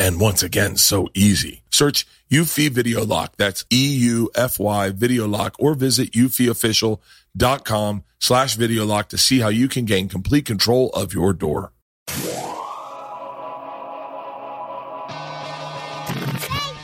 [0.00, 1.62] and once again, so easy.
[1.70, 3.36] Search Eufy Video Lock.
[3.36, 9.84] That's E-U-F-Y Video Lock or visit eufyofficial.com slash video lock to see how you can
[9.84, 11.72] gain complete control of your door.
[12.06, 12.40] Thank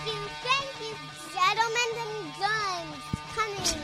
[0.07, 0.95] you, thank you,
[1.35, 3.03] gentlemen and guns.
[3.35, 3.81] Coming.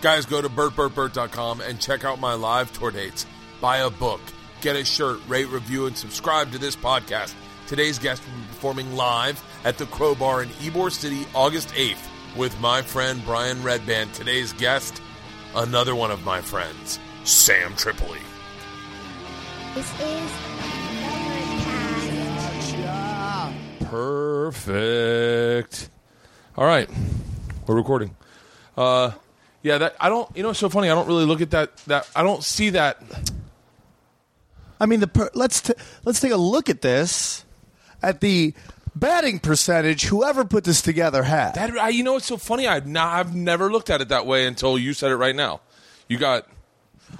[0.00, 3.26] Guys, go to bertbertbert.com and check out my live tour dates.
[3.60, 4.20] Buy a book,
[4.60, 7.34] get a shirt, rate, review, and subscribe to this podcast.
[7.66, 12.58] Today's guest will be performing live at the Crowbar in Ybor City August 8th with
[12.60, 14.12] my friend Brian Redband.
[14.12, 15.00] Today's guest,
[15.54, 18.20] another one of my friends, Sam Tripoli.
[19.74, 20.30] This is
[22.94, 23.90] Overcast.
[23.90, 25.90] Perfect.
[26.56, 26.88] All right,
[27.66, 28.14] we're recording.
[28.76, 29.12] Uh,
[29.62, 30.28] yeah, that I don't.
[30.36, 30.90] You know, it's so funny.
[30.90, 31.76] I don't really look at that.
[31.86, 33.02] That I don't see that.
[34.78, 35.74] I mean, the per- let's t-
[36.04, 37.43] let's take a look at this
[38.04, 38.54] at the
[38.94, 40.04] batting percentage.
[40.04, 41.54] Whoever put this together had.
[41.54, 42.66] That I, you know, it's so funny.
[42.66, 45.60] I've not, I've never looked at it that way until you said it right now.
[46.08, 46.46] You got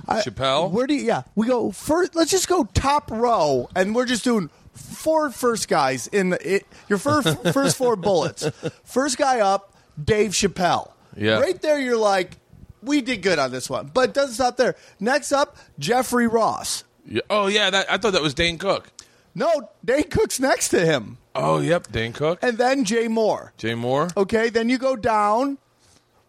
[0.06, 0.70] Chappelle.
[0.70, 1.04] Where do you?
[1.04, 2.14] Yeah, we go first.
[2.14, 6.66] Let's just go top row, and we're just doing four first guys in the, it,
[6.88, 8.48] your first first four bullets.
[8.84, 10.90] First guy up, Dave Chappelle.
[11.16, 11.38] Yeah.
[11.38, 11.78] right there.
[11.78, 12.36] You're like,
[12.82, 14.76] we did good on this one, but it doesn't stop there.
[15.00, 16.84] Next up, Jeffrey Ross.
[17.06, 17.22] Yeah.
[17.30, 18.90] Oh yeah, that, I thought that was Dane Cook.
[19.34, 22.38] No, Dane Cook's next to him, Oh yep, Dane Cook.
[22.42, 23.50] and then Jay Mohr.
[23.56, 24.16] Jay Mohr.
[24.16, 25.58] Okay, then you go down.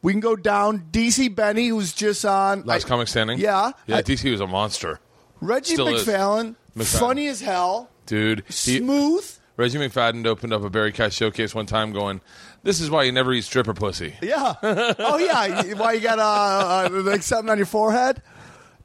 [0.01, 0.88] We can go down.
[0.91, 3.38] DC Benny, who's just on Last I- comic standing.
[3.39, 3.71] Yeah.
[3.88, 3.97] Yeah.
[3.97, 4.99] I- DC was a monster,
[5.41, 6.05] Reggie Still is.
[6.05, 6.55] McFadden.
[6.85, 8.43] funny as hell, dude.
[8.47, 9.31] He, smooth.
[9.57, 12.19] Reggie McFadden opened up a Barry Katz showcase one time, going,
[12.63, 14.55] "This is why you never eat stripper pussy." Yeah.
[14.61, 15.73] oh yeah.
[15.75, 18.22] Why you got uh, uh, like something on your forehead?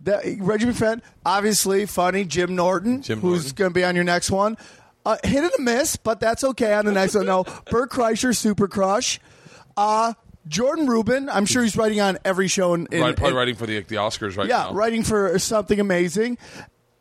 [0.02, 2.24] That, Reggie McFadden, obviously funny.
[2.24, 3.54] Jim Norton, Jim who's Norton.
[3.56, 4.56] going to be on your next one.
[5.04, 7.26] Uh, hit and a miss, but that's okay on the next one.
[7.26, 9.18] No, Bert Kreischer, Super Crush.
[9.76, 10.12] Uh,
[10.48, 13.54] Jordan Rubin, I'm sure he's writing on every show in, in right, probably in- writing
[13.56, 14.72] for the the Oscars right Yeah, now.
[14.72, 16.38] writing for something amazing.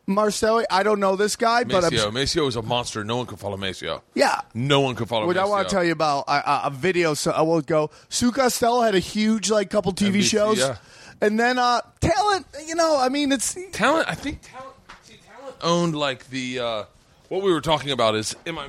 [0.08, 2.08] Marcelli, I don't know this guy, but Maceo.
[2.08, 3.04] I'm, Maceo is a monster.
[3.04, 4.02] No one could follow Maceo.
[4.16, 4.42] yeah.
[4.56, 5.28] No one could follow.
[5.28, 7.92] What I want to tell you about a, a video, so I won't go.
[8.10, 10.78] Sue Costello had a huge, like, couple TV NBC, shows, yeah.
[11.22, 12.46] And then uh, talent.
[12.66, 14.08] You know, I mean, it's Talent.
[14.10, 14.76] I think talent.
[15.04, 16.84] See, talent owned like the uh,
[17.30, 18.68] what we were talking about is in my.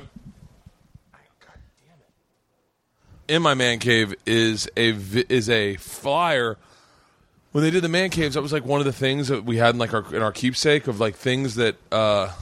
[3.27, 4.89] In my man cave is a
[5.29, 6.57] is a flyer.
[7.53, 9.55] When they did the man caves, that was like one of the things that we
[9.57, 12.33] had in like our in our keepsake of like things that uh,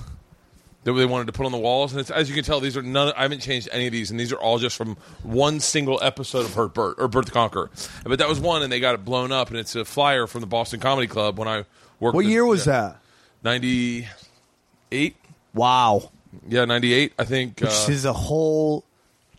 [0.83, 1.91] that they wanted to put on the walls.
[1.91, 3.11] And it's, as you can tell, these are none.
[3.17, 6.45] I haven't changed any of these, and these are all just from one single episode
[6.45, 7.69] of Hurt Bert or Bert the Conqueror.
[8.03, 10.41] But that was one, and they got it blown up, and it's a flyer from
[10.41, 11.65] the Boston Comedy Club when I
[11.99, 12.15] worked.
[12.15, 12.93] what year was yeah.
[12.93, 12.99] that?
[13.43, 15.15] 98
[15.53, 16.11] Wow,
[16.47, 18.83] yeah 98 i think which uh, is a whole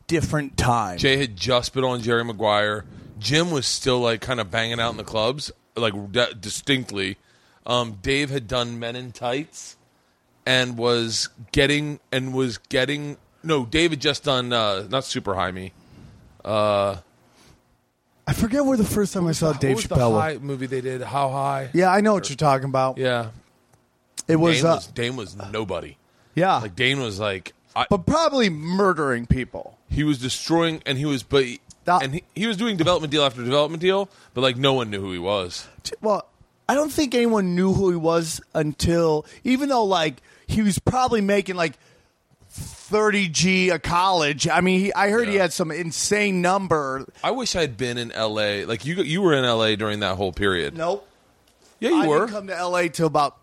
[0.07, 0.99] different time.
[0.99, 2.85] jay had just been on jerry maguire
[3.19, 7.17] jim was still like kind of banging out in the clubs like de- distinctly
[7.67, 9.77] um, dave had done men in tights
[10.47, 15.51] and was getting and was getting no dave had just done uh, not super high
[15.51, 15.73] me
[16.45, 16.97] Uh,
[18.27, 20.13] I forget where the first time I saw Dave what was Chappelle.
[20.13, 20.21] was.
[20.23, 22.99] high movie they did how high Yeah, I know what you're talking about.
[22.99, 23.31] yeah
[24.29, 25.97] it was, dane uh, was dane was nobody
[26.35, 29.79] yeah, like dane was like I, but probably murdering people.
[29.89, 31.45] he was destroying and he was but
[31.85, 34.91] That- and he, he was doing development deal after development deal but like no one
[34.91, 35.67] knew who he was
[36.01, 36.27] Well,
[36.69, 41.21] I don't think anyone knew who he was until, even though like he was probably
[41.21, 41.75] making like
[42.49, 44.49] 30 G a college.
[44.49, 45.33] I mean, he, I heard yeah.
[45.33, 47.07] he had some insane number.
[47.23, 48.67] I wish I'd been in LA.
[48.67, 50.77] Like you, you were in LA during that whole period.
[50.77, 51.07] Nope.
[51.79, 52.27] Yeah, you I were.
[52.27, 53.39] come to LA till about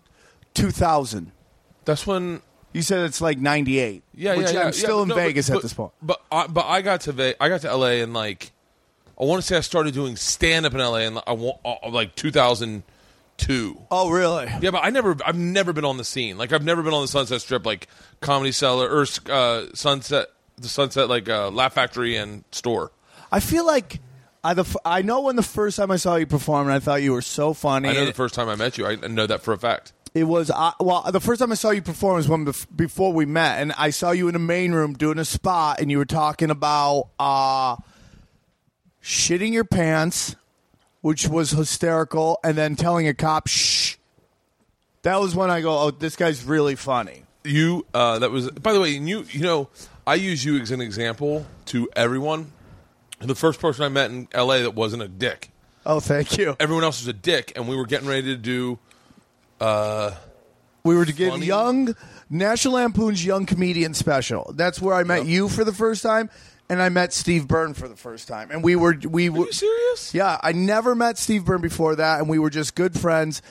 [0.53, 1.31] 2000.
[1.85, 2.41] That's when
[2.73, 4.03] you said it's like 98.
[4.13, 5.93] Yeah, yeah, yeah, I'm still yeah, in no, Vegas but, at this point.
[6.01, 8.51] But I, but I got to Ve- I got to LA and like
[9.19, 11.89] I want to say I started doing stand up in LA and I, want uh,
[11.89, 12.83] like 2000-
[13.37, 13.81] two.
[13.91, 14.45] Oh, really?
[14.61, 16.37] Yeah, but I never, I've never been on the scene.
[16.37, 17.87] Like I've never been on the Sunset Strip, like
[18.19, 22.91] Comedy Cellar or uh, Sunset, the Sunset, like uh, Laugh Factory and Store.
[23.31, 23.99] I feel like
[24.43, 26.79] I the f- I know when the first time I saw you perform, and I
[26.79, 27.89] thought you were so funny.
[27.89, 28.85] I know the first time I met you.
[28.85, 29.93] I know that for a fact.
[30.13, 31.03] It was uh, well.
[31.11, 33.89] The first time I saw you perform was when bef- before we met, and I
[33.91, 37.75] saw you in the main room doing a spot, and you were talking about uh,
[39.03, 40.35] shitting your pants
[41.07, 43.95] which was hysterical, and then telling a cop shh.
[45.03, 47.23] That was when I go, oh, this guy's really funny.
[47.45, 48.89] You uh, that was by the way.
[48.89, 49.69] You you know
[50.05, 52.51] I use you as an example to everyone.
[53.21, 54.63] The first person I met in L.A.
[54.63, 55.49] that wasn't a dick.
[55.85, 56.57] Oh, thank you.
[56.59, 58.77] Everyone else was a dick, and we were getting ready to do.
[60.83, 61.45] We were to get Funny.
[61.45, 61.95] young
[62.29, 64.51] National Lampoon's Young Comedian Special.
[64.55, 65.27] That's where I met Yep.
[65.27, 66.29] you for the first time,
[66.69, 69.45] and I met Steve Byrne for the first time, and we were we Are were
[69.45, 70.13] you serious?
[70.13, 73.41] Yeah, I never met Steve Byrne before that, and we were just good friends.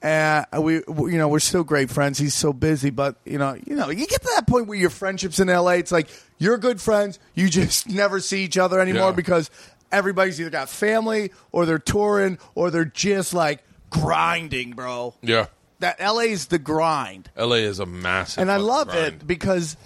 [0.00, 2.18] And uh, we, we- you know, we're still great friends.
[2.18, 4.90] He's so busy, but you know, you know, you get to that point where your
[4.90, 7.18] friendships in LA, it's like you're good friends.
[7.34, 9.16] You just never see each other anymore Yeah.
[9.16, 9.50] because
[9.90, 15.14] everybody's either got family or they're touring or they're just like grinding, bro.
[15.22, 15.46] Yeah.
[15.80, 17.30] That LA's the grind.
[17.36, 17.58] L.A.
[17.58, 19.06] is a massive, And I fucking love grind.
[19.06, 19.76] it because,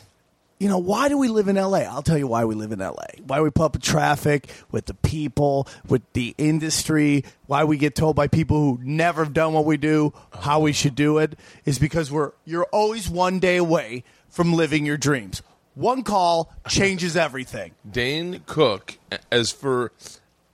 [0.63, 1.79] you know, why do we live in LA?
[1.79, 2.95] I'll tell you why we live in LA.
[3.27, 7.97] Why we put up with traffic, with the people, with the industry, why we get
[7.97, 11.37] told by people who never have done what we do how we should do it
[11.65, 15.43] is because we're you're always one day away from living your dreams.
[15.75, 17.73] One call changes everything.
[17.91, 18.99] Dane Cook,
[19.33, 19.91] as for,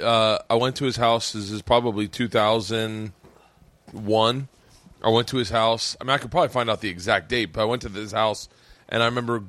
[0.01, 1.33] uh, I went to his house.
[1.33, 4.49] This is probably 2001.
[5.05, 5.99] I went to his house.
[6.01, 8.13] I mean, I could probably find out the exact date, but I went to his
[8.13, 8.49] house,
[8.89, 9.45] and I remember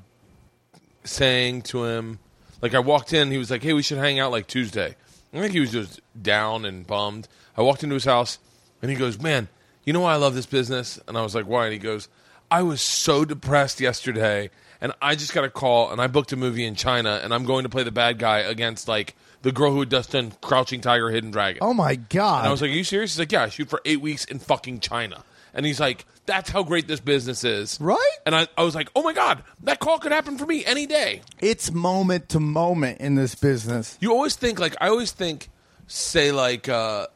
[1.03, 2.19] saying to him,
[2.61, 4.95] like, I walked in, he was like, hey, we should hang out like Tuesday.
[5.33, 7.27] I think he was just down and bummed.
[7.55, 8.39] I walked into his house,
[8.81, 9.47] and he goes, man,
[9.85, 10.99] you know why I love this business?
[11.07, 11.65] And I was like, why?
[11.65, 12.09] And he goes,
[12.51, 14.49] I was so depressed yesterday,
[14.81, 17.45] and I just got a call, and I booked a movie in China, and I'm
[17.45, 20.81] going to play the bad guy against like the girl who had just done Crouching
[20.81, 21.59] Tiger, Hidden Dragon.
[21.61, 22.39] Oh my god.
[22.39, 24.25] And I was like, "Are you serious?" He's like, "Yeah, I shoot for eight weeks
[24.25, 25.23] in fucking China."
[25.53, 28.17] And he's like, "That's how great this business is, Right?
[28.25, 30.85] And I, I was like, "Oh my god, that call could happen for me any
[30.85, 33.97] day." it's moment to moment in this business.
[33.99, 35.49] You always think like I always think,
[35.87, 37.07] say like uh,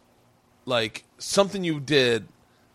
[0.66, 2.28] like something you did,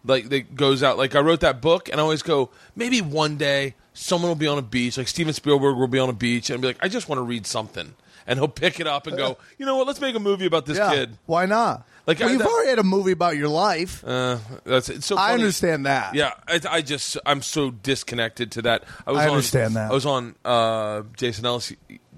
[0.04, 0.98] like that goes out.
[0.98, 4.46] Like I wrote that book, and I always go, maybe one day someone will be
[4.46, 6.88] on a beach, like Steven Spielberg will be on a beach, and be like, "I
[6.88, 7.94] just want to read something."
[8.28, 9.86] And he'll pick it up and go, you know what?
[9.86, 10.92] Let's make a movie about this yeah.
[10.92, 11.16] kid.
[11.24, 11.86] Why not?
[12.08, 14.02] Like, well, I- you've that- already had a movie about your life.
[14.04, 15.16] Uh, that's it's so.
[15.16, 16.14] I understand that.
[16.14, 18.84] Yeah, I, I just I'm so disconnected to that.
[19.06, 19.90] I was I on, understand that.
[19.90, 21.72] I was on uh, Jason Ellis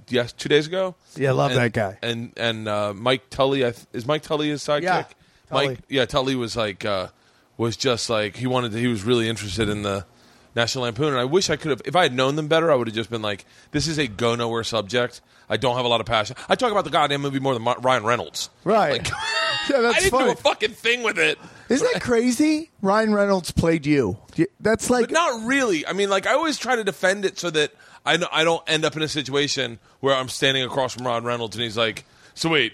[0.09, 0.95] yes two days ago.
[1.17, 1.99] Yeah, I love And- that guy.
[2.03, 4.83] And and uh, Mike Tully I th- is Mike Tully his sidekick.
[4.83, 5.05] Yeah,
[5.49, 5.67] Tully.
[5.69, 7.09] Mike yeah Tully was like uh,
[7.57, 10.07] was just like he wanted to, he was really interested in the
[10.55, 12.75] National Lampoon and I wish I could have if I had known them better I
[12.77, 15.21] would have just been like this is a go nowhere subject.
[15.51, 16.37] I don't have a lot of passion.
[16.49, 18.49] I talk about the goddamn movie more than Ma- Ryan Reynolds.
[18.65, 18.93] Right.
[18.93, 19.09] Like,
[19.69, 20.25] yeah, that's I didn't funny.
[20.27, 21.39] do a fucking thing with it.
[21.69, 22.71] Isn't that crazy?
[22.81, 24.17] Ryan Reynolds played you.
[24.61, 25.85] That's like But not really.
[25.87, 27.73] I mean, like I always try to defend it so that
[28.07, 31.25] I know, I don't end up in a situation where I'm standing across from Ryan
[31.25, 32.05] Reynolds and he's like,
[32.35, 32.73] "So wait,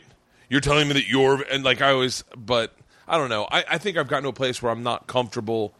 [0.49, 2.76] you're telling me that you're?" And like I always, but
[3.09, 3.49] I don't know.
[3.50, 5.73] I, I think I've gotten to a place where I'm not comfortable.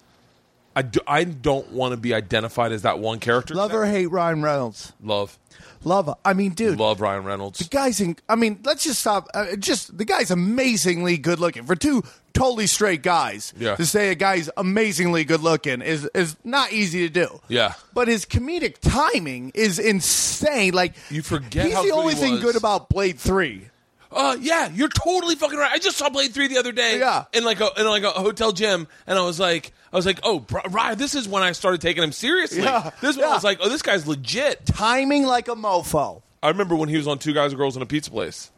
[0.75, 3.55] I, do, I don't want to be identified as that one character.
[3.55, 4.93] love or hate Ryan Reynolds.
[5.03, 5.39] love,
[5.85, 6.13] Love.
[6.25, 7.59] I mean, dude, love Ryan Reynolds.
[7.59, 8.17] the guy's in.
[8.29, 9.29] I mean, let's just stop.
[9.35, 12.03] Uh, just the guy's amazingly good looking for two
[12.35, 13.53] totally straight guys.
[13.59, 13.77] Yeah.
[13.77, 17.41] To say a guy's amazingly good looking is is not easy to do.
[17.49, 17.75] Yeah.
[17.95, 20.75] But his comedic timing is insane.
[20.75, 23.69] Like You forget he's how the only he thing good about Blade Three.
[24.17, 25.71] Uh, yeah, you're totally fucking right.
[25.71, 26.99] I just saw Blade Three the other day.
[26.99, 27.25] Yeah.
[27.35, 30.21] in like a in like a hotel gym, and I was like, I was like,
[30.23, 32.63] oh, bro, Ryan, this is when I started taking him seriously.
[32.63, 33.35] Yeah, This is when I yeah.
[33.35, 34.65] was like, oh, this guy's legit.
[34.67, 36.23] Timing like a mofo.
[36.43, 38.51] I remember when he was on Two Guys and Girls in a Pizza Place.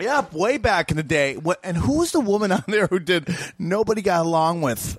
[0.00, 1.36] Yeah, way back in the day.
[1.62, 3.28] And who was the woman on there who did
[3.58, 4.98] nobody got along with?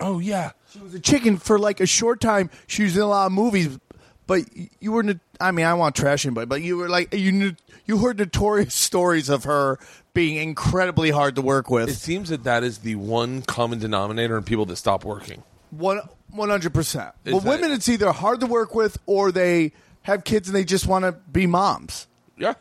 [0.00, 2.50] Oh yeah, She was a chicken for like a short time.
[2.66, 3.78] She was in a lot of movies,
[4.26, 4.42] but
[4.80, 5.10] you were in.
[5.10, 7.52] A, I mean, I want trash anybody, but you were like you knew,
[7.86, 9.78] you heard notorious stories of her
[10.14, 11.88] being incredibly hard to work with.
[11.88, 15.42] It seems that that is the one common denominator in people that stop working.
[15.70, 17.14] One one hundred percent.
[17.24, 19.72] Well, that- women, it's either hard to work with or they
[20.02, 22.06] have kids and they just want to be moms.
[22.36, 22.54] Yeah.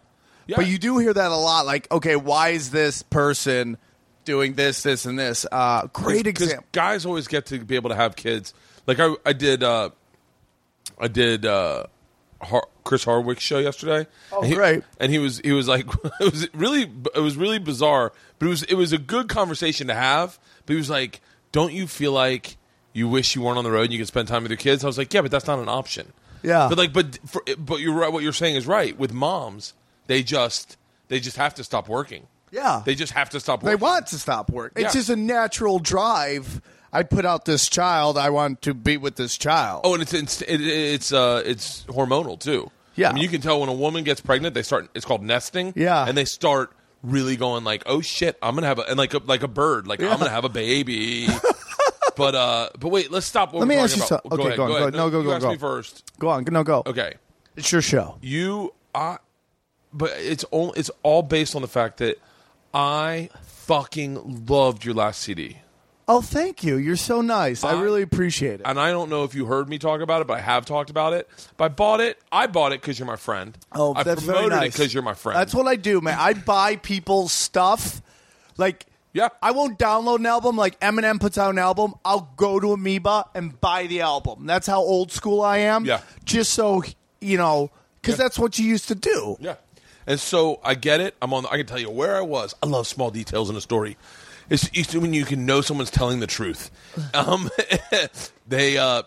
[0.48, 0.58] Yeah.
[0.58, 1.66] But you do hear that a lot.
[1.66, 3.78] Like, okay, why is this person
[4.26, 5.46] doing this, this, and this?
[5.52, 6.68] Uh, great because example.
[6.72, 8.54] guys always get to be able to have kids.
[8.86, 9.92] Like I, I did, uh,
[11.00, 11.86] I did uh,
[12.42, 14.08] Har- Chris Hardwick's show yesterday.
[14.32, 14.84] Oh, and he, great.
[15.00, 15.86] And he was he was like
[16.20, 19.88] it was really it was really bizarre, but it was it was a good conversation
[19.88, 20.40] to have.
[20.66, 21.22] But he was like,
[21.52, 22.58] "Don't you feel like
[22.94, 24.84] you wish you weren't on the road and you could spend time with your kids?"
[24.84, 26.68] I was like, "Yeah, but that's not an option." Yeah.
[26.70, 28.12] but like, but for, but you're right.
[28.12, 28.98] What you're saying is right.
[28.98, 29.74] With moms,
[30.08, 32.28] they just they just have to stop working.
[32.52, 32.82] Yeah.
[32.86, 33.64] They just have to stop.
[33.64, 33.78] Working.
[33.78, 34.74] They want to stop work.
[34.76, 35.00] It's Yeah.
[35.00, 36.62] just a natural drive.
[36.94, 38.18] I put out this child.
[38.18, 39.82] I want to be with this child.
[39.84, 42.70] Oh, and it's it's it, it's uh it's hormonal too.
[42.96, 43.10] Yeah.
[43.10, 44.90] I mean, you can tell when a woman gets pregnant, they start.
[44.94, 45.74] It's called nesting.
[45.76, 46.06] Yeah.
[46.08, 46.72] and they start
[47.04, 49.88] really going like, "Oh shit, I'm gonna have a," and like a, like a bird,
[49.88, 50.12] like Yeah.
[50.12, 51.28] I'm gonna have a baby.
[52.18, 53.54] but uh, but wait, let's stop.
[53.54, 54.24] What Let we're me ask you about.
[54.24, 54.94] some- okay, ahead, go on, go ahead.
[54.94, 55.52] No, go, you go, ask go.
[55.52, 56.04] me first.
[56.20, 56.84] Go on, no go.
[56.86, 57.14] Okay,
[57.56, 58.18] It's your show.
[58.22, 59.18] you, I,
[59.94, 62.18] but it's all it's all based on the fact that
[62.74, 65.58] I fucking loved your last CD.
[66.14, 66.76] Oh, thank you.
[66.76, 67.64] You're so nice.
[67.64, 68.64] I I- really appreciate it.
[68.66, 70.90] and I don't know if you heard me talk about it, but I have talked
[70.90, 71.30] about it.
[71.58, 72.20] But I bought it.
[72.32, 73.58] I bought it because you're my friend.
[73.72, 74.70] Oh, I that's promoted very nice.
[74.70, 75.40] it because you're my friend.
[75.40, 76.18] That's what I do, man.
[76.20, 78.02] I buy people's stuff.
[78.58, 79.30] Like, Yeah.
[79.42, 80.58] I won't download an album.
[80.58, 84.46] Like Eminem puts out an album, I'll go to Amoeba and buy the album.
[84.46, 85.86] That's how old school I am.
[85.86, 86.02] Yeah.
[86.26, 86.84] Just so
[87.22, 89.38] you know, because that's what you used to do.
[89.40, 89.56] Yeah.
[90.08, 91.16] And so I get it.
[91.22, 91.46] I'm on.
[91.46, 92.56] I can tell you where I was.
[92.64, 93.98] I love small details in a story.
[94.52, 96.70] It's, it's when you can know someone's telling the truth.
[97.14, 97.50] Um,
[98.48, 98.78] they.
[98.78, 99.04] Uh,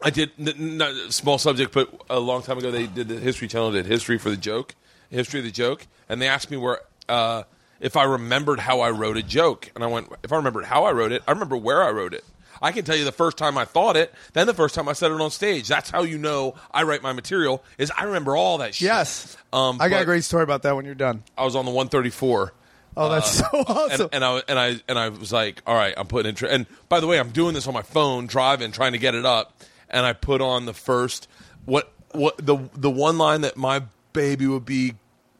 [0.00, 3.48] I did n- not small subject, but a long time ago they did the History
[3.48, 4.74] Channel did history for the joke,
[5.10, 7.42] history of the joke, and they asked me where uh,
[7.80, 10.84] if I remembered how I wrote a joke, and I went, if I remembered how
[10.84, 12.24] I wrote it, I remember where I wrote it.
[12.60, 14.92] I can tell you the first time I thought it, then the first time I
[14.92, 15.66] said it on stage.
[15.66, 17.64] That's how you know I write my material.
[17.76, 18.86] Is I remember all that shit.
[18.86, 19.36] Yes.
[19.52, 21.24] Um, I got a great story about that when you're done.
[21.36, 22.52] I was on the 134.
[22.96, 24.08] Oh, that's uh, so awesome.
[24.12, 26.34] And, and I and I and I was like, all right, I'm putting in.
[26.34, 29.14] Tra- and by the way, I'm doing this on my phone, driving, trying to get
[29.14, 29.62] it up.
[29.88, 31.28] And I put on the first
[31.64, 33.82] what what the the one line that my
[34.12, 34.94] baby would be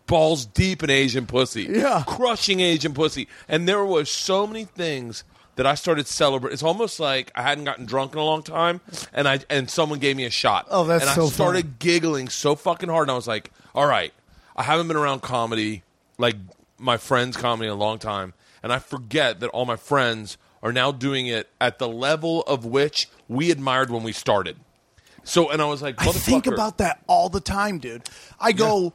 [0.06, 2.04] balls deep in Asian pussy, Yeah.
[2.06, 3.28] crushing Asian pussy.
[3.49, 5.25] And there was so many things
[5.56, 6.54] that I started celebrating.
[6.54, 8.80] It's almost like I hadn't gotten drunk in a long time,
[9.12, 10.66] and I and someone gave me a shot.
[10.71, 11.76] Oh, that's and so I started fun.
[11.78, 14.12] giggling so fucking hard, and I was like, all right,
[14.56, 15.82] I haven't been around comedy
[16.18, 16.37] like
[16.82, 20.72] my friends' comedy in a long time, and I forget that all my friends are
[20.72, 24.56] now doing it at the level of which we admired when we started.
[25.24, 28.02] So, and I was like, I think about that all the time, dude.
[28.40, 28.92] I go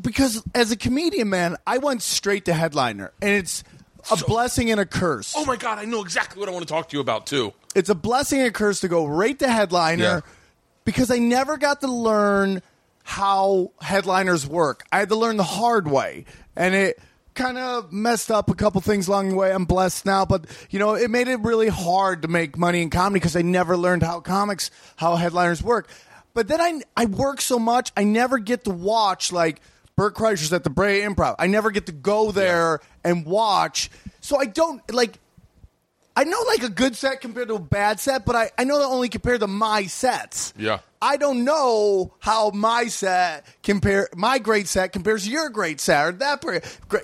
[0.00, 3.64] because as a comedian, man, I went straight to headliner, and it's
[4.10, 5.34] a blessing and a curse.
[5.36, 7.52] Oh my god, I know exactly what I want to talk to you about too.
[7.74, 10.20] it's a blessing and a curse to go right to headliner Yeah.
[10.84, 12.62] because I never got to learn
[13.04, 14.84] how headliners work.
[14.90, 16.24] I had to learn the hard way,
[16.56, 16.98] and it
[17.34, 19.52] kind of messed up a couple things along the way.
[19.52, 22.90] I'm blessed now, but you know, it made it really hard to make money in
[22.90, 25.88] comedy because I never learned how comics, how headliners work.
[26.32, 29.60] But then I I work so much, I never get to watch like.
[29.96, 31.36] Bert Kreischer's at the Brea Improv.
[31.38, 33.92] I never get to go there and watch.
[34.20, 35.20] So I don't like
[36.16, 38.78] I know like a good set compared to a bad set, but I, I know
[38.78, 40.54] that only compared to my sets.
[40.56, 40.80] Yeah.
[41.04, 46.06] I don't know how my set compare my great set compares to your great set
[46.06, 46.42] or that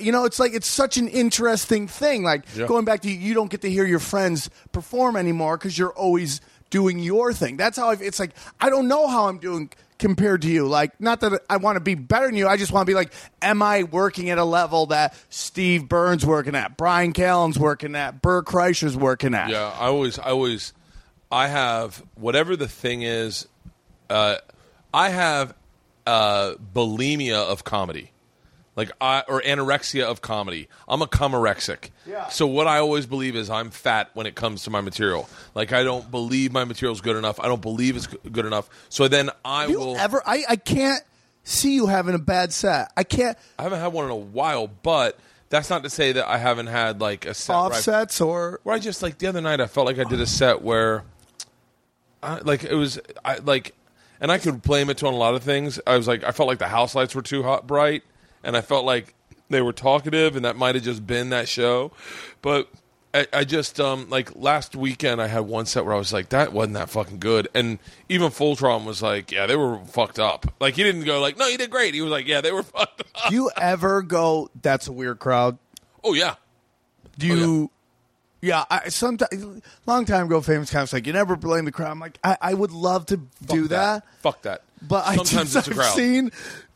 [0.01, 2.67] you know it's like it's such an interesting thing like Yeah.
[2.67, 5.93] going back to you you don't get to hear your friends perform anymore cuz you're
[5.93, 6.41] always
[6.71, 7.57] doing your thing.
[7.59, 10.67] That's how I've, it's like I don't know how I'm doing compared to you.
[10.67, 12.95] Like not that I want to be better than you, I just want to be
[12.95, 17.95] like am I working at a level that Steve Byrne's working at, Brian Callen's working
[17.97, 19.51] at, Bert Kreischer's working at.
[19.51, 20.73] Yeah, I always, I always,
[21.31, 23.47] I have whatever the thing is.
[24.11, 24.37] Uh,
[24.93, 25.55] I have
[26.07, 28.11] uh, bulimia of comedy,
[28.77, 30.69] like I or anorexia of comedy.
[30.89, 31.91] I'm a comorexic.
[32.07, 32.29] Yeah.
[32.29, 35.29] So what I always believe is I'm fat when it comes to my material.
[35.55, 37.39] Like I don't believe my material's good enough.
[37.41, 38.69] I don't believe it's good enough.
[38.89, 39.97] So then I you will.
[39.97, 41.05] ever I, I can't
[41.45, 42.93] see you having a bad set.
[42.97, 45.19] I can't I haven't had one in a while, but
[45.51, 48.75] that's not to say that I haven't had like a set where offsets or where
[48.75, 51.05] I just like the other night I felt like I did a set where
[52.23, 53.75] I, like it was I like
[54.21, 55.81] and I could blame it to on a lot of things.
[55.87, 58.03] I was like I felt like the house lights were too hot bright
[58.45, 59.15] and I felt like
[59.49, 61.93] they were talkative and that might have just been that show.
[62.43, 62.69] But
[63.13, 66.29] I, I just um like last weekend I had one set where I was like
[66.29, 70.47] that wasn't that fucking good, and even Fultron was like, yeah, they were fucked up.
[70.61, 71.93] Like he didn't go like, no, you did great.
[71.95, 73.31] He was like, yeah, they were fucked up.
[73.31, 74.49] Do you ever go?
[74.63, 75.59] That's a weird crowd.
[76.05, 76.37] Oh yeah,
[77.19, 77.61] Do you?
[77.63, 77.67] yeah.
[78.43, 81.91] I sometimes long time ago, famous comics like you never blame the crowd.
[81.91, 84.63] I'm like, I, I would love to do Fuck that, Fuck that.
[84.81, 85.95] but I sometimes just, it's a I've crowd.
[85.97, 86.31] seen.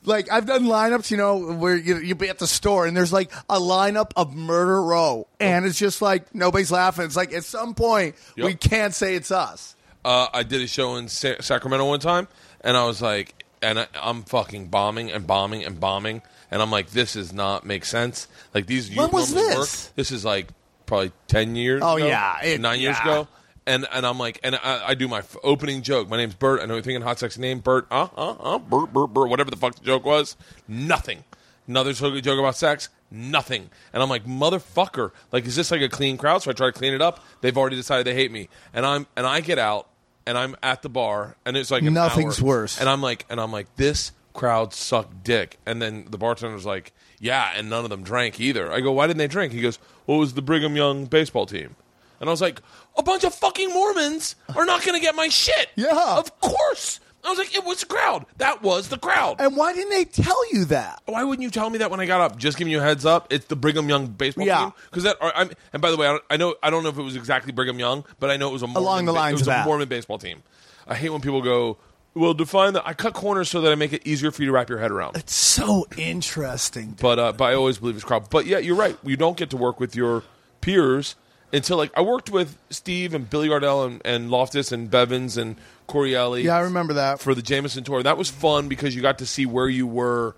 [0.06, 3.12] Like I've done lineups, you know, where you you be at the store and there's
[3.12, 7.06] like a lineup of Murder Row, and it's just like nobody's laughing.
[7.06, 8.44] It's like at some point Yep.
[8.46, 9.74] we can't say it's us.
[10.04, 12.28] uh, I did a show in Sa- Sacramento one time,
[12.60, 16.70] and I was like, and I, I'm fucking bombing and bombing and bombing, and I'm
[16.70, 18.28] like, this does not make sense.
[18.52, 18.94] Like these.
[18.94, 19.86] When was normally this?
[19.86, 19.94] Work.
[19.96, 20.48] This is like
[20.86, 21.82] probably ten years.
[21.84, 23.28] Oh, ago, yeah, it- nine years ago.
[23.66, 26.10] And and I'm like, and I, I do my f- opening joke.
[26.10, 26.60] My name's Bert.
[26.60, 27.86] I know you're thinking hot sexy name, Bert.
[27.90, 29.30] Uh uh uh, Bert Bert Bert.
[29.30, 30.36] Whatever the fuck the joke was,
[30.68, 31.24] nothing.
[31.66, 33.70] Another joke joke about sex, nothing.
[33.94, 35.12] And I'm like, motherfucker.
[35.32, 36.42] Like, is this like a clean crowd?
[36.42, 37.24] So I try to clean it up.
[37.40, 38.50] They've already decided they hate me.
[38.74, 39.88] And I'm and I get out
[40.26, 42.46] and I'm at the bar and it's like Nothing's hour.
[42.48, 42.78] worse.
[42.78, 45.56] And I'm like, and I'm like, this crowd sucked dick.
[45.64, 48.70] And then the bartender's like, yeah, and none of them drank either.
[48.70, 49.54] I go, why didn't they drink?
[49.54, 51.76] He goes, it was the Brigham Young baseball team.
[52.20, 52.60] And I was like,
[52.96, 55.68] a bunch of fucking Mormons are not going to get my shit.
[55.76, 56.16] Yeah.
[56.18, 57.00] Of course.
[57.24, 58.26] I was like, it was the crowd.
[58.36, 59.36] That was the crowd.
[59.40, 61.00] And why didn't they tell you that?
[61.06, 62.36] Why wouldn't you tell me that when I got up?
[62.38, 63.32] Just giving you a heads up.
[63.32, 64.58] It's the Brigham Young baseball Yeah.
[64.64, 65.16] team because that.
[65.22, 67.02] or, I'm, and by the way, I, don't, I know I don't know if it
[67.02, 69.34] was exactly Brigham Young, but I know it was a Mormon, Along the lines It
[69.34, 69.66] was of a that.
[69.66, 70.42] Mormon baseball team.
[70.86, 71.78] I hate when people go.
[72.14, 72.86] Well, define that.
[72.86, 74.92] I cut corners so that I make it easier for you to wrap your head
[74.92, 75.16] around.
[75.16, 76.96] It's so interesting.
[77.00, 78.30] But uh, but I always believe it's crowd.
[78.30, 78.96] But yeah, you're right.
[79.04, 80.22] You don't get to work with your
[80.60, 81.16] peers
[81.52, 85.56] until like I worked with Steve and Billy Gardell and, and Loftus and Bevins and
[85.88, 86.44] Corielli.
[86.44, 87.20] Yeah, I remember that.
[87.20, 88.02] for the Jameson tour.
[88.02, 90.36] That was fun because you got to see where you were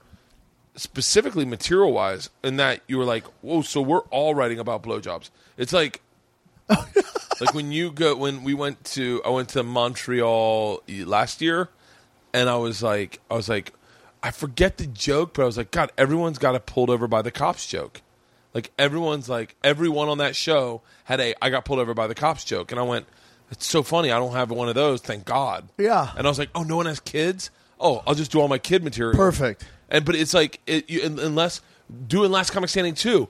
[0.76, 5.30] specifically material wise, and that you were like, "Whoa!" So we're all writing about blowjobs.
[5.56, 6.00] It's like,
[7.40, 11.68] like when you go when we went to I went to Montreal last year,
[12.32, 13.73] and I was like, I was like,
[14.23, 17.23] I forget the joke, but I was like, God, everyone's got a pulled over by
[17.23, 18.02] the cops joke.
[18.54, 22.14] Like everyone's like everyone on that show had a I got pulled over by the
[22.14, 23.06] cops joke, and I went,
[23.50, 24.11] it's so funny.
[24.11, 25.68] I don't have one of those, thank God.
[25.78, 26.11] Yeah.
[26.16, 27.50] And I was like, oh, no one has kids.
[27.78, 29.17] Oh, I'll just do all my kid material.
[29.17, 29.67] Perfect.
[29.88, 31.60] And but it's like it, you, un- unless
[32.08, 33.28] doing Last Comic Standing too,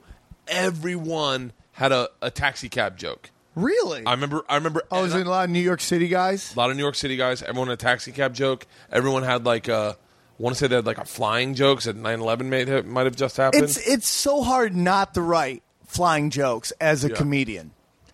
[0.48, 3.30] everyone had a, a taxi cab joke.
[3.56, 4.04] Really?
[4.06, 4.44] I remember.
[4.48, 4.82] I remember.
[4.92, 6.54] oh, is and it a lot of New York City guys?
[6.54, 7.42] a lot of New York City guys.
[7.42, 8.66] Everyone had a taxi cab joke.
[8.92, 9.96] Everyone had like a.
[10.38, 13.06] I want to say they had like a flying jokes that 9-11 might have, might
[13.06, 13.64] have just happened.
[13.64, 17.14] It's it's so hard not to write flying jokes as a Yeah.
[17.16, 17.70] comedian.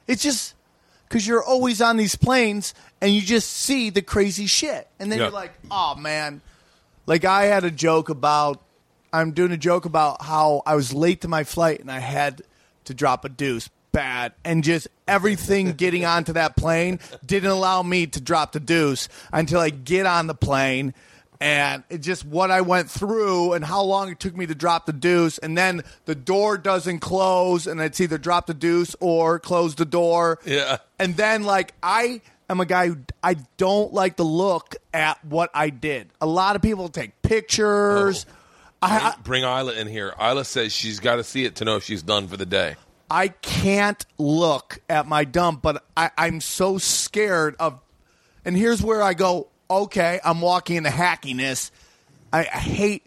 [0.07, 0.55] It's just
[1.09, 5.19] because you're always on these planes and you just see the crazy shit, and then
[5.19, 5.25] Yeah.
[5.27, 6.41] you're like, oh man.
[7.07, 8.63] Like I had a joke about.
[9.13, 12.41] I'm doing a joke about how I was late to my flight and I had
[12.85, 18.07] to drop a deuce bad and just everything getting onto that plane didn't allow me
[18.07, 20.95] to drop the deuce until I get on the plane
[21.41, 24.87] and it just what I went through and how long it took me to drop
[24.87, 29.39] the deuce and then the door doesn't close and it's either drop the deuce or
[29.39, 30.79] close the door Yeah.
[30.99, 35.51] and then like I am a guy who I don't like to look at what
[35.53, 38.35] I did a lot of people take pictures oh.
[38.85, 40.13] I, I Bring Ila in here.
[40.21, 42.75] Ila says she's got to see it to know if she's done for the day.
[43.13, 47.79] I can't look at my dump, but I, I'm so scared of.
[48.43, 49.49] And here's where I go.
[49.71, 51.71] Okay, I'm walking into hackiness.
[52.33, 53.05] I, I hate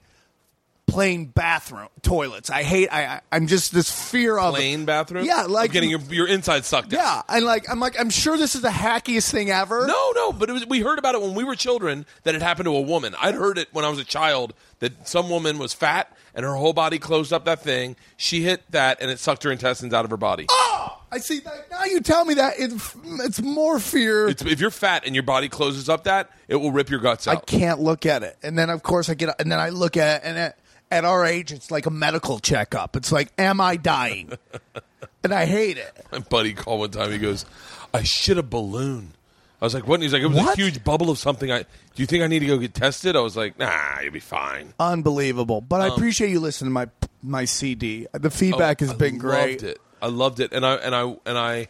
[0.86, 2.52] plain bathroom toilets.
[2.52, 2.90] I hate.
[2.90, 5.26] I, I I'm just this fear of Plain bathroom.
[5.26, 6.94] Yeah, like getting your your inside sucked.
[6.94, 7.00] out.
[7.00, 9.88] Yeah, and like I'm like I'm sure this is the hackiest thing ever.
[9.88, 12.44] No, no, but it was, we heard about it when we were children that it
[12.44, 13.16] happened to a woman.
[13.20, 16.54] I'd heard it when I was a child that some woman was fat and her
[16.54, 17.96] whole body closed up that thing.
[18.18, 20.46] She hit that and it sucked her intestines out of her body.
[20.50, 21.40] Oh, I see.
[21.40, 24.28] That, now you tell me that it's it's more fear.
[24.28, 27.28] It's, if you're fat and your body closes up that, it will rip your guts
[27.28, 27.38] out.
[27.38, 28.38] I can't look at it.
[28.44, 30.60] And then of course I get and then I look at it and at,
[30.92, 32.96] at our age it's like a medical checkup.
[32.96, 34.34] It's like am I dying?
[35.24, 36.06] and I hate it.
[36.12, 37.12] My buddy called one time.
[37.12, 37.46] He goes,
[37.94, 39.14] "I shit a balloon."
[39.62, 41.60] I was like, "What?" And he's like, "It was a huge bubble of something." I
[41.60, 41.68] do
[42.04, 43.16] you think I need to go get tested?
[43.16, 45.62] I was like, "Nah, you'll be fine." Unbelievable.
[45.62, 46.90] But I um, appreciate you listening to my
[47.24, 48.08] my CD.
[48.14, 49.38] The feedback oh, has Oh, I been great.
[49.38, 49.82] I loved it.
[50.02, 51.68] I loved it, and I and I and I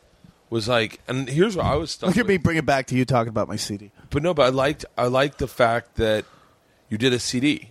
[0.50, 2.08] was like, and here's what I was stuck.
[2.08, 2.30] Look at with.
[2.30, 3.91] me bring it back to you talking about my CD.
[4.10, 6.26] But no, but I liked I liked the fact that
[6.89, 7.69] you did a CD.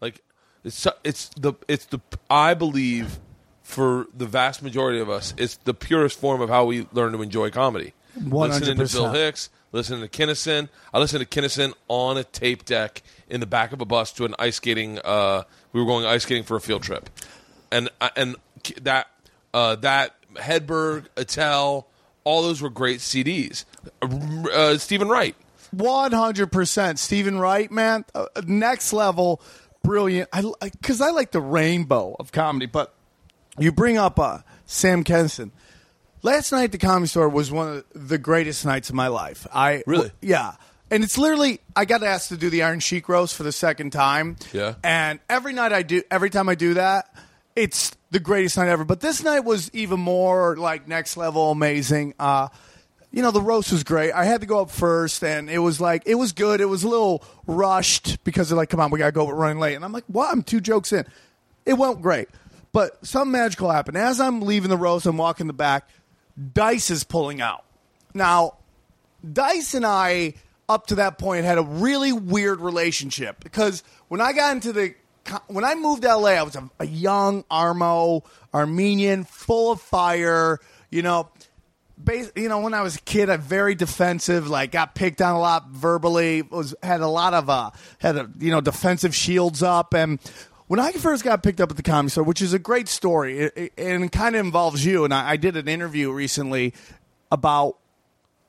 [0.00, 0.22] Like
[0.64, 3.18] it's so- it's the it's the I believe
[3.62, 7.22] for the vast majority of us, it's the purest form of how we learn to
[7.22, 7.94] enjoy comedy.
[8.16, 10.68] Listening to Bill Hicks, listening to Kinison.
[10.92, 14.24] I listened to Kinison on a tape deck in the back of a bus to
[14.24, 14.98] an ice skating.
[15.04, 17.08] Uh, we were going ice skating for a field trip,
[17.70, 18.36] and and
[18.82, 19.06] that
[19.54, 21.86] uh, that Hedberg, Attell,
[22.24, 23.64] all those were great CDs.
[24.02, 25.36] Uh, Steven Wright.
[25.70, 29.40] One hundred percent, Steven Wright, man, uh, next level,
[29.84, 30.28] brilliant.
[30.32, 30.42] I
[30.72, 32.92] because I like the rainbow of comedy, but
[33.56, 35.52] you bring up uh, Sam Kinison.
[36.22, 39.46] Last night at the Comedy Store was one of the greatest nights of my life.
[39.54, 40.10] I Really?
[40.20, 40.54] yeah,
[40.90, 43.90] and it's literally I got asked to do the Iron Sheik roast for the second
[43.90, 44.36] time.
[44.52, 44.74] Yeah.
[44.84, 47.06] and every night I do, every time I do that,
[47.56, 48.84] it's the greatest night ever.
[48.84, 52.14] But this night was even more like next level amazing.
[52.18, 52.48] Uh,
[53.12, 54.12] you know, the roast was great.
[54.12, 56.60] I had to go up first, and it was like it was good.
[56.60, 59.24] It was a little rushed because they're like, "Come on, we gotta go.
[59.24, 61.06] We're running late." And I'm like, "What?" I'm two jokes in.
[61.66, 62.28] It went great,
[62.72, 63.96] but something magical happened.
[63.96, 65.88] As I'm leaving the roast, I'm walking the back.
[66.54, 67.64] Dice is pulling out.
[68.14, 68.54] Now,
[69.30, 70.34] Dice and I,
[70.68, 74.94] up to that point, had a really weird relationship because when I got into the
[75.48, 78.24] when I moved to LA, I was a, a young Armo
[78.54, 80.58] Armenian, full of fire.
[80.90, 81.28] You know,
[81.98, 84.48] bas- you know, when I was a kid, I very defensive.
[84.48, 86.42] Like got picked on a lot verbally.
[86.42, 90.18] Was had a lot of uh had a you know defensive shields up and.
[90.70, 93.40] When I first got picked up at the comedy store, which is a great story,
[93.40, 96.74] it, it, and kind of involves you, and I, I did an interview recently
[97.32, 97.76] about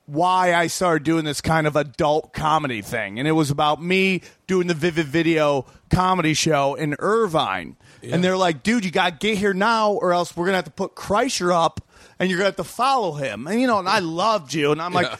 [0.06, 3.18] why I started doing this kind of adult comedy thing.
[3.18, 7.74] And it was about me doing the Vivid Video comedy show in Irvine.
[8.04, 10.58] And they're like, dude, you got to get here now, or else we're going to
[10.58, 11.80] have to put Kreischer up
[12.20, 13.48] and you're going to have to follow him.
[13.48, 14.70] And, you know, and I loved you.
[14.70, 15.10] And I'm like,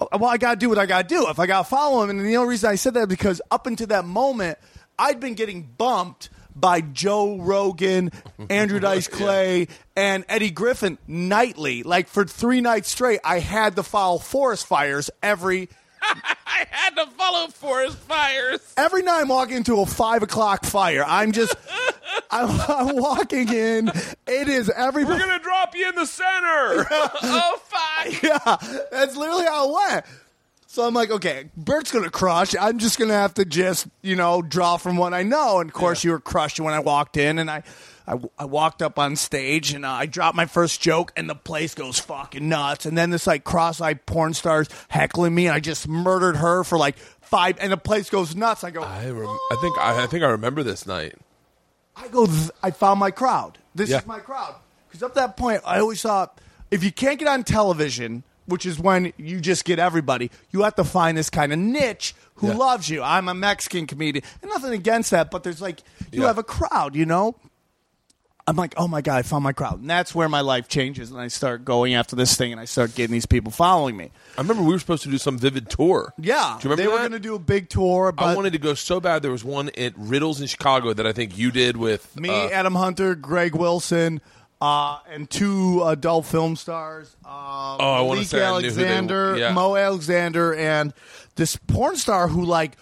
[0.00, 1.70] uh, well, I got to do what I got to do if I got to
[1.70, 2.10] follow him.
[2.10, 4.58] And the only reason I said that is because up until that moment,
[4.98, 8.10] I'd been getting bumped by Joe Rogan,
[8.50, 11.82] Andrew Dice Clay, and Eddie Griffin nightly.
[11.84, 15.68] Like for three nights straight, I had to follow forest fires every
[16.02, 18.60] I had to follow Forest Fires.
[18.76, 19.20] every night.
[19.20, 21.04] I'm walking into a five o'clock fire.
[21.06, 21.54] I'm just
[22.30, 23.88] I'm, I'm walking in.
[24.26, 25.04] It is every.
[25.04, 26.86] We're gonna drop you in the center.
[26.90, 28.22] oh fuck!
[28.22, 28.56] Yeah,
[28.90, 30.04] that's literally how it went.
[30.70, 32.54] So I'm like, okay, Bert's gonna crush.
[32.54, 35.60] I'm just gonna have to just, you know, draw from what I know.
[35.60, 37.62] And of course, you were crushed when I walked in, and I,
[38.06, 41.34] I, I walked up on stage, and uh, I dropped my first joke, and the
[41.34, 42.84] place goes fucking nuts.
[42.84, 46.76] And then this like cross-eyed porn stars heckling me, and I just murdered her for
[46.76, 48.62] like five, and the place goes nuts.
[48.62, 51.14] I go, I, rem- I think I, I think I remember this night.
[51.96, 53.56] I go, th- I found my crowd.
[53.74, 54.00] This Yeah.
[54.00, 54.54] is my crowd.
[54.88, 56.38] Because up that point, I always thought
[56.70, 60.74] if you can't get on television, which is when you just get everybody, you have
[60.76, 62.54] to find this kind of niche who Yeah.
[62.56, 63.02] loves you.
[63.02, 64.24] I'm a Mexican comedian.
[64.42, 66.28] And nothing against that, but there's like, you Yeah.
[66.28, 67.36] have a crowd, you know?
[68.46, 69.80] I'm like, oh my God, I found my crowd.
[69.80, 71.10] And that's where my life changes.
[71.10, 74.10] And I start going after this thing and I start getting these people following me.
[74.38, 76.14] I remember we were supposed to do some Vivid tour.
[76.16, 76.56] Yeah.
[76.58, 78.58] do you remember they were going to do a big tour, but I wanted to
[78.58, 79.20] go so bad.
[79.20, 82.48] There was one at Riddles in Chicago that I think you did with Me, uh,
[82.48, 84.22] Adam Hunter, Greg Wilson,
[84.60, 87.14] uh, and two adult film stars.
[87.24, 89.36] Uh, Oh, I wanna Malik say I knew who they were.
[89.38, 89.52] Yeah.
[89.52, 90.92] Mo Alexander, and
[91.36, 92.76] this porn star who like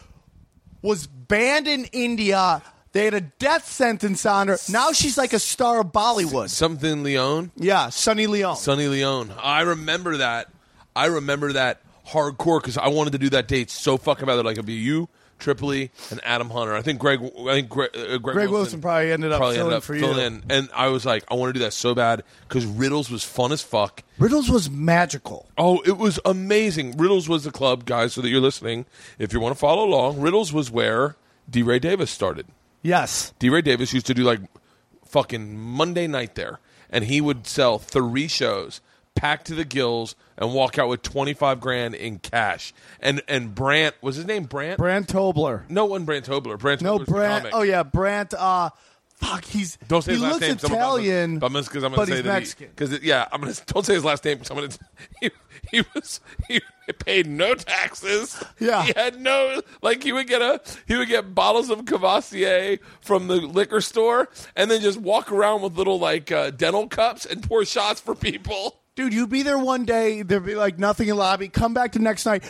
[0.82, 2.62] was banned in India.
[2.92, 4.56] They had a death sentence on her.
[4.70, 6.48] Now she's like a star of Bollywood.
[6.48, 8.56] something Leone, Yeah, Sunny Leone.
[8.56, 9.32] Sunny Leone.
[9.42, 10.48] I remember that.
[10.94, 14.42] I remember that hardcore because I wanted to do that date so fucking bad.
[14.44, 16.74] Like it'd be you, Tripoli, and Adam Hunter.
[16.74, 17.20] I think Greg.
[17.22, 17.90] I think Greg.
[17.94, 20.00] Uh, Greg, Greg Wilson probably ended up probably filling ended up for you.
[20.00, 20.42] filling in.
[20.48, 23.52] And I was like, I want to do that so bad because Riddles was fun
[23.52, 24.02] as fuck.
[24.18, 25.48] Riddles was magical.
[25.58, 26.96] Oh, it was amazing.
[26.96, 28.86] Riddles was the club, guys, so that you're listening.
[29.18, 31.16] If you want to follow along, Riddles was where
[31.48, 31.62] D.
[31.62, 32.46] Ray Davis started.
[32.82, 33.32] Yes.
[33.38, 33.50] D.
[33.50, 34.40] Ray Davis used to do like
[35.04, 38.80] fucking Monday night there, and he would sell three shows,
[39.16, 42.72] packed to the gills, and walk out with twenty five grand in cash.
[43.00, 44.78] And and Brant was his name Brant?
[44.78, 45.68] Brant Tobler.
[45.68, 46.58] No one Brant Tobler.
[46.58, 47.42] Brant No, Tobler's the Brant.
[47.44, 47.54] comic.
[47.56, 48.34] Oh yeah, Brant.
[48.34, 48.70] Uh,
[49.14, 50.56] fuck, he's Don't say he his last looks name.
[50.56, 52.68] 'cause I'm about to- Italian, but I'm because I'm going to say he's that Mexican.
[52.68, 54.38] because yeah, I'm going to don't say his last name.
[54.38, 54.78] Because I'm going to
[55.20, 55.30] he,
[55.72, 56.60] he was he
[56.98, 58.44] paid no taxes.
[58.60, 58.82] Yeah.
[58.84, 63.26] he had no like he would get a he would get bottles of Courvoisier from
[63.28, 67.42] the liquor store and then just walk around with little like uh, dental cups and
[67.42, 68.80] pour shots for people.
[68.96, 71.48] Dude, you'd be there one day, there'd be like nothing in lobby.
[71.48, 72.42] Come back the next night.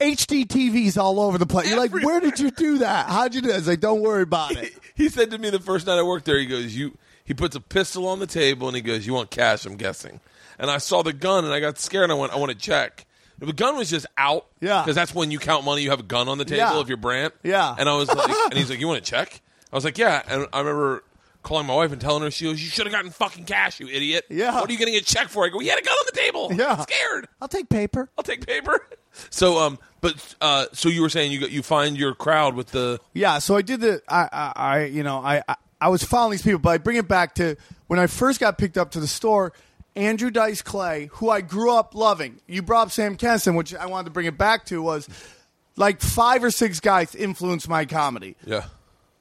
[0.00, 1.68] HD TVs all over the place.
[1.68, 3.10] You're like, where did you do that?
[3.10, 3.58] How'd you do that?
[3.58, 4.72] It's like, don't worry about it.
[4.94, 7.54] He said to me the first night I worked there, he goes, "You." He puts
[7.56, 10.20] a pistol on the table and he goes, "You want cash?" I'm guessing.
[10.58, 12.04] And I saw the gun and I got scared.
[12.04, 13.06] and I went, "I want to check."
[13.38, 14.46] The gun was just out.
[14.60, 14.82] Yeah.
[14.82, 15.82] Because that's when you count money.
[15.82, 16.80] You have a gun on the table Yeah.
[16.80, 17.32] if you're Brant.
[17.42, 17.74] Yeah.
[17.78, 19.40] And I was like, and he's like, "You want to check?"
[19.72, 21.02] I was like, "Yeah." And I remember
[21.42, 23.88] calling my wife and telling her, she goes, "You should have gotten fucking cash, you
[23.88, 24.54] idiot." Yeah.
[24.54, 25.44] What are you getting a check for?
[25.44, 26.74] I go, "He had a gun on the table." Yeah.
[26.74, 27.28] I'm scared.
[27.40, 28.08] I'll take paper.
[28.16, 28.86] I'll take paper.
[29.28, 32.68] So, um, but uh, so you were saying you got, you find your crowd with
[32.68, 36.04] the Yeah, so I did the I I, I you know I, I I was
[36.04, 37.56] following these people, but I bring it back to
[37.88, 39.52] when I first got picked up to the store.
[39.96, 42.40] Andrew Dice Clay, who I grew up loving.
[42.46, 45.08] You brought up Sam Kinison, which I wanted to bring it back to was
[45.76, 48.36] like five or six guys influenced my comedy.
[48.46, 48.66] Yeah.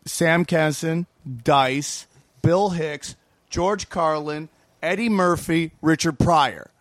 [0.06, 1.08] Sam Kinison,
[1.44, 2.06] Dice,
[2.42, 3.16] Bill Hicks,
[3.50, 4.50] George Carlin,
[4.82, 6.72] Eddie Murphy, Richard Pryor.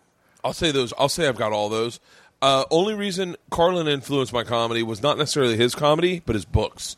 [0.45, 0.93] I'll say those.
[0.99, 2.01] I'll say I've got all those.
[2.41, 6.97] Uh, only reason Carlin influenced my comedy was not necessarily his comedy, but his books.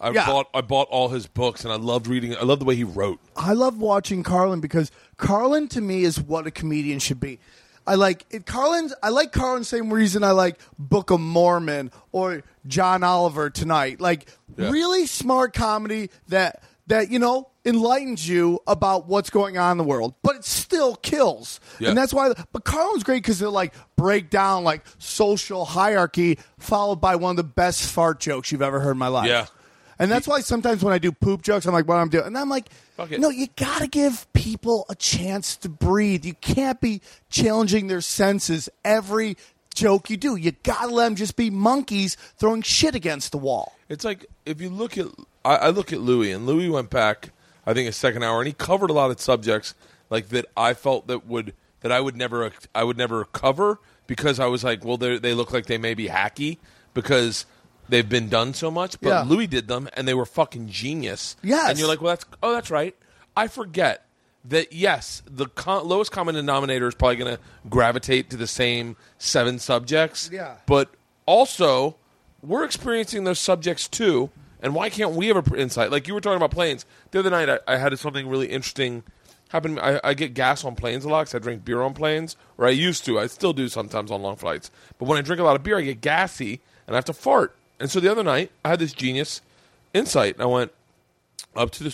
[0.00, 0.26] I Yeah.
[0.26, 2.34] bought I bought all his books, and I loved reading.
[2.36, 3.18] I loved the way he wrote.
[3.36, 7.38] I love watching Carlin because Carlin to me is what a comedian should be.
[7.86, 8.94] I like it, Carlin's.
[9.02, 14.00] I like Carlin same reason I like Book of Mormon or John Oliver tonight.
[14.00, 14.26] Like
[14.56, 14.70] Yeah.
[14.70, 19.84] really smart comedy that that you know enlightens you about what's going on in the
[19.84, 21.60] world, but it still kills.
[21.78, 21.90] Yeah.
[21.90, 22.32] And that's why.
[22.52, 27.36] But Carlin's great because they'll like break down like social hierarchy, followed by one of
[27.36, 29.28] the best fart jokes you've ever heard in my life.
[29.28, 29.46] Yeah.
[29.98, 32.26] And that's why sometimes when I do poop jokes, I'm like, what I'm doing.
[32.26, 32.70] And I'm like,
[33.10, 36.24] no, you got to give people a chance to breathe.
[36.24, 39.36] You can't be challenging their senses every
[39.74, 40.36] joke you do.
[40.36, 43.74] You got to let them just be monkeys throwing shit against the wall.
[43.90, 45.06] It's like if you look at
[45.44, 47.30] I, I look at Louis, and Louis went back.
[47.66, 49.74] I think a second hour, and he covered a lot of subjects
[50.08, 50.46] like that.
[50.56, 54.64] I felt that would that I would never I would never cover because I was
[54.64, 56.58] like, well, they they look like they may be hacky
[56.94, 57.46] because
[57.88, 59.00] they've been done so much.
[59.00, 59.22] But Yeah.
[59.22, 61.36] Louis did them, and they were fucking genius.
[61.42, 61.70] Yes.
[61.70, 62.96] and you're like, well, that's oh, that's right.
[63.36, 64.04] I forget
[64.46, 68.96] that yes, the co- lowest common denominator is probably going to gravitate to the same
[69.18, 70.30] seven subjects.
[70.32, 70.56] Yeah.
[70.66, 70.88] but
[71.26, 71.96] also
[72.42, 74.30] we're experiencing those subjects too.
[74.62, 75.90] And why can't we have a pr- insight?
[75.90, 77.48] Like you were talking about planes the other night.
[77.48, 79.02] I, I had something really interesting
[79.48, 79.78] happen.
[79.78, 82.66] I, I get gas on planes a lot because I drink beer on planes, or
[82.66, 83.18] I used to.
[83.18, 84.70] I still do sometimes on long flights.
[84.98, 87.12] But when I drink a lot of beer, I get gassy and I have to
[87.12, 87.54] fart.
[87.78, 89.40] And so the other night, I had this genius
[89.94, 90.40] insight.
[90.40, 90.72] I went
[91.56, 91.90] up to the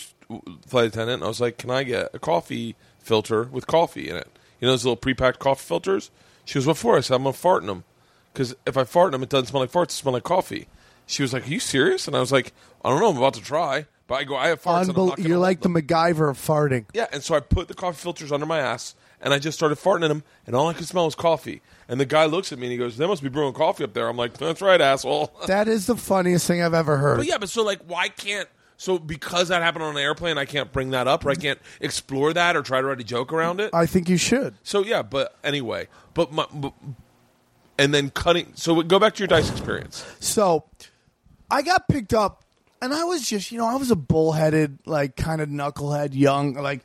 [0.65, 4.17] flight attendant and I was like, "Can I get a coffee filter with coffee in
[4.17, 4.27] it?
[4.59, 6.11] You know those little pre-packed coffee filters?"
[6.45, 7.85] She goes, "What for?" I said, "I'm gonna fart in them
[8.33, 10.67] because if I fart in them, it doesn't smell like farts; it smells like coffee."
[11.07, 12.53] She was like, "Are you serious?" And I was like,
[12.85, 13.09] "I don't know.
[13.09, 15.61] I'm about to try." But I go, "I have farts." and Unbel- not you're like
[15.61, 16.85] the them." MacGyver of farting.
[16.93, 19.79] Yeah, and so I put the coffee filters under my ass, and I just started
[19.79, 21.61] farting in them, and all I could smell was coffee.
[21.89, 23.93] And the guy looks at me and he goes, "They must be brewing coffee up
[23.93, 27.17] there." I'm like, "That's right, asshole." That is the funniest thing I've ever heard.
[27.17, 30.45] But yeah, but so like, why can't so because that happened on an airplane, I
[30.45, 33.33] can't bring that up, or I can't explore that, or try to write a joke
[33.33, 33.73] around it.
[33.73, 34.55] I think you should.
[34.63, 36.73] So yeah, but anyway, but my, but,
[37.79, 38.53] and then cutting.
[38.55, 40.05] So go back to your dice experience.
[40.19, 40.65] So
[41.49, 42.43] I got picked up,
[42.81, 46.53] and I was just, you know, I was a bullheaded, like kind of knucklehead, young,
[46.53, 46.81] like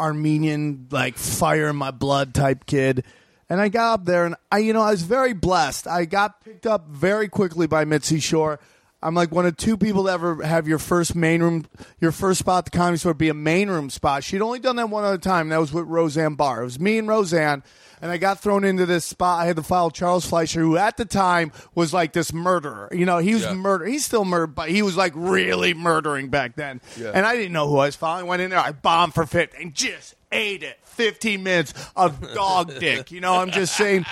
[0.00, 3.04] Armenian, like fire in my blood type kid.
[3.50, 5.86] And I got up there, and I, you know, I was very blessed.
[5.86, 8.60] I got picked up very quickly by Mitzi Shore.
[9.02, 11.66] I'm like one of two people to ever have your first main room,
[12.00, 14.24] your first spot at the comedy store be a main room spot.
[14.24, 15.50] She'd only done that one other time.
[15.50, 16.62] That was with Roseanne Barr.
[16.62, 17.62] It was me and Roseanne,
[18.02, 19.40] and I got thrown into this spot.
[19.40, 22.88] I had to follow Charles Fleischer, who at the time was like this murderer.
[22.90, 23.54] You know, he was Yeah.
[23.54, 23.84] murder.
[23.86, 26.80] He's still murdered, but he was like really murdering back then.
[26.96, 27.12] Yeah.
[27.14, 28.26] And I didn't know who I was following.
[28.26, 30.76] Went in there, I bombed for 50 and just ate it.
[30.84, 33.12] 15 minutes of dog dick.
[33.12, 34.04] You know, I'm just saying.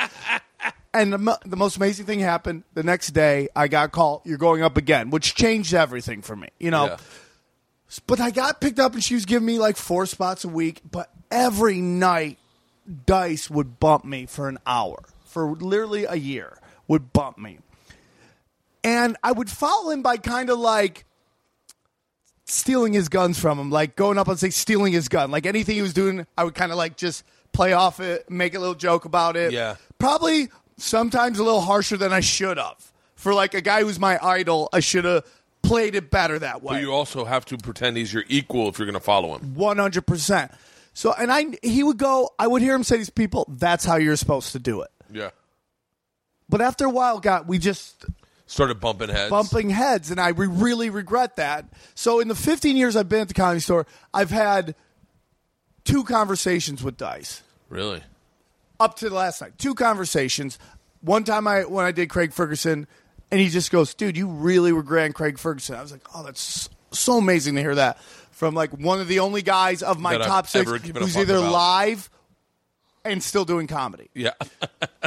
[1.01, 3.49] And the, the most amazing thing happened the next day.
[3.55, 4.23] I got called.
[4.25, 6.49] You're going up again, which changed everything for me.
[6.59, 6.97] You know, Yeah.
[8.07, 10.81] but I got picked up, and she was giving me like four spots a week.
[10.91, 12.39] But every night,
[13.07, 16.59] Dice would bump me for an hour for literally a year.
[16.89, 17.59] Would bump me,
[18.85, 21.05] and I would follow him by kind of like
[22.45, 25.75] stealing his guns from him, like going up and say stealing his gun, like anything
[25.75, 26.27] he was doing.
[26.39, 29.53] I would kind of like just play off it, make a little joke about it.
[29.53, 29.77] Yeah.
[29.99, 32.93] probably sometimes a little harsher than I should have.
[33.15, 35.25] For like a guy who's my idol, I should have
[35.62, 36.75] played it better that way.
[36.75, 39.55] But you also have to pretend he's your equal if you're going to follow him.
[39.55, 40.53] One hundred percent.
[40.93, 42.31] So, and I, he would go.
[42.39, 44.91] I would hear him say to these people, "That's how you're supposed to do it."
[45.12, 45.31] Yeah.
[46.49, 48.05] But after a while, got we just
[48.47, 49.31] Started bumping heads.
[49.31, 51.65] bumping heads, and I re- really regret that.
[51.97, 54.77] So, in the 15 years I've been at the comedy store, I've had
[55.85, 58.03] two conversations with Dice Really?
[58.81, 59.59] Up to the last night.
[59.59, 60.59] Two conversations.
[61.01, 62.87] One time I when I did Craig Ferguson,
[63.31, 66.69] and he just goes, "Dude, you really regret Craig Ferguson." I was like, "Oh, that's
[66.91, 70.23] so amazing to hear that from like one of the only guys of my That
[70.23, 72.11] I've top six ever given a who's fuck either about." live
[73.05, 74.11] and still doing comedy.
[74.15, 74.33] Yeah.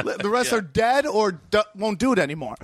[0.02, 2.56] The rest are dead or d- won't do it anymore."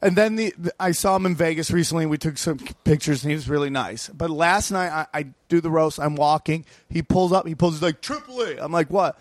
[0.00, 2.06] And then the, the I saw him in Vegas recently.
[2.06, 4.08] We took some pictures, and he was really nice.
[4.08, 5.98] But last night, I, I do the roast.
[5.98, 6.64] I'm walking.
[6.88, 7.48] He pulls up.
[7.48, 7.74] He pulls.
[7.74, 8.58] He's like Triple A.
[8.58, 9.18] I'm like, what?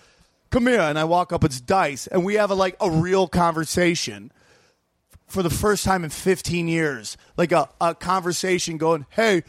[0.49, 0.79] Come here.
[0.79, 1.43] And I walk up.
[1.43, 4.31] It's Dice, and we have a like a real conversation
[5.27, 7.17] for the first time in 15 years.
[7.35, 9.43] Like a, a conversation going, hey,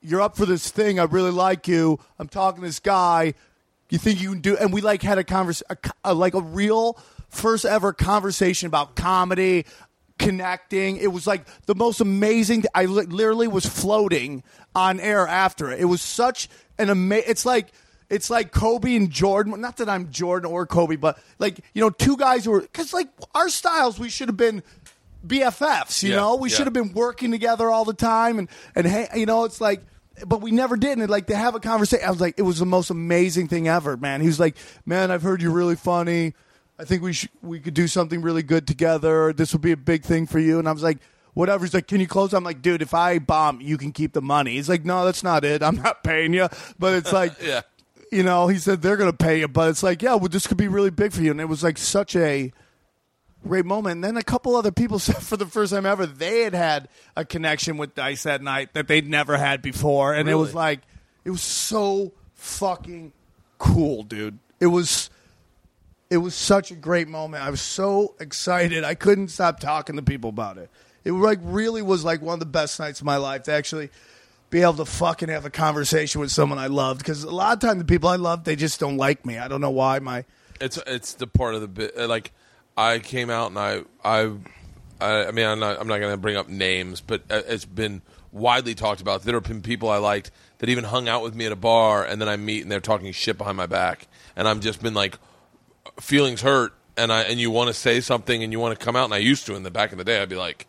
[0.00, 0.98] you're up for this thing.
[0.98, 2.00] I really like you.
[2.18, 3.34] I'm talking to this guy.
[3.88, 4.56] you think you can do?
[4.56, 8.66] And we like had a convers a, co- a, like a real first ever conversation
[8.66, 9.64] about comedy,
[10.18, 10.96] connecting.
[10.96, 12.64] It was like the most amazing.
[12.74, 14.42] I li- literally was floating
[14.74, 15.80] on air after it.
[15.80, 17.30] It was such an amazing.
[17.30, 17.68] It's like.
[18.10, 19.58] It's like Kobe and Jordan.
[19.60, 22.92] Not that I'm Jordan or Kobe, but like you know, two guys who were because
[22.92, 24.62] like our styles, we should have been
[25.26, 26.02] BFFs.
[26.02, 26.56] You Yeah, know, we yeah.
[26.56, 29.82] should have been working together all the time, and and hey, you know, it's like,
[30.26, 30.98] but we never did.
[30.98, 33.68] And like to have a conversation, I was like, it was the most amazing thing
[33.68, 34.20] ever, man.
[34.20, 36.34] He was like, man, I've heard you're really funny.
[36.78, 39.32] I think we should we could do something really good together.
[39.32, 40.58] This would be a big thing for you.
[40.58, 40.98] And I was like.
[41.34, 41.64] Whatever.
[41.64, 42.34] He's like, can you close?
[42.34, 44.52] I'm like, dude, if I bomb, you can keep the money.
[44.56, 45.62] He's like, no, that's not it.
[45.62, 46.46] I'm not paying you.
[46.78, 47.62] But it's like, Yeah.
[48.12, 50.46] You know, he said they're going to pay you, but it's like, yeah, well, this
[50.46, 51.30] could be really big for you.
[51.30, 52.52] And it was like such a
[53.48, 53.96] great moment.
[53.96, 56.88] And then a couple other people said for the first time ever they had had
[57.16, 60.80] a connection with Dice that night that they'd never had before, and it was like
[61.24, 63.12] it was so fucking
[63.58, 64.38] cool, dude.
[64.60, 65.10] It was.
[66.10, 67.42] It was such a great moment.
[67.42, 68.84] I was so excited.
[68.84, 70.68] I couldn't stop talking to people about it.
[71.06, 73.88] It like really was like one of the best nights of my life to actually
[74.52, 76.98] be able to fucking have a conversation with someone I loved.
[77.00, 79.38] Because a lot of times the people I love, they just don't like me.
[79.38, 79.98] I don't know why.
[79.98, 80.24] My
[80.60, 81.96] It's it's the part of the bit.
[81.98, 82.32] uh, Like
[82.76, 84.30] I came out and I I
[85.00, 88.02] I, mean I'm not I'm not going to bring up names, but uh, it's been
[88.30, 89.22] widely talked about.
[89.22, 92.04] There have been people I liked that even hung out with me at a bar,
[92.04, 94.94] and then I meet and they're talking shit behind my back, and I'm just been
[94.94, 95.18] like
[95.98, 98.96] feelings hurt, and I and you want to say something and you want to come
[98.96, 100.66] out, and I used to in the back in the day, I'd be like.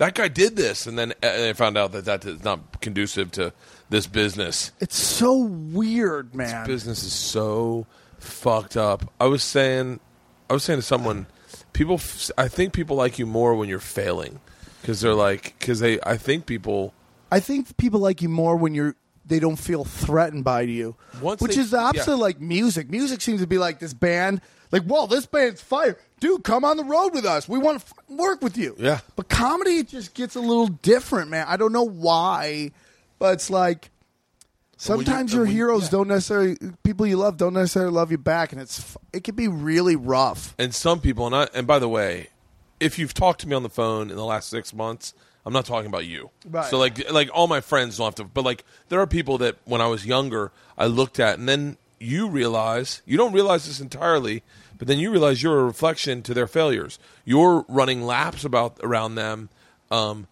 [0.00, 3.52] That guy did this, and then I found out that that is not conducive to
[3.90, 4.72] this business.
[4.80, 6.64] it's so weird, man.
[6.66, 7.86] This business is so
[8.18, 9.12] fucked up.
[9.20, 10.00] I was saying,
[10.48, 11.26] I was saying to someone,
[11.74, 12.00] people,
[12.38, 14.40] I think people like you more when you're failing
[14.80, 16.94] because they're like, because they, I think people,
[17.30, 18.94] I think people like you more when you're
[19.26, 22.08] they don't feel threatened by you, Once which they- is the opposite.
[22.08, 22.14] yeah.
[22.14, 22.88] of like music.
[22.90, 24.40] Music seems to be like this band.
[24.72, 26.44] Like, whoa, this band's fire, dude.
[26.44, 27.48] Come on the road with us.
[27.48, 28.76] We want to f- work with you.
[28.78, 29.00] Yeah.
[29.16, 31.46] But comedy it just gets a little different, man.
[31.48, 32.70] I don't know why,
[33.18, 33.90] but it's like
[34.76, 35.90] sometimes and your when- heroes yeah.
[35.90, 39.48] don't necessarily people you love don't necessarily love you back, and it's it can be
[39.48, 40.54] really rough.
[40.58, 42.28] and some people, and I, and by the way,
[42.78, 45.64] if you've talked to me on the phone in the last six months, I'm not
[45.64, 46.30] talking about you.
[46.48, 46.68] Right.
[46.70, 49.56] So like, like all my friends don't have to, but like there are people that
[49.64, 53.80] when I was younger, I looked at, and then you realize you don't realize this
[53.80, 54.42] entirely,
[54.80, 56.98] but then you realize you're a reflection to their failures.
[57.26, 59.50] You're running laps about around them.
[59.90, 60.26] Um,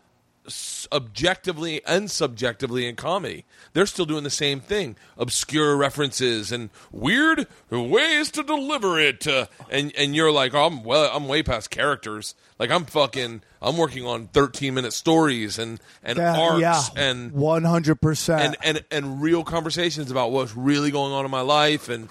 [0.91, 3.45] objectively and subjectively in comedy.
[3.73, 4.97] They're still doing the same thing.
[5.19, 9.27] Obscure references and weird ways to deliver it.
[9.27, 12.35] Uh, and and you're like, oh, I'm well, I'm way past characters.
[12.59, 17.65] Like I'm fucking, I'm working on 13 minute stories and and arcs yeah, and one
[17.65, 18.57] hundred percent.
[18.63, 22.09] and and and real conversations about what's really going on in my life and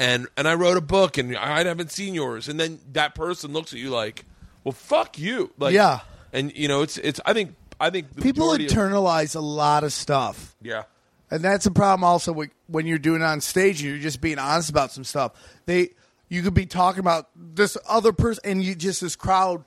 [0.00, 3.52] and and I wrote a book and I haven't seen yours and then that person
[3.52, 4.24] looks at you like
[4.64, 6.00] well fuck you like Yeah.
[6.32, 9.40] and you know it's it's I think I think the People majority of- internalize a
[9.40, 10.56] lot of stuff.
[10.62, 10.82] yeah
[11.30, 14.20] And that's a problem also with, when you're doing it on stage and you're just
[14.20, 15.32] being honest about some stuff.
[15.66, 15.90] They
[16.28, 19.64] you could be talking about this other person and you just this crowd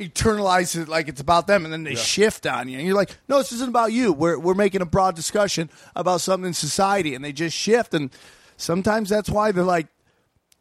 [0.00, 3.16] internalizes it like it's about them and then they shift on you and you're like,
[3.28, 4.12] No, this isn't about you.
[4.12, 8.10] We're we're making a broad discussion about something in society and they just shift and
[8.56, 9.86] sometimes that's why they're like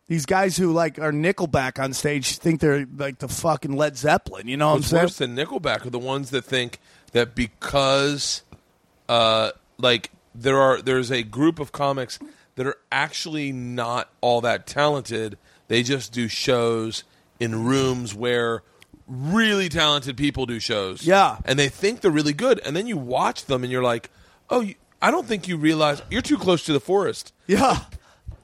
[0.08, 4.47] these guys who like are Nickelback on stage think they're like the fucking Led Zeppelin,
[4.47, 5.03] you know what what's I'm saying?
[5.03, 6.79] worse than Nickelback are the ones that think
[7.13, 8.43] that because
[9.10, 12.19] uh like there are there's a group of comics
[12.55, 17.03] that are actually not all that talented they just do shows
[17.39, 18.62] in rooms where
[19.08, 21.38] really talented people do shows Yeah.
[21.45, 24.10] and they think they're really good and then you watch them and you're like
[24.49, 27.79] oh you, I don't think you realize you're too close to the forest Yeah.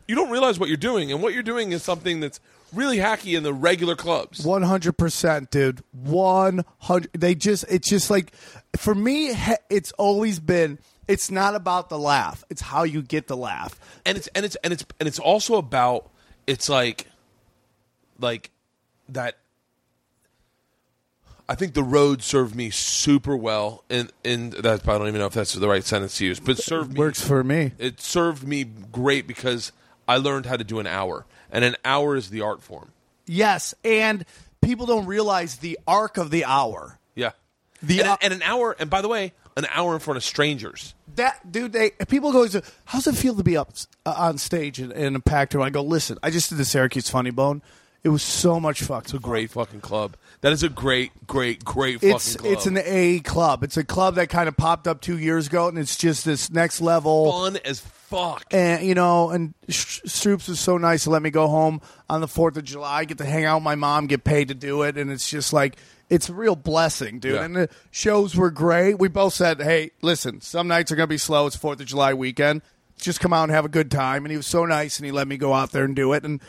[0.07, 2.39] you don't realize what you're doing and what you're doing is something that's
[2.73, 5.83] really hacky in the regular clubs One hundred percent, dude.
[5.91, 7.11] One hundred.
[7.13, 7.65] They just.
[7.69, 8.33] It's just like,
[8.77, 9.33] for me,
[9.69, 10.79] it's always been.
[11.07, 12.43] It's not about the laugh.
[12.49, 13.77] It's how you get the laugh.
[14.05, 16.09] and it's and it's and it's and it's also about
[16.47, 17.07] it's like
[18.19, 18.51] like
[19.09, 19.35] that
[21.51, 25.25] I think the road served me super well and in that I don't even know
[25.25, 27.73] if that's the right sentence to use, but served me Works for me.
[27.77, 29.73] it served me great because
[30.07, 31.25] I learned how to do an hour.
[31.51, 32.93] And an hour is the art form.
[33.25, 34.23] Yes, and
[34.61, 36.99] people don't realize the arc of the hour.
[37.15, 37.31] Yeah.
[37.83, 40.23] The and, hou- and an hour and by the way, an hour in front of
[40.23, 40.93] strangers.
[41.17, 42.47] That dude, they people go.
[42.47, 43.73] To how's it feel to be up
[44.05, 45.63] uh, on stage in, in a packed room?
[45.63, 46.17] I go, listen.
[46.23, 47.61] I just did the Syracuse Funny Bone.
[48.03, 50.15] It was so much fucking It's a great fucking club.
[50.41, 52.53] That is a great, great, great It's fucking club.
[52.53, 53.63] it's an A club.
[53.63, 56.49] It's a club that kind of popped up two years ago, and it's just this
[56.49, 57.31] next level.
[57.31, 58.43] fun as fuck.
[58.51, 61.79] and you know, and Stoops was so nice to let me go home
[62.09, 64.55] on the Fourth of July, get to hang out with my mom, get paid to
[64.55, 65.77] do it, and it's just like
[66.09, 67.35] it's a real blessing, dude.
[67.35, 67.43] Yeah.
[67.45, 68.97] And the shows were great.
[68.97, 71.45] We both said, "Hey, listen, some nights are gonna be slow.
[71.45, 72.63] It's Fourth of July weekend.
[72.99, 75.11] Just come out and have a good time." And he was so nice, and he
[75.11, 76.23] let me go out there and do it.
[76.25, 76.41] And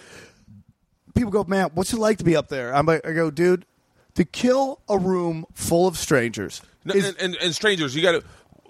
[1.14, 3.64] people go, "Man, what's it like to be up there?" I'm like, I go, dude.
[4.16, 8.12] To kill a room full of strangers No, is and, and, and strangers, you got
[8.12, 8.22] to.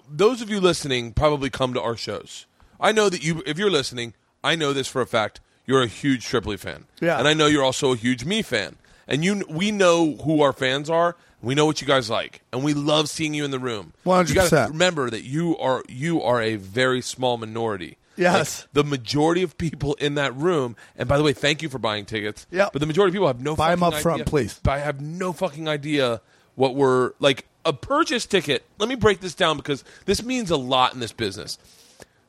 [0.09, 2.45] Those of you listening probably come to our shows.
[2.79, 5.41] I know that you, if you're listening, I know this for a fact.
[5.65, 7.19] You're a huge Tripoli fan, Yeah.
[7.19, 8.77] and I know you're also a huge me fan.
[9.07, 11.15] And you, we know who our fans are.
[11.41, 13.91] We know what you guys like, and we love seeing you in the room.
[14.05, 14.49] You got 100%.
[14.67, 17.97] to remember that you are you are a very small minority.
[18.15, 18.61] Yes.
[18.61, 21.79] Like, the majority of people in that room, and by the way, thank you for
[21.79, 22.45] buying tickets.
[22.51, 22.69] Yeah.
[22.71, 24.61] But the majority of people have no buy fucking up front, idea- please.
[24.67, 26.21] I have no fucking idea
[26.55, 28.63] what we're like a purchase ticket.
[28.77, 31.57] Let me break this down because this means a lot in this business.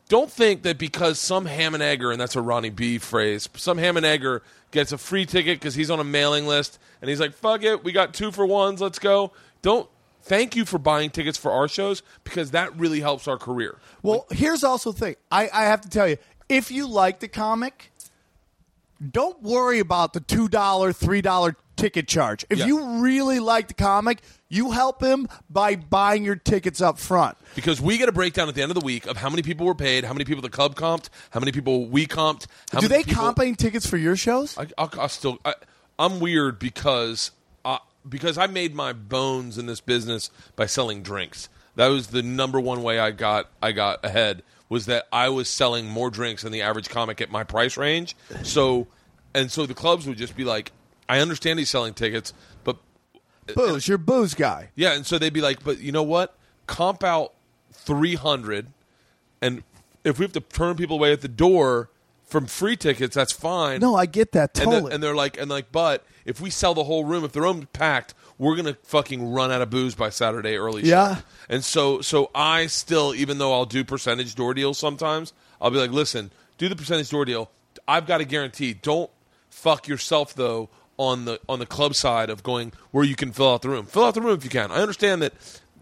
[0.09, 3.79] Don't think that because some ham and egger, and that's a Ronnie B phrase, some
[3.79, 7.21] ham and egger gets a free ticket because he's on a mailing list and he's
[7.21, 9.33] like, fuck it, we got two for ones, let's go.
[9.63, 9.89] Don't
[10.25, 13.79] thank you for buying tickets for our shows because that really helps our career.
[14.03, 15.17] Well, here's also the thing.
[15.31, 16.17] I, I have to tell you,
[16.49, 17.91] if you like the comic,
[19.11, 22.45] don't worry about the two dollar, three dollar ticket charge.
[22.49, 22.67] If Yeah.
[22.67, 27.37] you really like the comic, you help him by buying your tickets up front.
[27.57, 29.67] Because we get a breakdown at the end of the week of how many people
[29.67, 32.47] were paid, how many people the club comped, how many people we comped.
[32.73, 34.57] How Do they people- comp any tickets for your shows?
[34.57, 35.39] I, I'll, I'll still.
[35.45, 35.55] I,
[35.99, 37.33] I'm weird because
[38.09, 41.49] because I made my bones in this business by selling drinks.
[41.77, 45.49] That was the number one way I got I got ahead was that I was
[45.49, 48.17] selling more drinks than the average comic at my price range.
[48.43, 48.87] So
[49.35, 50.73] and so the clubs would just be like,
[51.09, 52.33] I understand he's selling tickets,
[52.63, 52.77] but
[53.49, 54.71] uh, booze, you're booze guy.
[54.75, 56.37] yeah, and so they'd be like, but you know what?
[56.67, 57.35] Comp out
[57.73, 58.69] 300,
[59.43, 59.63] and
[60.05, 61.91] if we have to turn people away at the door
[62.25, 63.81] from free tickets, that's fine.
[63.81, 64.83] No, I get that and, totally.
[64.85, 67.41] then- and they're like, and like, but if we sell the whole room, if the
[67.43, 70.83] room's packed, we're gonna fucking run out of booze by Saturday early.
[70.83, 70.89] show.
[70.89, 71.17] Yeah.
[71.49, 75.79] And so, so I still, even though I'll do percentage door deals sometimes, I'll be
[75.79, 77.51] like, listen, do the percentage door deal.
[77.87, 78.73] I've got a guarantee.
[78.75, 79.11] Don't
[79.51, 83.53] fuck yourself though on the on the club side of going where you can fill
[83.53, 83.87] out the room.
[83.87, 84.71] Fill out the room if you can.
[84.71, 85.33] I understand that.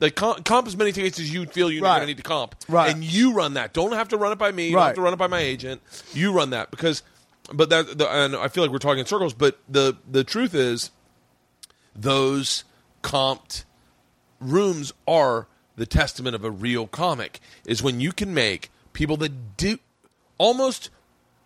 [0.01, 1.90] Like comp, comp as many tickets as you feel you're Right.
[1.99, 2.93] going to need to comp, Right.
[2.93, 3.72] And you run that.
[3.72, 4.68] Don't have to run it by me.
[4.70, 4.80] You Right.
[4.80, 5.80] don't have to run it by my agent.
[6.12, 7.05] You run that because,
[7.55, 9.34] but that the, and I feel like we're talking in circles.
[9.34, 10.90] But the the truth is,
[11.94, 12.64] those
[13.03, 13.64] comped
[14.40, 15.46] rooms are
[15.76, 17.40] the testament of a real comic.
[17.66, 19.78] Is when you can make people that do
[20.38, 20.90] almost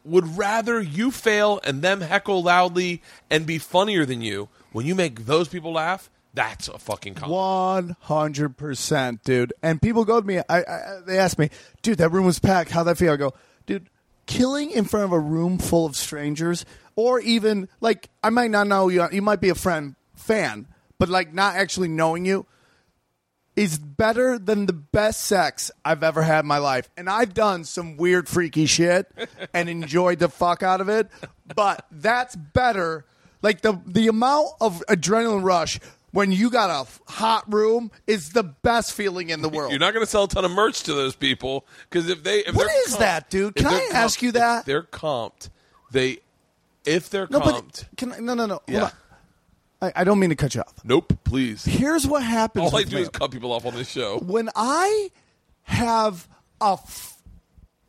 [0.04, 4.48] would rather you fail and them heckle loudly and be funnier than you.
[4.72, 7.34] When you make those people laugh, that's a fucking comic.
[7.34, 9.52] One hundred percent, dude.
[9.62, 10.38] And people go to me.
[10.38, 11.50] I, I they ask me,
[11.82, 12.70] dude, that room was packed.
[12.70, 13.14] How'd that feel?
[13.14, 13.32] I go,
[13.64, 13.88] dude,
[14.26, 16.64] killing in front of a room full of strangers,
[16.94, 19.06] or even like I might not know you.
[19.10, 20.66] You might be a friend fan,
[20.98, 22.46] but like not actually knowing you
[23.56, 26.90] is better than the best sex I've ever had in my life.
[26.96, 29.10] And I've done some weird, freaky shit
[29.54, 31.08] and enjoyed the fuck out of it.
[31.54, 33.06] But that's better.
[33.42, 35.80] Like the the amount of adrenaline rush
[36.16, 39.70] when you got a hot room is the best feeling in the world.
[39.70, 42.38] You're not going to sell a ton of merch to those people because if they
[42.38, 43.54] if What they're that, dude?
[43.54, 44.64] Can I ask you if that?
[44.64, 45.50] they're comped.
[45.90, 46.20] They
[46.86, 47.84] if they're no, comped.
[47.98, 48.62] can I, no, no, no.
[48.66, 48.90] Yeah.
[49.82, 50.72] I, I don't mean to cut you off.
[50.84, 51.66] nope, please.
[51.66, 52.72] Here's what happens.
[52.72, 54.18] All I do is cut people off on this show.
[54.20, 55.10] when I
[55.64, 56.26] have
[56.62, 57.22] a f-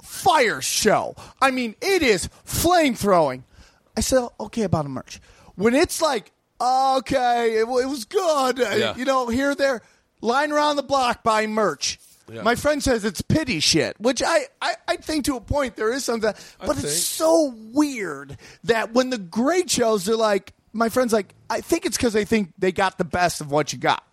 [0.02, 3.46] fire show, I mean, it is flame throwing.
[3.96, 5.22] I said, okay, about a merch.
[5.56, 8.96] When it's like, okay, it, it was good, uh, Yeah.
[8.96, 9.82] you know, here, there,
[10.22, 12.00] line around the block buying merch.
[12.32, 12.42] Yeah.
[12.42, 15.94] My friend says it's pity shit, which I, I, I think to a point there
[15.94, 16.80] is something, but think.
[16.84, 21.86] it's so weird that when the great shows, they're like, my friend's like, I think
[21.86, 24.04] it's because they think they got the best of what you got.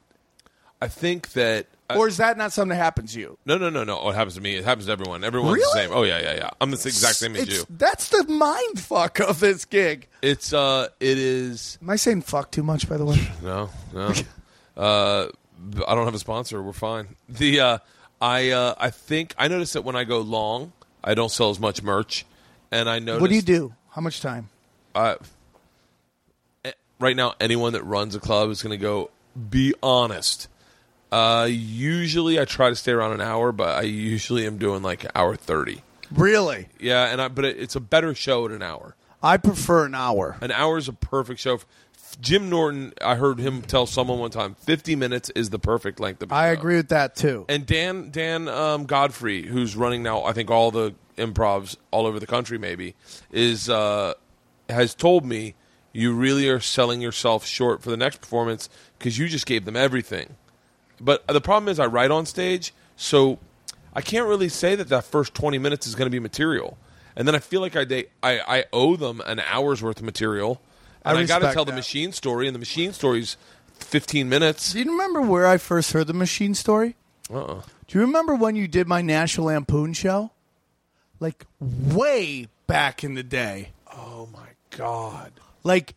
[0.80, 1.66] I think that.
[1.90, 3.38] I- Or is that not something that happens to you?
[3.44, 3.98] no, no, no, no.
[4.00, 4.54] Oh, it happens to me.
[4.56, 5.22] It happens to everyone.
[5.22, 5.64] Everyone's Really?
[5.84, 5.90] the same.
[5.96, 6.50] Oh yeah, yeah, yeah.
[6.60, 7.66] I'm the exact same as It's- you.
[7.68, 10.08] That's the mind fuck of this gig.
[10.22, 13.18] It's uh, it is Am I saying fuck too much, by the way?
[13.42, 14.12] no, no.
[14.76, 15.26] uh,
[15.86, 16.62] I don't have a sponsor.
[16.62, 17.16] We're fine.
[17.28, 17.78] The uh,
[18.20, 20.72] I uh, I think I noticed that when I go long,
[21.02, 22.24] I don't sell as much merch,
[22.70, 23.74] and I notice What do you do?
[23.90, 24.48] How much time?
[24.94, 25.16] uh,
[26.64, 29.10] eh, right now, anyone that runs a club is going to go.
[29.50, 30.48] Be honest.
[31.14, 35.06] Uh, usually, I try to stay around an hour, but I usually am doing like
[35.14, 35.82] hour thirty.
[36.10, 36.68] Really?
[36.80, 38.96] Yeah, and I, but it, it's a better show at an hour.
[39.22, 40.36] I prefer an hour.
[40.40, 41.60] An hour is a perfect show.
[42.20, 46.22] Jim Norton, I heard him tell someone one time, fifty minutes is the perfect length
[46.22, 46.30] of.
[46.30, 46.58] a I show.
[46.58, 47.44] agree with that too.
[47.48, 52.18] And Dan Dan um, Godfrey, who's running now, I think all the improvs all over
[52.18, 52.94] the country, maybe,
[53.30, 54.14] is uh,
[54.68, 55.54] has told me
[55.92, 59.76] you really are selling yourself short for the next performance because you just gave them
[59.76, 60.34] everything.
[61.00, 63.38] But the problem is, I write on stage, so
[63.94, 66.78] I can't really say that that first twenty minutes is going to be material,
[67.16, 70.60] and then I feel like I I, I owe them an hour's worth of material,
[71.04, 73.36] and I I, got to tell the machine story, and the machine story's
[73.74, 74.72] fifteen minutes.
[74.72, 76.96] Do you remember where I first heard the machine story?
[77.30, 77.62] Uh-uh.
[77.86, 80.30] Do you remember when you did my National Lampoon show?
[81.20, 83.70] Like way back in the day.
[83.92, 85.32] Oh my god!
[85.62, 85.94] Like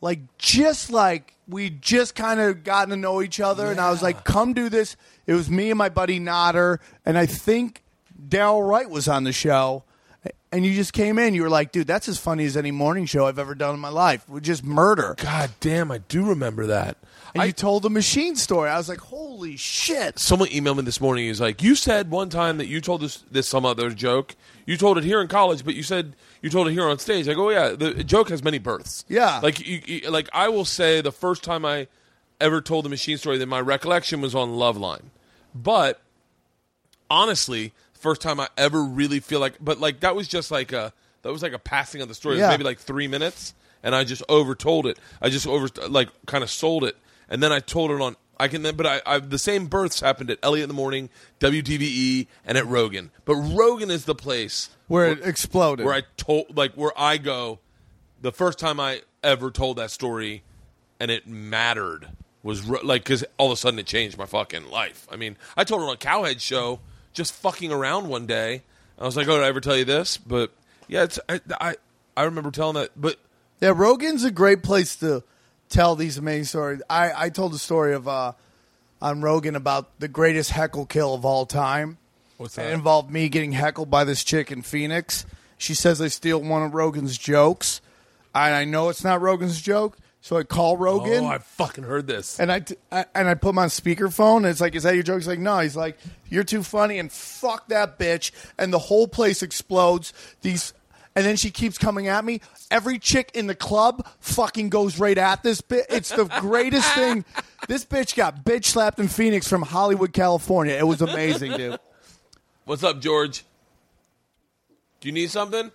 [0.00, 4.02] like just like we just kind of gotten to know each other and I was
[4.02, 4.96] like, come do this.
[5.26, 7.82] It was me and my buddy Nodder, and I think
[8.28, 9.84] Daryl Wright was on the show.
[10.50, 11.34] And you just came in.
[11.34, 13.80] You were like, dude, that's as funny as any morning show I've ever done in
[13.80, 14.26] my life.
[14.28, 15.14] We just murder.
[15.18, 16.96] God damn, I do remember that.
[17.34, 18.70] And I, you told the machine story.
[18.70, 20.18] I was like, holy shit.
[20.18, 21.26] someone emailed me this morning.
[21.26, 24.34] He's like, "You said one time that you told this this some other joke.
[24.64, 27.28] You told it here in college, but you said you told it here on stage."
[27.28, 29.04] I go, "Yeah, the joke has many births.
[29.08, 29.40] Yeah.
[29.42, 31.86] like you, you- like I will say the first time I
[32.40, 35.06] ever told the machine story, that my recollection was on Loveline,
[35.54, 36.00] but
[37.10, 40.92] honestly, first time I ever really feel like, but like that was just like a
[41.22, 42.36] that was like a passing of the story.
[42.36, 42.48] It Yeah.
[42.48, 44.98] was maybe like three minutes, and I just overtold it.
[45.20, 46.96] I just over like kind of sold it,
[47.28, 48.16] and then I told it on.
[48.40, 51.10] I can then, but I, I the same births happened at Elliot in the Morning,
[51.40, 53.10] WTVE, and at Rogan.
[53.24, 55.84] But Rogan is the place Where it exploded.
[55.84, 57.58] where I told like where I go.
[58.20, 60.42] The first time I ever told that story,
[61.00, 62.08] and it mattered
[62.42, 65.06] was ro- like because all of a sudden it changed my fucking life.
[65.10, 66.80] I mean, I told it on a Cowhead show,
[67.12, 68.62] just fucking around one day.
[68.98, 70.52] I was like, "Oh, did I ever tell you this?" But
[70.88, 71.76] yeah, it's I I,
[72.16, 73.16] I remember telling that, but
[73.60, 75.22] Yeah, Rogan's a great place to
[75.68, 76.82] tell these amazing stories.
[76.88, 78.32] I, I told a story of uh,
[79.00, 81.98] on Rogan about the greatest heckle kill of all time.
[82.36, 82.66] what's that?
[82.70, 85.26] It involved me getting heckled by this chick in Phoenix.
[85.56, 87.80] She says I steal one of Rogan's jokes,
[88.34, 91.24] and I know it's not Rogan's joke, so I call Rogan.
[91.24, 92.38] Oh, I fucking heard this.
[92.38, 94.38] and I, t- I- and I put him on speakerphone.
[94.38, 95.18] And it's like, is that your joke?
[95.18, 95.58] He's like, no.
[95.60, 95.98] He's like,
[96.28, 98.30] you're too funny, and fuck that bitch.
[98.58, 100.12] And the whole place explodes.
[100.42, 100.74] These,
[101.18, 102.40] and then she keeps coming at me.
[102.70, 105.84] Every chick in the club fucking goes right at this bitch.
[105.90, 107.24] It's the greatest thing.
[107.66, 110.74] This bitch got bitch slapped in Phoenix from Hollywood, California.
[110.74, 111.78] It was amazing, dude.
[112.64, 113.44] What's up, George?
[115.00, 115.72] Do you need something?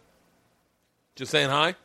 [1.16, 1.76] Just saying hi.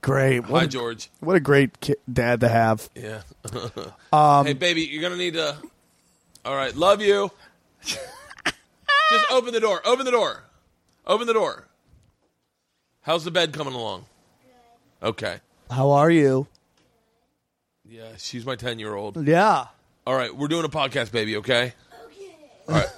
[0.00, 0.40] Great.
[0.48, 1.10] What, Hi, a, George.
[1.20, 1.70] what a great
[2.10, 2.88] dad to have.
[2.94, 3.20] Yeah.
[4.12, 5.56] Um, hey, baby, you're gonna need to.
[6.44, 7.30] All right, love you.
[7.84, 9.82] Just open the door.
[9.84, 10.44] Open the door.
[11.06, 11.66] Open the door.
[13.04, 14.06] How's the bed coming along?
[15.02, 15.36] Okay.
[15.70, 16.46] How are you?
[17.86, 19.28] Yeah, she's my ten year old.
[19.28, 19.66] Yeah.
[20.06, 21.36] All right, we're doing a podcast, baby.
[21.36, 21.74] Okay.
[22.06, 22.36] Okay.
[22.66, 22.88] All right.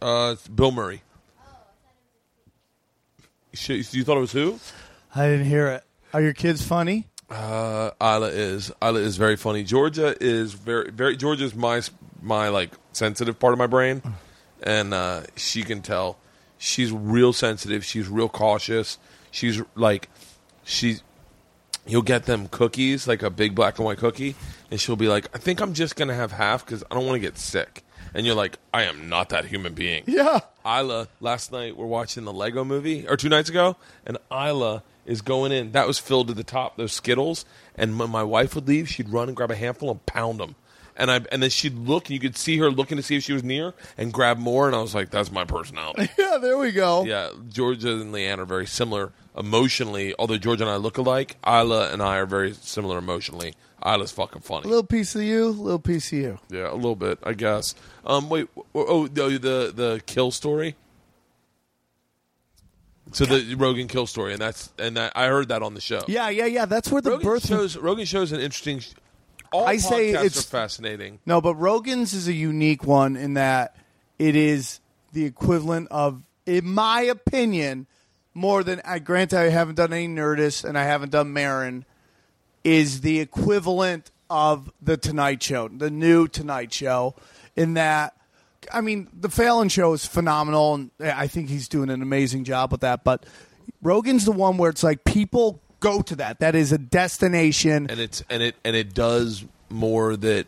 [0.00, 1.02] Uh, it's Bill Murray.
[3.52, 4.60] She, you thought it was who?
[5.12, 5.82] I didn't hear it.
[6.12, 7.08] Are your kids funny?
[7.28, 9.64] Uh, Ila is Ila is very funny.
[9.64, 11.82] Georgia is very very Georgia's my
[12.22, 14.02] my like sensitive part of my brain,
[14.62, 16.16] and uh, she can tell.
[16.58, 17.84] She's real sensitive.
[17.84, 18.98] She's real cautious.
[19.30, 20.08] She's like
[20.64, 21.02] she's.
[21.86, 24.34] You'll get them cookies, like a big black and white cookie,
[24.70, 27.16] and she'll be like, "I think I'm just gonna have half because I don't want
[27.16, 27.82] to get sick."
[28.12, 30.40] And you're like, "I am not that human being." Yeah.
[30.66, 35.22] Ila, last night we're watching the Lego movie, or two nights ago, and Ila is
[35.22, 35.72] going in.
[35.72, 37.46] That was filled to the top, those Skittles.
[37.74, 40.56] And when my wife would leave, she'd run and grab a handful and pound them.
[40.98, 43.22] And I and then she'd look, and you could see her looking to see if
[43.22, 44.66] she was near, and grab more.
[44.66, 47.04] And I was like, "That's my personality." Yeah, there we go.
[47.04, 50.14] yeah, Georgia and LeeAnn are very similar emotionally.
[50.18, 53.54] Although Georgia and I look alike, Ila and I are very similar emotionally.
[53.86, 54.64] Ila's fucking funny.
[54.64, 56.38] A little piece of you, a little piece of you.
[56.50, 57.76] Yeah, a little bit, I guess.
[58.04, 60.74] Um, wait, oh, no, the the kill story.
[63.12, 66.02] So the Rogan kill story, and that's and that I heard that on the show.
[66.08, 66.66] Yeah, yeah, yeah.
[66.66, 67.46] That's where the Rogan birth.
[67.46, 68.82] shows Rogan shows an interesting.
[69.52, 71.18] All I say it's- are fascinating.
[71.26, 73.76] No, but Rogan's is a unique one in that
[74.18, 74.80] it is
[75.12, 77.86] the equivalent of, in my opinion,
[78.34, 81.84] more than I grant I haven't done any Nerdist and I haven't done Maron,
[82.64, 87.14] is the equivalent of the Tonight Show, the new Tonight Show,
[87.56, 88.14] in that.
[88.72, 92.70] I mean, the Fallon show is phenomenal, and I think he's doing an amazing job
[92.70, 93.02] with that.
[93.02, 93.24] But
[93.80, 96.40] Rogan's the one where it's like people go to that.
[96.40, 97.86] That is a destination.
[97.90, 100.46] and it's and it and it does more that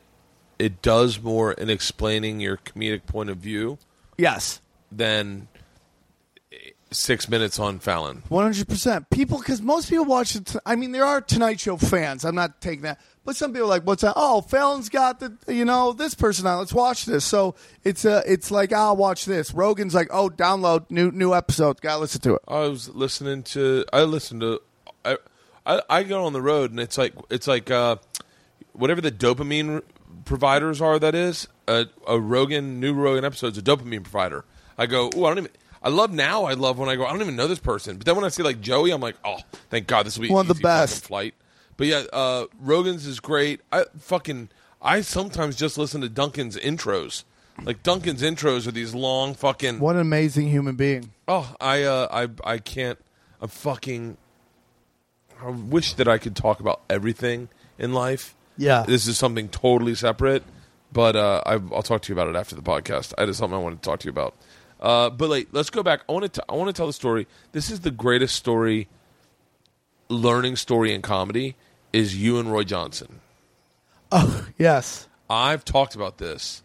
[0.58, 3.78] it does more in explaining your comedic point of view
[4.18, 4.60] Yes.
[4.92, 5.48] than
[6.92, 8.22] six minutes on Fallon.
[8.28, 9.08] One hundred percent.
[9.10, 10.54] People, because most people watch it.
[10.66, 12.24] I mean, there are Tonight Show fans.
[12.24, 14.14] I'm not taking that, but some people are like, "What's that?
[14.16, 16.58] Oh, Fallon's got the you know this person on.
[16.58, 17.54] Let's watch this." So
[17.84, 19.54] it's a it's like I'll watch this.
[19.54, 21.80] Rogan's like, "Oh, download new new episode.
[21.80, 23.84] Got to listen to it." I was listening to.
[23.92, 24.60] I listened to.
[25.04, 25.16] I,
[25.66, 27.96] I I go on the road and it's like it's like uh,
[28.72, 29.82] whatever the dopamine
[30.24, 30.98] providers are.
[30.98, 34.44] That is a, a Rogan new Rogan episode is a dopamine provider.
[34.78, 35.10] I go.
[35.14, 35.50] Oh, I don't even.
[35.82, 36.44] I love now.
[36.44, 37.06] I love when I go.
[37.06, 39.16] I don't even know this person, but then when I see like Joey, I'm like,
[39.24, 39.38] oh,
[39.70, 41.06] thank God this will be One of the best.
[41.06, 41.34] flight.
[41.76, 43.60] But yeah, uh, Rogan's is great.
[43.72, 44.50] I fucking
[44.82, 47.24] I sometimes just listen to Duncan's intros.
[47.62, 49.80] Like Duncan's intros are these long fucking.
[49.80, 51.12] What an amazing human being.
[51.28, 52.98] Oh, I uh, I I can't.
[53.40, 54.16] I'm fucking.
[55.42, 58.34] I wish that I could talk about everything in life.
[58.56, 58.84] Yeah.
[58.86, 60.42] This is something totally separate,
[60.92, 63.14] but uh, I, I'll talk to you about it after the podcast.
[63.16, 64.34] I just something I wanted to talk to you about.
[64.80, 66.02] Uh, but like, let's go back.
[66.08, 66.44] I want to.
[66.48, 67.26] I want to tell the story.
[67.52, 68.88] This is the greatest story,
[70.08, 71.56] learning story in comedy.
[71.92, 73.20] Is you and Roy Johnson.
[74.12, 75.08] Oh yes.
[75.28, 76.62] I've talked about this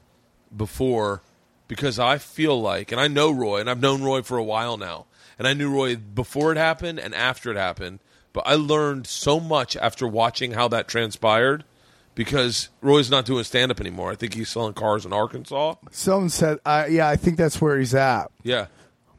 [0.55, 1.21] before
[1.67, 4.78] because I feel like, and I know Roy, and I've known Roy for a while
[4.78, 5.05] now,
[5.38, 7.99] and I knew Roy before it happened and after it happened.
[8.36, 11.63] But I learned so much after watching how that transpired
[12.15, 14.11] because Roy's not doing stand up anymore.
[14.11, 15.75] I think he's selling cars in Arkansas.
[15.89, 18.67] Someone said, uh, "Yeah, I think that's where he's at." Yeah,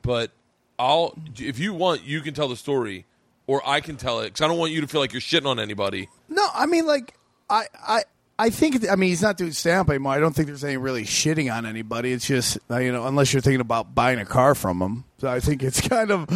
[0.02, 0.32] but
[0.78, 3.06] I'll if you want, you can tell the story,
[3.46, 5.46] or I can tell it because I don't want you to feel like you're shitting
[5.46, 6.10] on anybody.
[6.28, 7.16] No, I mean, like,
[7.48, 8.02] I, I,
[8.39, 8.87] I think.
[8.91, 10.12] I mean, he's not doing stand up anymore.
[10.12, 12.12] I don't think there's any really shitting on anybody.
[12.12, 15.05] It's just, uh, you know, unless you're thinking about buying a car from him.
[15.18, 16.28] So I think it's kind of,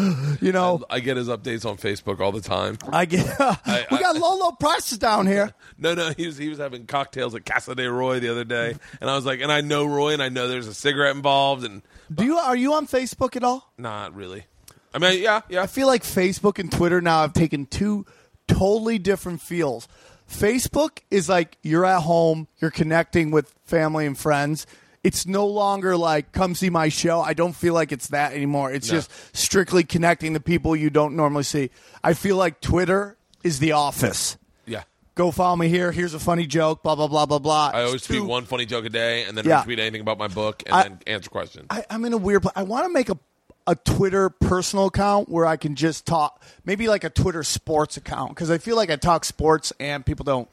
[0.43, 2.79] you know, I get his updates on Facebook all the time.
[2.91, 3.27] I get.
[3.91, 5.53] we got low, low prices down here.
[5.83, 8.75] No, no, he was he was having cocktails at Casa de Roy the other day,
[9.01, 11.65] and I was like, and I know Roy, and I know there's a cigarette involved,
[11.65, 11.81] and
[12.15, 13.73] Do you are you on Facebook at all?
[13.79, 14.45] not really.
[14.93, 15.63] I mean, yeah, yeah.
[15.63, 18.05] I feel like Facebook and Twitter now have taken two
[18.47, 19.89] totally different feels.
[20.31, 24.67] Facebook is like you're at home, you're connecting with family and friends.
[25.03, 27.21] It's no longer like come see my show.
[27.21, 28.71] I don't feel like it's that anymore.
[28.73, 28.99] It's No.
[28.99, 31.71] just strictly connecting to people you don't normally see.
[32.05, 34.37] I feel like Twitter is the office.
[34.67, 34.83] Yeah.
[35.15, 35.91] Go follow me here.
[35.91, 36.83] Here's a funny joke.
[36.83, 37.71] Blah blah blah blah blah.
[37.75, 39.63] I always tweet one funny joke a day, and then Yeah.
[39.65, 41.67] retweet anything about my book, and I- then answer questions.
[41.71, 42.53] I, I'm in a weird place.
[42.55, 43.19] I want to make a
[43.67, 48.31] a Twitter personal account where I can just talk, maybe like a Twitter sports account
[48.31, 50.49] because I feel like I talk sports and people don't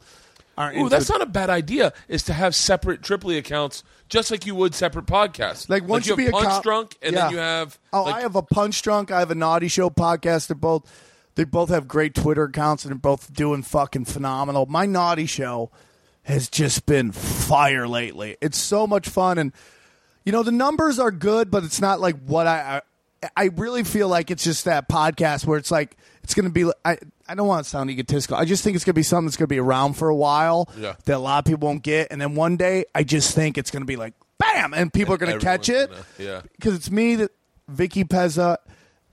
[0.58, 0.78] aren't.
[0.78, 1.14] Ooh, that's it.
[1.14, 1.94] not a bad idea.
[2.08, 5.70] Is to have separate Tripoli accounts, just like you would separate podcasts.
[5.70, 7.24] like once you you, have be a Punch Drunk, and Yeah.
[7.24, 7.80] then you have.
[7.94, 9.12] Oh, like, I have a Punch Drunk.
[9.12, 10.48] I have a Naughty Show podcast.
[10.48, 10.84] They're both
[11.36, 14.66] they both have great Twitter accounts and they're both doing fucking phenomenal.
[14.66, 15.70] My Naughty Show
[16.24, 18.38] has just been fire lately.
[18.42, 19.54] It's so much fun and
[20.26, 22.82] you know the numbers are good, but it's not like what I.
[23.36, 26.72] I really feel like it's just that podcast where it's like it's going to be.
[26.86, 26.98] I
[27.28, 28.38] I don't want to sound egotistical.
[28.38, 30.16] I just think it's going to be something that's going to be around for a
[30.16, 30.94] while Yeah.
[31.06, 33.72] that a lot of people won't get, and then one day I just think it's
[33.72, 36.42] going to be like bam, and people are going to catch it gonna- yeah.
[36.56, 37.32] because it's me, that
[37.68, 38.58] Vicky Pezza,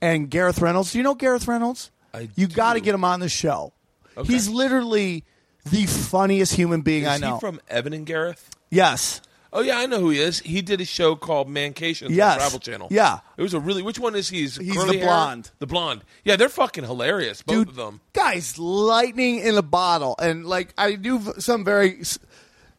[0.01, 0.91] and Gareth Reynolds.
[0.91, 1.89] Do you know Gareth Reynolds?
[2.13, 3.73] I you got to get him on the show.
[4.15, 4.31] Okay.
[4.31, 5.23] He's literally
[5.65, 7.33] the funniest human being Is I know.
[7.35, 8.49] he from Evan and Gareth?
[8.69, 9.19] yes.
[9.55, 10.39] Oh yeah, I know who he is.
[10.41, 12.33] He did a show called Mancation Yes.
[12.33, 12.87] on Travel Channel.
[12.91, 13.19] Yeah.
[13.37, 13.81] it was a really.
[13.81, 14.41] Which one is he?
[14.41, 15.05] He's, He's the hair?
[15.05, 15.51] blonde.
[15.59, 16.01] The blonde.
[16.25, 17.41] Yeah, they're fucking hilarious.
[17.41, 18.01] Both Dude, of them.
[18.13, 22.01] guys, lightning in a bottle, and like I do some very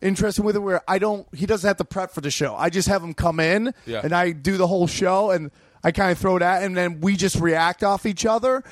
[0.02, 1.26] interesting with it where I don't.
[1.34, 2.54] He doesn't have to prep for the show.
[2.54, 4.02] I just have him come in, Yeah.
[4.04, 5.50] and I do the whole show, and
[5.82, 8.62] I kind of throw it at, and then we just react off each other,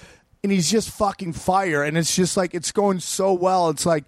[0.42, 3.70] and he's just fucking fire, and it's just like it's going so well.
[3.70, 4.04] It's like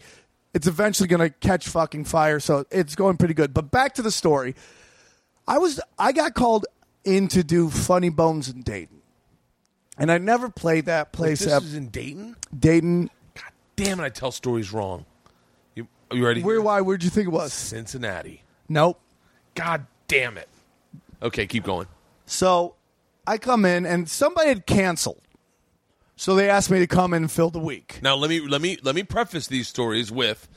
[0.56, 3.52] it's eventually going to catch fucking fire, so it's going pretty good.
[3.52, 4.54] But back to the story.
[5.46, 6.64] I was I got called
[7.04, 9.02] in to do Funny Bones in Dayton.
[9.98, 12.36] And I never played that place This at is in Dayton.
[12.58, 13.10] Dayton.
[13.34, 14.04] God damn it!
[14.04, 15.04] I tell stories wrong.
[15.74, 16.42] You, are you ready?
[16.42, 16.62] Where?
[16.62, 16.80] Why?
[16.80, 17.52] Where'd you think it was?
[17.52, 18.42] Cincinnati.
[18.66, 18.98] Nope.
[19.54, 20.48] God damn it.
[21.22, 21.86] Okay, keep going.
[22.24, 22.76] So
[23.26, 25.20] I come in and somebody had canceled.
[26.16, 27.98] So they asked me to come and fill the week.
[28.02, 30.48] Now let me let me let me preface these stories with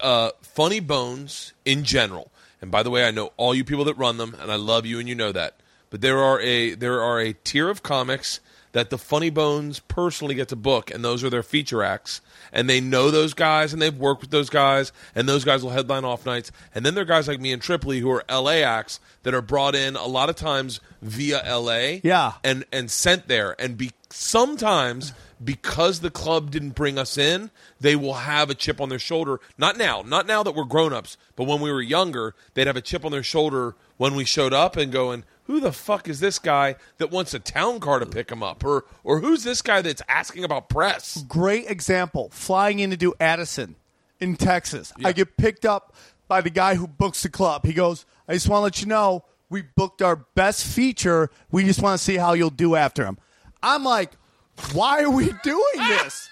[0.00, 2.30] uh, funny bones in general.
[2.60, 4.84] And by the way, I know all you people that run them, and I love
[4.84, 5.60] you, and you know that.
[5.90, 8.40] But there are a there are a tier of comics
[8.72, 12.20] that the Funny Bones personally get to book, and those are their feature acts.
[12.52, 15.70] And they know those guys, and they've worked with those guys, and those guys will
[15.70, 16.52] headline off nights.
[16.74, 19.40] And then there are guys like me and Tripoli who are LA acts that are
[19.40, 22.32] brought in a lot of times via LA, Yeah.
[22.44, 23.56] and and sent there.
[23.58, 27.50] And be sometimes because the club didn't bring us in,
[27.80, 29.40] they will have a chip on their shoulder.
[29.56, 32.76] Not now, not now that we're grown ups, but when we were younger, they'd have
[32.76, 36.20] a chip on their shoulder when we showed up and going, who the fuck is
[36.20, 39.62] this guy that wants a town car to pick him up, or or who's this
[39.62, 41.24] guy that's asking about press?
[41.26, 42.28] Great example.
[42.30, 43.76] Flying in to do Addison
[44.20, 44.92] in Texas.
[44.98, 45.08] Yeah.
[45.08, 45.94] I get picked up
[46.28, 47.64] by the guy who books the club.
[47.64, 51.30] He goes, I just want to let you know we booked our best feature.
[51.50, 53.16] We just want to see how you'll do after him.
[53.62, 54.12] I'm like,
[54.72, 56.28] why are we doing this?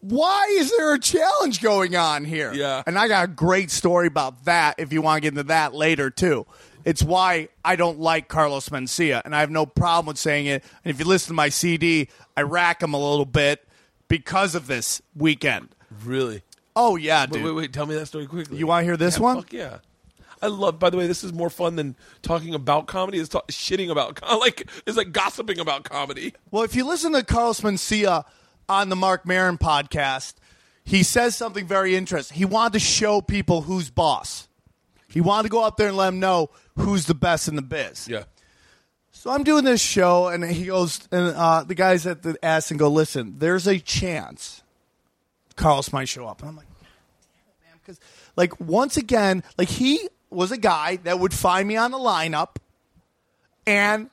[0.00, 2.52] Why is there a challenge going on here?
[2.52, 2.82] Yeah.
[2.86, 5.74] And I got a great story about that if you want to get into that
[5.74, 6.46] later, too.
[6.84, 10.62] It's why I don't like Carlos Mencia, and I have no problem with saying it.
[10.84, 13.66] And if you listen to my CD, I rack him a little bit
[14.08, 15.68] because of this weekend.
[16.04, 16.42] Really?
[16.76, 17.44] Oh, yeah, Wait, dude.
[17.44, 17.72] wait, wait.
[17.72, 18.58] Tell me that story quickly.
[18.58, 19.36] You wanna hear this Yeah, one?
[19.36, 19.78] Fuck yeah.
[20.44, 20.78] I love.
[20.78, 23.16] By the way, this is more fun than talking about comedy.
[23.16, 26.34] Is talk, shitting about like it's like gossiping about comedy.
[26.50, 28.24] Well, if you listen to Carlos Mencia
[28.68, 30.34] on the Marc Maron podcast,
[30.84, 32.36] he says something very interesting.
[32.36, 34.48] He wanted to show people who's boss.
[35.08, 37.62] He wanted to go out there and let them know who's the best in the
[37.62, 38.06] biz.
[38.06, 38.24] Yeah.
[39.12, 42.76] So I'm doing this show, and he goes, and uh, the guys at the Addison
[42.76, 44.62] go, listen, there's a chance
[45.56, 46.40] Carlos might show up.
[46.40, 46.88] And I'm like, damn
[47.48, 47.98] it, man, because
[48.36, 52.56] like once again, like he was a guy that would find me on the lineup,
[53.66, 54.10] and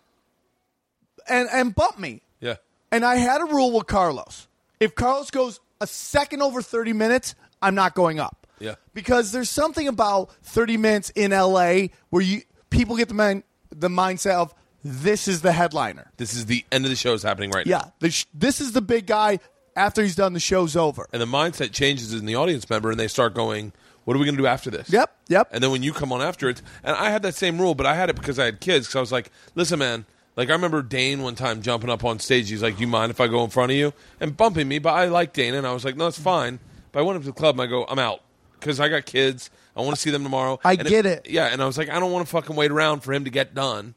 [1.28, 2.22] and and bump me.
[2.39, 2.55] Yeah.
[2.91, 4.47] And I had a rule with Carlos.
[4.80, 8.47] If Carlos goes a second over 30 minutes, I'm not going up.
[8.59, 8.76] Yeah.
[8.93, 13.89] Because there's something about 30 minutes in LA where you people get the man, the
[13.89, 14.53] mindset of
[14.84, 16.11] this is the headliner.
[16.17, 17.78] This is the end of the show is happening right now.
[17.78, 19.39] Yeah, the sh- this is the big guy
[19.76, 21.07] after he's done the show's over.
[21.13, 23.74] And the mindset changes in the audience member, and they start going,
[24.06, 25.49] "What are we going to do after this?" Yep, yep.
[25.52, 27.86] And then when you come on after it, and I had that same rule, but
[27.86, 28.88] I had it because I had kids.
[28.88, 30.06] Because I was like, "Listen, man."
[30.38, 32.49] Like I remember Dane one time jumping up on stage.
[32.49, 34.80] He's like, "You mind if I go in front of you?" and bumping me.
[34.80, 36.60] But I like Dane, and I was like, "No, it's fine."
[36.93, 38.22] But I went up to the club and I go, "I'm out."
[38.60, 40.60] Because I got kids, I want to see them tomorrow.
[40.64, 41.26] I And get it.
[41.30, 43.32] Yeah, and I was like, I don't want to fucking wait around for him to
[43.32, 43.95] get done,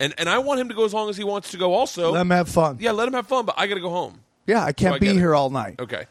[0.00, 1.72] and and I want him to go as long as he wants to go.
[1.72, 2.78] Also, Let him have fun.
[2.80, 4.20] yeah, let him have fun, but I got to go home.
[4.46, 5.14] Yeah, I can't I be it.
[5.14, 5.76] here all night.
[5.78, 6.04] Okay.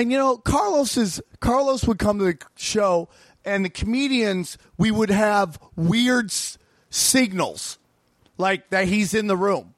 [0.00, 3.08] And you know, Carlos is Carlos would come to the show,
[3.44, 6.58] and the comedians we would have weird s-
[6.90, 7.78] signals,
[8.36, 9.74] like that he's in the room,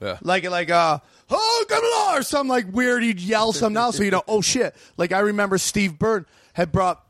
[0.00, 0.18] Yeah.
[0.22, 0.98] like like uh
[1.30, 3.02] oh come on or something like weird.
[3.04, 4.74] He'd yell something else, so you know oh shit.
[4.96, 7.04] Like I remember Steve Byrne had brought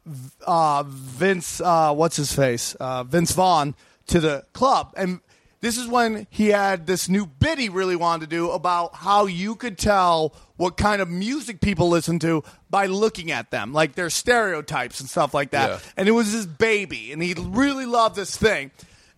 [0.47, 3.75] uh, Vince uh, what's his face uh, Vince Vaughn
[4.09, 5.21] to the club, and
[5.61, 9.27] this is when he had this new bit he really wanted to do about how
[9.27, 13.95] you could tell what kind of music people listen to by looking at them, like
[13.95, 15.71] their stereotypes and stuff like that.
[15.71, 15.79] Yeah.
[15.97, 18.71] And it was his baby, and he really loved this thing.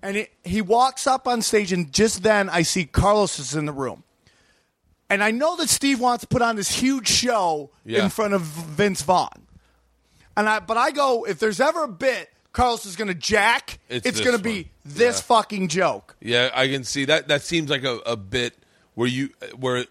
[0.03, 3.67] And he, he walks up on stage, and just then I see Carlos is in
[3.67, 4.03] the room.
[5.11, 8.05] And I know that Steve wants to put on this huge show Yeah.
[8.05, 9.47] in front of Vince Vaughn.
[10.37, 13.79] And I, but I go, if there's ever a bit Carlos is going to jack,
[13.89, 15.23] It's it's, going to be this Yeah.
[15.23, 16.17] fucking joke.
[16.21, 17.29] Yeah, I can see that.
[17.29, 18.55] That seems like a, a bit
[18.95, 19.85] where you where,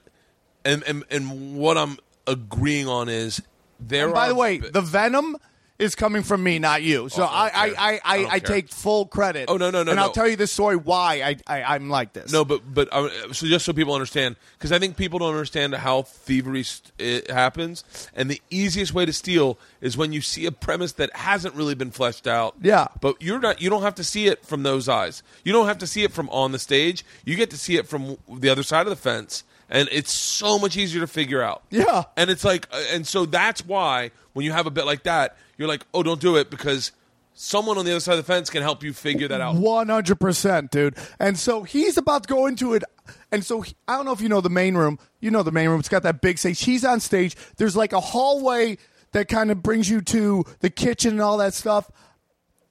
[0.65, 1.97] and, and and what I'm
[2.27, 3.41] agreeing on is
[3.79, 4.05] there.
[4.05, 5.37] And by the way, the venom
[5.79, 7.07] is coming from me, not you.
[7.09, 7.69] So Oh, I I, I.
[7.69, 8.55] I, I I, don't I, care.
[8.57, 9.45] take full credit.
[9.49, 10.13] Oh, no, no, no, And I'll no.
[10.13, 12.31] tell you this story why I, I, I'm like this.
[12.31, 15.73] no, but but uh, so just so people understand, because I think people don't understand
[15.75, 20.45] how thievery st- it happens, and the easiest way to steal is when you see
[20.45, 22.55] a premise that hasn't really been fleshed out.
[22.61, 22.87] Yeah.
[22.99, 23.61] but you're not.
[23.61, 25.23] You don't have to see it from those eyes.
[25.45, 27.05] You don't have to see it from on the stage.
[27.23, 30.59] You get to see it from the other side of the fence, and it's so
[30.59, 31.63] much easier to figure out.
[31.69, 32.03] Yeah.
[32.17, 35.35] And it's like, uh, and so that's why when you have a bit like that,
[35.57, 36.93] you're like, oh, don't do it because
[37.33, 39.55] someone on the other side of the fence can help you figure that out.
[39.55, 40.95] One hundred percent, dude.
[41.19, 42.85] And so he's about to go into it.
[43.33, 44.97] And so he- I don't know if you know the main room.
[45.19, 45.81] You know the main room.
[45.81, 46.61] It's got that big stage.
[46.63, 47.35] He's on stage.
[47.57, 48.77] There's like a hallway
[49.11, 51.91] that kind of brings you to the kitchen and all that stuff.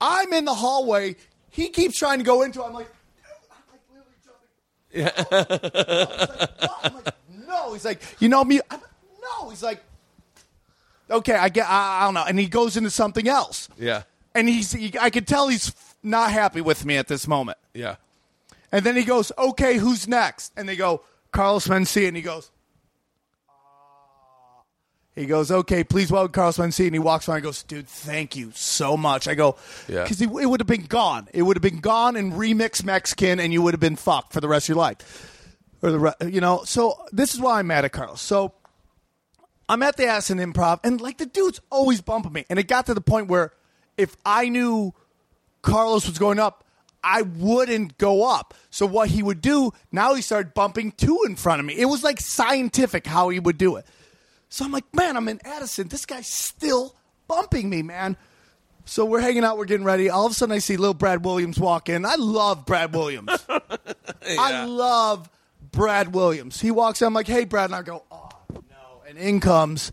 [0.00, 1.16] I'm in the hallway.
[1.50, 2.62] He keeps trying to go into.
[2.62, 2.64] it.
[2.64, 6.78] I'm like, dude, I'm like literally jumping.
[6.84, 7.14] I'm like,
[7.46, 7.72] no.
[7.74, 8.60] He's like, you know me.
[8.70, 8.80] I'm,
[9.20, 9.50] no.
[9.50, 9.82] He's like,
[11.10, 11.68] okay, I get.
[11.68, 12.24] I, I don't know.
[12.26, 13.68] And he goes into something else.
[13.78, 14.02] Yeah.
[14.34, 14.72] And he's.
[14.72, 17.58] He, I could tell he's not happy with me at this moment.
[17.74, 17.96] Yeah.
[18.70, 20.52] And then he goes, okay, who's next?
[20.56, 21.02] And they go,
[21.32, 22.06] Carlos Mencia.
[22.06, 22.50] And he goes,
[23.48, 24.62] "Ah."
[25.14, 26.84] he goes, okay, please welcome Carlos Mencia.
[26.86, 29.26] And he walks around and goes, dude, thank you so much.
[29.26, 29.56] I go,
[29.88, 30.02] Yeah.
[30.02, 31.28] because it would have been gone.
[31.32, 34.40] It would have been gone and remix Mexican, and you would have been fucked for
[34.40, 35.34] the rest of your life.
[35.82, 38.20] Or the, re- you know, so this is why I'm mad at Carlos.
[38.20, 38.52] So
[39.68, 42.44] I'm at the Addison Improv, and like the dude's always bumping me.
[42.48, 43.52] And it got to the point where
[43.96, 44.94] if I knew
[45.62, 46.64] Carlos was going up,
[47.04, 48.54] I wouldn't go up.
[48.70, 51.74] So what he would do, now he started bumping two in front of me.
[51.78, 53.86] It was like scientific how he would do it.
[54.48, 55.88] So I'm like, man, I'm in Addison.
[55.88, 56.96] This guy's still
[57.28, 58.16] bumping me, man.
[58.86, 60.08] So we're hanging out, we're getting ready.
[60.08, 62.06] All of a sudden, I see little Brad Williams walk in.
[62.06, 63.46] I love Brad Williams.
[64.26, 65.28] I love
[65.70, 66.58] Brad Williams.
[66.58, 67.66] He walks in, I'm like, hey, Brad.
[67.66, 68.27] And I go, oh.
[69.08, 69.90] And in comes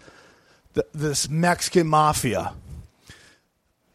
[0.91, 2.53] this Mexican mafia.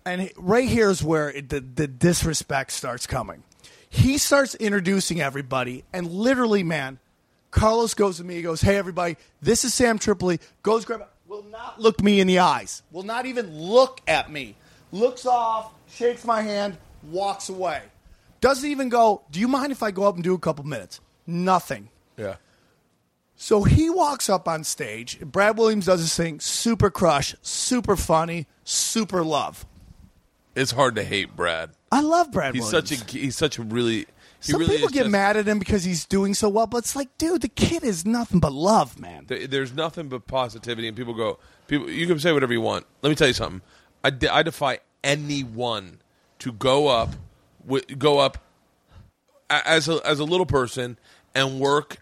[0.06, 3.42] And right here is where it, the, the disrespect starts coming.
[3.90, 6.98] He starts introducing everybody, and literally, man,
[7.50, 8.36] Carlos goes to me.
[8.36, 12.26] He goes, "Hey, everybody, this is Sam Tripoli." Goes grab, will not look me in
[12.26, 12.82] the eyes.
[12.90, 14.54] Will not even look at me.
[14.90, 17.82] Looks off, shakes my hand, walks away.
[18.40, 19.20] Doesn't even go.
[19.30, 20.98] Do you mind if I go up and do a couple minutes?
[21.26, 21.90] Nothing.
[22.16, 22.36] Yeah.
[23.42, 25.18] So he walks up on stage.
[25.20, 26.40] Brad Williams does his thing.
[26.40, 29.64] Super crush, super funny, super love.
[30.54, 31.70] It's hard to hate Brad.
[31.90, 32.90] I love Brad He's Williams.
[32.90, 34.00] such a he's such a really
[34.42, 36.78] he Some really people get just- mad at him because he's doing so well, but
[36.78, 39.24] it's like, dude, the kid is nothing but love, man.
[39.26, 41.38] There- There's nothing but positivity, and people go.
[41.66, 42.84] People, you can say whatever you want.
[43.00, 43.62] Let me tell you something.
[44.04, 46.00] I, de- I defy anyone
[46.40, 47.14] to go up,
[47.66, 48.36] wi- go up
[49.48, 50.98] a- as a, as a little person
[51.34, 51.96] and work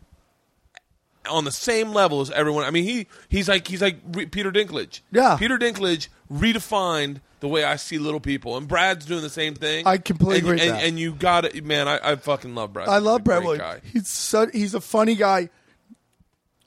[1.29, 2.65] on the same level as everyone.
[2.65, 5.01] I mean, he he's like he's like re- Peter Dinklage.
[5.13, 5.37] Yeah.
[5.39, 9.87] Peter Dinklage redefined the way I see little people, and Brad's doing the same thing.
[9.87, 11.87] I completely and, agree with And, and you got it, man.
[11.87, 12.89] I, I fucking love Brad.
[12.89, 13.63] I love Brad Williams.
[13.63, 13.81] guy.
[13.93, 15.51] He's so, he's a funny guy,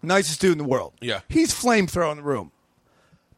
[0.02, 0.94] nicest dude in the world.
[1.02, 1.22] Yeah.
[1.28, 2.52] he's flamethrower in the room.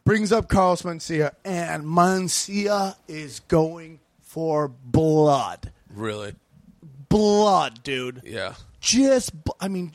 [0.05, 6.36] Brings up Carlos Mencia, and Mencia is going for blood, Really,
[7.09, 8.21] blood, dude.
[8.26, 8.55] yeah.
[8.82, 9.93] just I mean,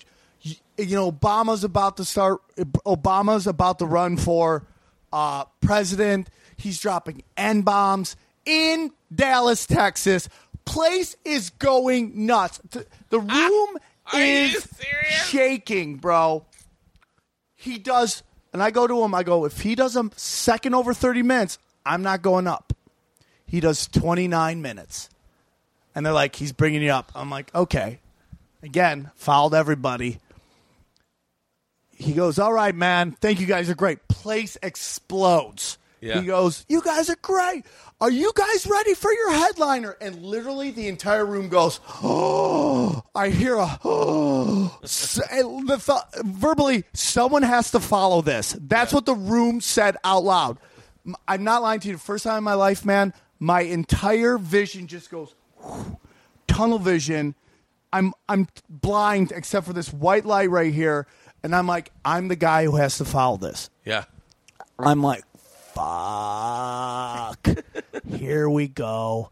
[0.78, 2.40] you know, Obama's about to start.
[2.56, 4.66] Obama's about to run for
[5.12, 6.28] uh, president.
[6.56, 10.28] He's dropping n bombs in Dallas, Texas.
[10.64, 12.60] Place is going nuts.
[13.08, 13.78] The room
[14.14, 14.68] is
[15.26, 16.44] shaking, bro.
[17.54, 18.22] He does,
[18.52, 19.14] and I go to him.
[19.14, 22.72] I go, if he does a second over thirty minutes, I'm not going up.
[23.46, 25.08] He does twenty nine minutes
[25.98, 27.10] and they're like, he's bringing you up.
[27.16, 27.98] I'm like, okay.
[28.62, 30.20] Again, fouled everybody.
[31.98, 33.12] He goes, all right, man.
[33.12, 34.06] Thank you guys are great.
[34.08, 35.78] Place explodes.
[36.00, 36.20] Yeah.
[36.20, 37.66] He goes, you guys are great.
[38.00, 39.96] Are you guys ready for your headliner?
[40.00, 44.78] And literally the entire room goes, oh, I hear a, oh.
[44.80, 48.56] The th- verbally, someone has to follow this.
[48.60, 50.58] That's what the room said out loud.
[51.26, 51.94] I'm not lying to you.
[51.94, 55.34] The first time in my life, man, my entire vision just goes
[56.46, 57.34] tunnel vision.
[57.92, 61.06] I'm I'm blind except for this white light right here,
[61.42, 63.70] and I'm like, I'm the guy who has to follow this.
[63.84, 64.04] Yeah.
[64.78, 67.46] I'm like, fuck.
[68.16, 69.30] Here we go.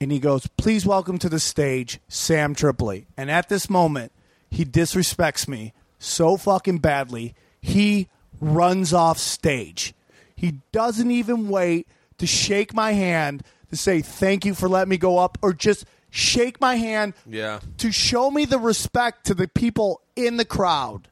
[0.00, 3.06] And he goes, please welcome to the stage, Sam Tripoli.
[3.16, 4.12] And at this moment,
[4.50, 8.08] he disrespects me so fucking badly, he
[8.40, 9.94] runs off stage.
[10.34, 11.86] He doesn't even wait
[12.18, 15.84] to shake my hand to say thank you for letting me go up or just
[16.10, 17.60] shake my hand Yeah.
[17.78, 21.06] to show me the respect to the people in the crowd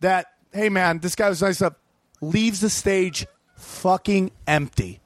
[0.00, 1.74] that hey man this guy was nice enough
[2.20, 3.26] leaves the stage
[3.56, 5.00] fucking empty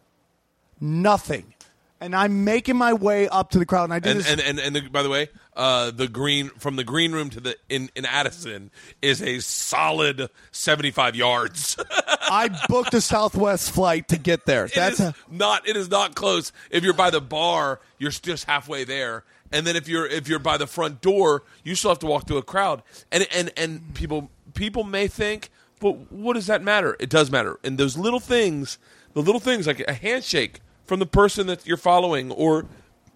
[0.81, 1.55] nothing
[2.01, 4.41] and i'm making my way up to the crowd and i did And this and
[4.41, 7.57] and, and the, by the way, uh, the green from the green room to the
[7.69, 11.77] in, in Addison is a solid seventy five yards.
[12.23, 15.69] i booked a southwest flight to get there It that's a, not.
[15.69, 16.51] It is not close.
[16.71, 19.23] If you're by the bar, you're just halfway there,
[19.53, 22.27] and then if you're if you're by the front door, you still have to walk
[22.27, 22.83] through a crowd.
[23.13, 25.51] And and and people people may think,
[25.81, 26.97] but what does that matter?
[27.01, 27.59] It does matter.
[27.63, 28.79] And those little things,
[29.13, 32.67] the little things like a handshake from the person that you're following, or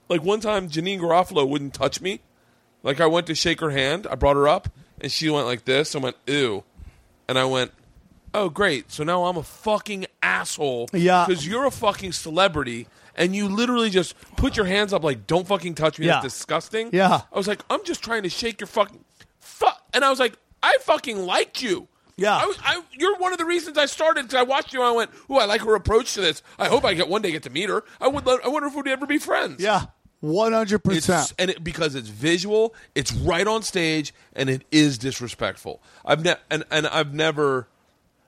[0.09, 2.21] like one time Janeane Garofalo wouldn't touch me.
[2.83, 4.69] Like I went to shake her hand, I brought her up,
[5.01, 5.95] and she went like this.
[5.95, 6.65] I went ew,
[7.29, 7.73] and I went.
[8.35, 8.93] Oh great!
[8.93, 10.89] So now I'm a fucking asshole.
[10.93, 11.25] Yeah.
[11.27, 12.87] Because you're a fucking celebrity,
[13.17, 16.21] and you literally just put your hands up like, "Don't fucking touch me." Yeah.
[16.21, 16.91] That's disgusting.
[16.93, 17.23] Yeah.
[17.33, 19.03] I was like, I'm just trying to shake your fucking,
[19.41, 21.89] fuck, and I was like, I fucking liked you.
[22.17, 22.37] Yeah.
[22.37, 24.93] I, I, you're one of the reasons I started because I watched you and I
[24.93, 26.43] went, "Ooh, I like her approach to this.
[26.59, 27.85] I hope I get one day get to meet her.
[28.01, 28.27] I would.
[28.27, 29.87] Let, I wonder if we'd ever be friends." yeah
[30.23, 35.81] 100% and it, because it's visual, it's right on stage, and it is disrespectful.
[36.05, 37.69] I've ne- and and I've never.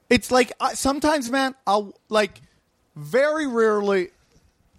[0.09, 2.41] It's like uh, sometimes, man, I'll like
[2.95, 4.11] very rarely,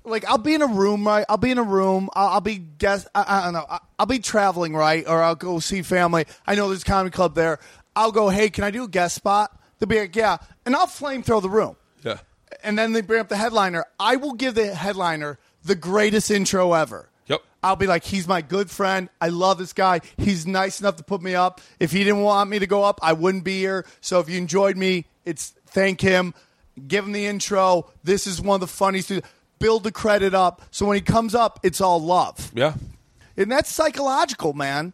[0.03, 1.25] like I'll be in a room, right?
[1.29, 2.09] I'll be in a room.
[2.13, 3.07] I'll, I'll be guest.
[3.13, 3.65] I, I don't know.
[3.69, 5.07] I- I'll be traveling, right?
[5.07, 6.25] Or I'll go see family.
[6.47, 7.59] I know there's a comedy club there.
[7.95, 9.55] I'll go, hey, can I do a guest spot?
[9.77, 11.75] They'll be like, yeah, and I'll flamethrow the room.
[12.03, 12.17] Yeah.
[12.63, 13.85] And then they bring up the headliner.
[13.99, 17.09] I will give the headliner the greatest intro ever.
[17.27, 17.41] Yep.
[17.63, 19.07] I'll be like, he's my good friend.
[19.19, 20.01] I love this guy.
[20.17, 21.61] He's nice enough to put me up.
[21.79, 23.85] If he didn't want me to go up, I wouldn't be here.
[24.01, 26.33] So if you enjoyed me, it's thank him.
[26.87, 27.91] Give him the intro.
[28.03, 29.11] This is one of the funniest.
[29.61, 32.51] Build the credit up so when he comes up, it's all love.
[32.53, 32.73] Yeah.
[33.37, 34.93] And that's psychological, man.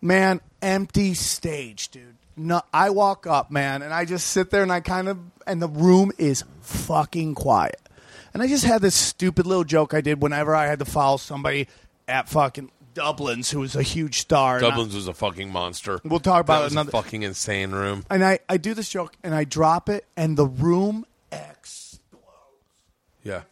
[0.00, 2.16] Man, empty stage, dude.
[2.36, 5.62] No, I walk up, man, and I just sit there and I kind of, and
[5.62, 7.80] the room is fucking quiet.
[8.32, 11.16] And I just had this stupid little joke I did whenever I had to follow
[11.16, 11.68] somebody
[12.08, 14.56] at fucking Dublin's who was a huge star.
[14.58, 16.00] and I- Dublin's was a fucking monster.
[16.04, 18.04] We'll talk about that was another- a fucking insane room.
[18.10, 22.00] and I, I do this joke and I drop it, and the room explodes.
[23.22, 23.42] Yeah.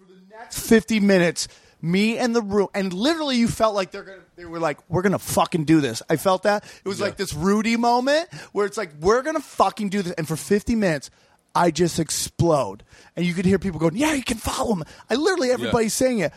[0.52, 1.48] Next 50 minutes
[1.80, 5.02] me and the room and literally you felt like they're gonna they were like we're
[5.02, 6.00] gonna fucking do this.
[6.08, 6.64] I felt that.
[6.84, 7.06] It was Yeah.
[7.06, 10.12] like this rudy moment where it's like we're gonna fucking do this.
[10.12, 11.10] And for 50 minutes
[11.54, 12.84] i just explode.
[13.16, 16.20] And you could hear people going yeah you can follow him i literally everybody's saying
[16.20, 16.32] it.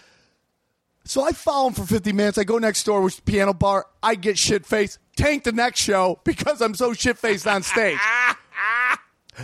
[1.03, 2.37] So i follow him for 50 minutes.
[2.37, 3.85] I go next door which is the piano bar.
[4.01, 7.99] I get shit faced tank the next show because i'm so shit faced on stage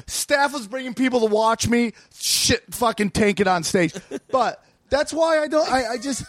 [0.08, 3.94] Staff was bringing people to watch me shit fucking tank it on stage.
[4.32, 5.70] But that's why I don't.
[5.72, 6.24] I, I just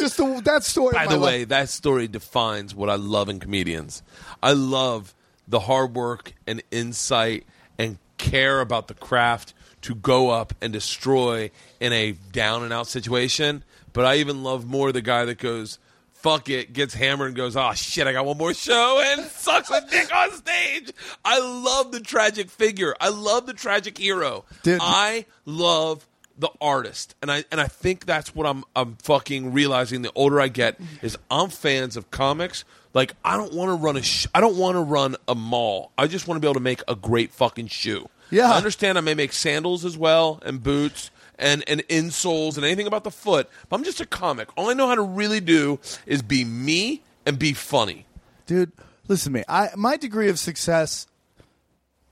[0.00, 0.92] just the, that story.
[0.92, 1.48] By the way, life.
[1.48, 4.02] that story defines what I love in comedians.
[4.42, 5.14] I love
[5.48, 7.44] the hard work and insight
[7.78, 11.50] and care about the craft to go up and destroy
[11.80, 13.64] in a down and out situation.
[13.92, 15.78] But I even love more the guy that goes,
[16.22, 19.70] fuck it, gets hammered and goes, oh shit, I got one more show and sucks
[19.70, 20.92] a dick on stage.
[21.24, 22.94] I love the tragic figure.
[23.00, 24.44] I love the tragic hero.
[24.62, 24.78] Dude.
[24.80, 26.06] I love
[26.38, 30.02] the artist, and I and I think that's what I'm I'm fucking realizing.
[30.02, 32.64] The older I get, is I'm fans of comics.
[32.94, 35.92] Like I don't want to run a sh- I don't want to run a mall.
[35.98, 38.08] I just want to be able to make a great fucking shoe.
[38.30, 38.50] Yeah.
[38.50, 38.96] I understand.
[38.96, 41.10] I may make sandals as well and boots
[41.42, 43.48] and and insoles and anything about the foot.
[43.68, 44.48] But I'm just a comic.
[44.56, 48.06] All I know how to really do is be me and be funny.
[48.46, 48.72] dude,
[49.08, 49.44] listen to me.
[49.48, 51.06] I my degree of success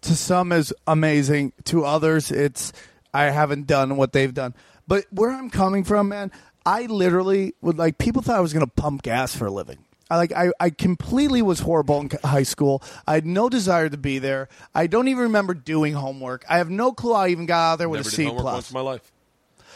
[0.03, 1.53] to some is amazing.
[1.65, 2.73] To others, it's
[3.13, 4.55] I haven't done what they've done.
[4.87, 6.33] But where I'm coming from, man,
[6.67, 9.79] I literally would like people thought I was going to pump gas for a living.
[10.11, 12.83] I like I, I completely was horrible in high school.
[13.07, 14.49] I had no desire to be there.
[14.75, 16.45] I don't even remember doing homework.
[16.49, 18.55] I have no clue I even got out there with Never a C homework plus.
[18.55, 19.13] once in my life.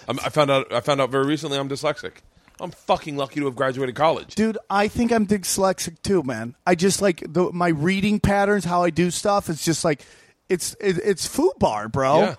[0.08, 0.72] I'm, I found out.
[0.72, 1.58] I found out very recently.
[1.58, 2.12] I'm dyslexic.
[2.60, 4.34] I'm fucking lucky to have graduated college.
[4.36, 6.54] Dude, I think I'm dyslexic too, man.
[6.66, 9.50] I just like the, my reading patterns, how I do stuff.
[9.50, 10.04] It's just like
[10.48, 12.20] it's it, it's food bar, bro.
[12.20, 12.34] Yeah.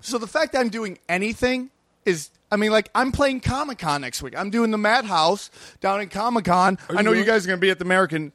[0.00, 1.70] So the fact that I'm doing anything
[2.04, 4.36] is, I mean, like I'm playing Comic Con next week.
[4.36, 5.50] I'm doing the Madhouse
[5.80, 6.76] down in Comic Con.
[6.90, 8.32] I know you guys are gonna be at the American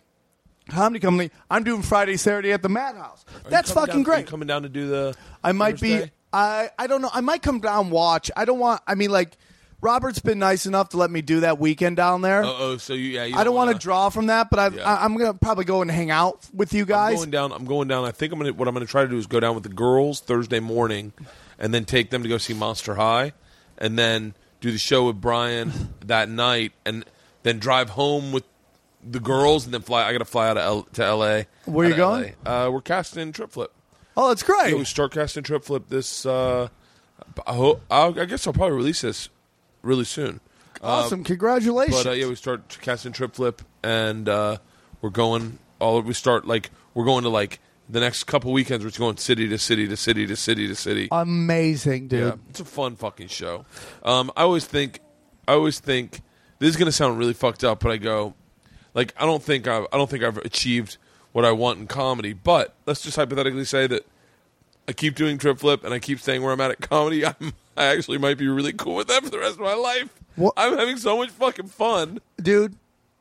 [0.70, 1.32] Comedy Company.
[1.50, 3.26] I'm doing Friday, Saturday at the Madhouse.
[3.46, 4.28] Are That's fucking down- great.
[4.28, 5.16] coming down to do the.
[5.44, 6.10] I might be.
[6.34, 7.10] I I don't know.
[7.14, 8.30] I might come down and watch.
[8.36, 8.82] I don't want.
[8.88, 9.38] I mean, like
[9.82, 12.44] Robert's been nice enough to let me do that weekend down there.
[12.44, 13.24] Oh, oh, so you yeah.
[13.26, 14.84] You I don't want wanna- draw from that, but I, Yeah.
[14.84, 17.16] I, I'm gonna probably go and hang out with you I'm guys.
[17.18, 17.52] going down.
[17.52, 18.06] I'm going down.
[18.06, 18.54] I think I'm gonna.
[18.54, 21.14] What I'm gonna try to do is go down with the girls Thursday morning,
[21.58, 23.34] and then take them to go see Monster High,
[23.78, 25.72] and then do the show with Brian
[26.06, 27.06] that night, and
[27.44, 28.44] then drive home with
[29.02, 30.04] the girls, and then fly.
[30.06, 31.48] I got to fly out of L, to L.A.
[31.66, 32.36] Where you of going?
[32.46, 32.68] LA.
[32.68, 33.72] Uh, we're casting in Trip Flip.
[34.18, 34.72] Oh, that's great.
[34.72, 36.26] Yeah, we start casting Trip Flip this.
[36.26, 36.70] Uh,
[37.46, 39.30] I, hope, I'll, I guess I'll probably release this
[39.82, 40.40] really soon.
[40.82, 42.04] awesome, congratulations.
[42.04, 44.58] But uh, yeah, we start casting Trip Flip, and uh,
[45.02, 46.02] we're going all.
[46.02, 48.86] We start like we're going to like the next couple weekends.
[48.86, 51.08] We're going city to city to city to city to city.
[51.12, 52.20] Amazing, dude.
[52.20, 53.66] Yeah, it's a fun fucking show.
[54.04, 55.00] Um, I always think,
[55.48, 56.22] I always think
[56.60, 58.36] this is gonna sound really fucked up, but I go,
[58.94, 60.98] like, I don't think I've, I don't think I've achieved
[61.32, 62.34] what I want in comedy.
[62.34, 64.06] But let's just hypothetically say that
[64.88, 67.26] I keep doing trip flip and I keep staying where I'm at at comedy.
[67.26, 70.10] I'm, I actually might be really cool with that for the rest of my life.
[70.36, 72.20] What- I'm having so much fucking fun.
[72.42, 72.76] Dude,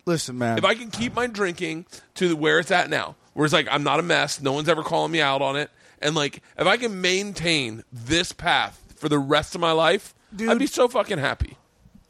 [0.07, 0.59] listen, man.
[0.59, 3.83] If I can keep my drinking to where it's at now, where it's like I'm
[3.85, 6.77] not a mess, no one's ever calling me out on it, and like if I
[6.77, 10.49] can maintain this path for the rest of my life, Dude.
[10.51, 11.57] I'd be so fucking happy.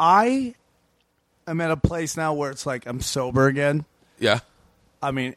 [0.01, 0.55] I
[1.47, 3.85] am at a place now where it's like I'm sober again.
[4.19, 4.41] Yeah.
[5.03, 5.37] I mean,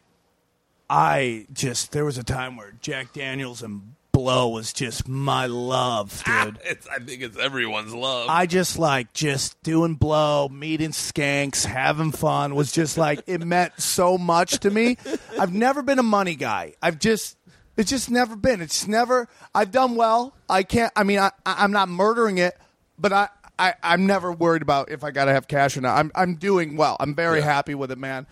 [0.92, 6.22] I just there was a time where Jack Daniels and blow was just my love,
[6.26, 6.60] dude.
[6.66, 8.28] It's, I think it's everyone's love.
[8.30, 13.72] I just like just doing blow, meeting skanks, having fun was just like it meant
[13.80, 14.98] so much to me.
[15.40, 16.74] I've never been a money guy.
[16.82, 17.38] I've just
[17.78, 18.62] it's just never been.
[18.62, 20.36] It's never I've done well.
[20.50, 22.58] I can't I mean I I- I'm not murdering it,
[23.00, 25.98] but I I, I'm never worried about if I gotta have cash or not.
[25.98, 26.98] I'm I'm doing well.
[27.00, 27.46] I'm very Yeah.
[27.46, 28.28] happy with it, man.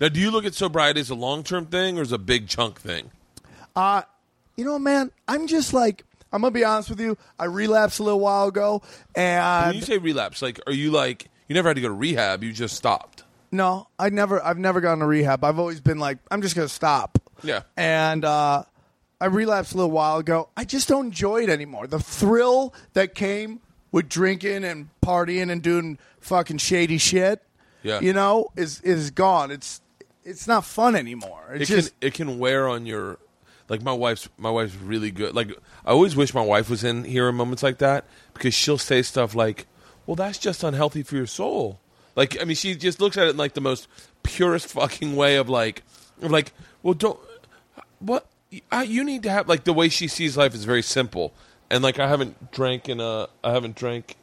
[0.00, 2.48] Now, do you look at sobriety as a long term thing or as a big
[2.48, 3.10] chunk thing?
[3.76, 4.02] Uh
[4.56, 7.16] you know, man, I'm just like I'm gonna be honest with you.
[7.38, 8.82] I relapsed a little while ago,
[9.14, 11.94] When and you say relapse, like, are you like you never had to go to
[11.94, 12.44] rehab?
[12.44, 13.24] You just stopped.
[13.52, 14.40] No, I never.
[14.44, 15.42] I've never gone to rehab.
[15.42, 17.18] I've always been like, I'm just gonna stop.
[17.42, 17.62] Yeah.
[17.76, 18.62] And uh,
[19.20, 20.50] I relapsed a little while ago.
[20.56, 21.88] I just don't enjoy it anymore.
[21.88, 23.58] The thrill that came
[23.90, 27.42] with drinking and partying and doing fucking shady shit,
[27.82, 27.98] Yeah.
[28.00, 29.50] you know, is is gone.
[29.50, 29.80] It's
[30.24, 31.52] it's not fun anymore.
[31.54, 33.18] it It's just can it can wear on your
[33.68, 35.34] like my wife's my wife's really good.
[35.34, 35.50] Like
[35.84, 38.04] I always wish my wife was in here in moments like that
[38.34, 39.66] because she'll say stuff like,
[40.06, 41.80] "Well, that's just unhealthy for your soul."
[42.16, 43.88] Like I mean, she just looks at it in like the most
[44.22, 45.82] purest fucking way of like
[46.20, 46.52] of like,
[46.82, 47.18] "Well, don't
[48.00, 48.26] what
[48.70, 51.32] I, you need to have like the way she sees life is very simple."
[51.70, 54.16] And like I haven't drank in a I haven't drank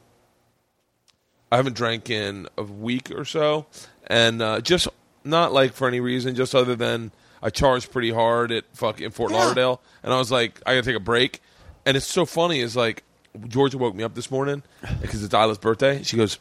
[1.50, 3.66] I haven't drank in a week or so,
[4.06, 4.88] and uh, just
[5.24, 7.12] not like for any reason, just other than
[7.42, 9.38] I charged pretty hard at fuck in Fort Yeah.
[9.38, 11.40] Lauderdale, and I was like, I gotta take a break.
[11.86, 13.04] And it's so funny is like
[13.46, 14.62] Georgia woke me up this morning
[15.00, 16.02] because it's Ila's birthday.
[16.02, 16.38] She goes,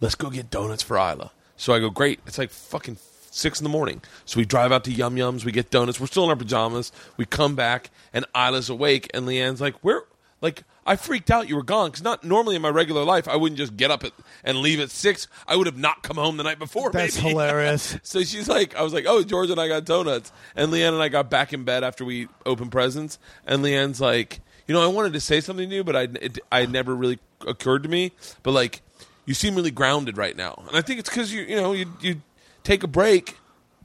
[0.00, 2.98] "Let's go get donuts for Ila." So I go, "Great!" It's like fucking
[3.30, 4.02] six in the morning.
[4.24, 5.44] So we drive out to Yum Yums.
[5.44, 5.98] We get donuts.
[6.00, 6.92] We're still in our pajamas.
[7.16, 10.02] We come back, and Ila's awake, and LeeAnn's like, "Where?"
[10.40, 13.34] Like I freaked out you were gone because not normally in my regular life I
[13.36, 14.12] wouldn't just get up at,
[14.44, 15.26] and leave at six.
[15.48, 16.90] I would have not come home the night before.
[16.92, 17.28] that's maybe.
[17.30, 17.98] hilarious.
[18.02, 20.32] So she's like, I was like, oh, George and I got donuts.
[20.54, 23.18] And LeeAnn and I got back in bed after we opened presents.
[23.46, 26.38] And LeeAnn's like, you know, I wanted to say something to you, but I, it,
[26.52, 28.12] I never really occurred to me.
[28.42, 28.82] But like,
[29.24, 30.62] you seem really grounded right now.
[30.68, 32.22] And I think it's because you, you know, you, you
[32.62, 33.36] take a break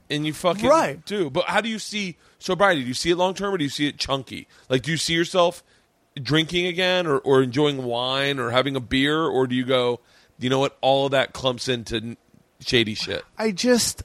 [0.08, 1.04] and you fucking Right.
[1.04, 1.30] do.
[1.30, 2.82] But how do you see sobriety?
[2.82, 4.46] Do you see it long term or do you see it chunky?
[4.68, 5.62] Like, do you see yourself
[6.20, 9.20] drinking again or, or enjoying wine or having a beer?
[9.22, 10.00] Or do you go,
[10.38, 12.16] you know what, all of that clumps into
[12.60, 13.24] shady shit?
[13.38, 14.02] I just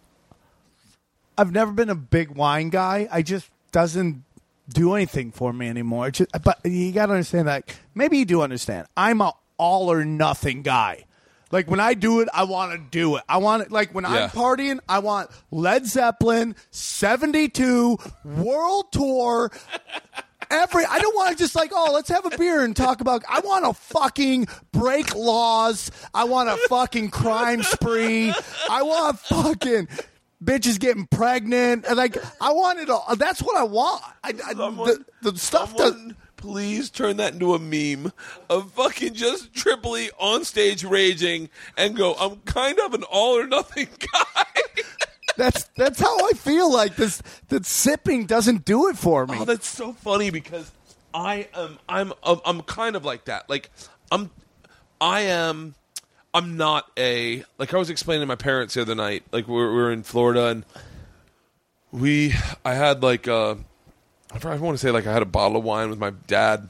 [1.37, 3.07] I've never been a big wine guy.
[3.11, 4.23] I just doesn't
[4.69, 6.09] do anything for me anymore.
[6.11, 7.77] Just, but you got to understand that.
[7.93, 8.87] Maybe you do understand.
[8.97, 11.05] I'm a all or nothing guy.
[11.49, 13.23] Like when I do it, I want to do it.
[13.29, 13.71] I want it.
[13.71, 14.23] Like when Yeah.
[14.25, 19.51] I'm partying, I want Led Zeppelin, '72, World Tour.
[20.49, 23.23] Every I don't want to just like oh let's have a beer and talk about
[23.27, 25.91] I want to fucking break laws.
[26.13, 28.33] I want a fucking crime spree.
[28.69, 29.87] I want fucking
[30.43, 31.85] bitches getting pregnant.
[31.87, 33.15] And like I want it all.
[33.15, 34.03] That's what I want.
[34.23, 38.13] I, I, the, the stuff that please turn that into a meme
[38.49, 43.47] of fucking just Tripoli on stage raging and go, I'm kind of an all or
[43.47, 44.61] nothing guy.
[45.37, 49.45] That's that's how I feel like this that sipping doesn't do it for me oh,
[49.45, 50.71] that's so funny because
[51.13, 53.49] I am I'm I'm kind of like that.
[53.49, 53.71] Like
[54.11, 54.29] I'm
[55.01, 55.73] I am
[56.33, 59.23] I'm not a like I was explaining to my parents the other night.
[59.31, 60.65] Like we were, we were in Florida and
[61.91, 62.33] we
[62.63, 63.55] I had like uh
[64.31, 66.69] I want to say like I had a bottle of wine with my dad,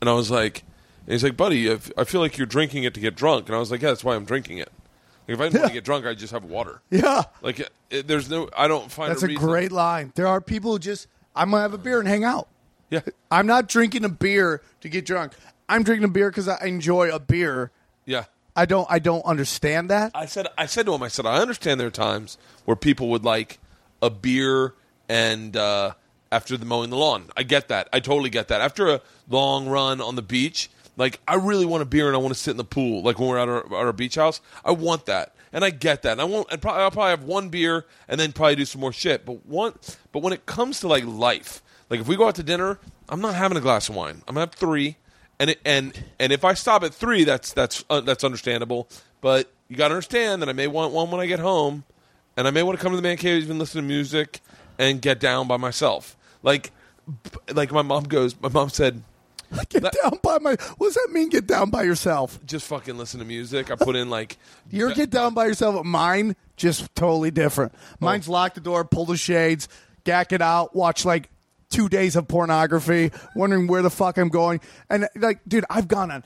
[0.00, 0.62] and I was like,
[1.04, 3.58] and he's like, buddy, I feel like you're drinking it to get drunk, and I
[3.58, 4.70] was like, yeah, that's why I'm drinking it.
[5.26, 6.80] Like, if I didn't want to get drunk, I'd just have water.
[6.90, 9.44] yeah Like it, it- there's no, I don't find that's a a reason.
[9.44, 11.06] great line there are people who just
[11.36, 12.48] I'm gonna have a beer and hang out
[12.90, 13.00] Yeah,
[13.30, 15.32] I'm not drinking a beer to get drunk
[15.68, 17.70] I'm drinking a beer because I enjoy a beer
[18.04, 18.24] yeah.
[18.56, 21.38] I don't I don't understand that I said, I said to him, I said, I
[21.38, 23.58] understand there are times where people would like
[24.02, 24.74] a beer
[25.08, 25.92] and uh,
[26.30, 27.30] after the mowing the lawn.
[27.36, 27.88] I get that.
[27.92, 28.60] I totally get that.
[28.60, 32.18] After a long run on the beach, like I really want a beer and I
[32.18, 34.40] want to sit in the pool, like when we're at our, at our beach house.
[34.64, 36.12] I want that, and I get that.
[36.12, 36.50] And I won't.
[36.50, 39.24] And probably, I'll probably have one beer and then probably do some more shit.
[39.24, 39.74] But one,
[40.12, 42.78] but when it comes to like life, like if we go out to dinner,
[43.08, 44.22] I'm not having a glass of wine.
[44.28, 44.96] I'm gonna have three.
[45.40, 48.88] And it, and and if I stop at three, that's that's uh, that's understandable.
[49.20, 51.84] But you got to understand that I may want one when I get home,
[52.36, 54.40] and I may want to come to the man cave and listen to music
[54.78, 56.16] and get down by myself.
[56.42, 56.70] Like,
[57.52, 58.40] like my mom goes.
[58.40, 59.02] My mom said,
[59.68, 60.56] Get That- down by my.
[60.78, 61.28] What does that mean?
[61.28, 62.38] Get down by yourself.
[62.46, 63.70] just fucking listen to music.
[63.70, 64.36] I put in like
[64.70, 65.84] Your get down by yourself.
[65.84, 67.72] Mine just totally different.
[67.74, 67.80] Oh.
[68.00, 69.68] Mine's lock the door, pull the shades,
[70.04, 71.30] gack it out, watch like
[71.70, 74.60] two days of pornography, wondering where the fuck I'm going.
[74.90, 76.24] And like, dude, I've gone on.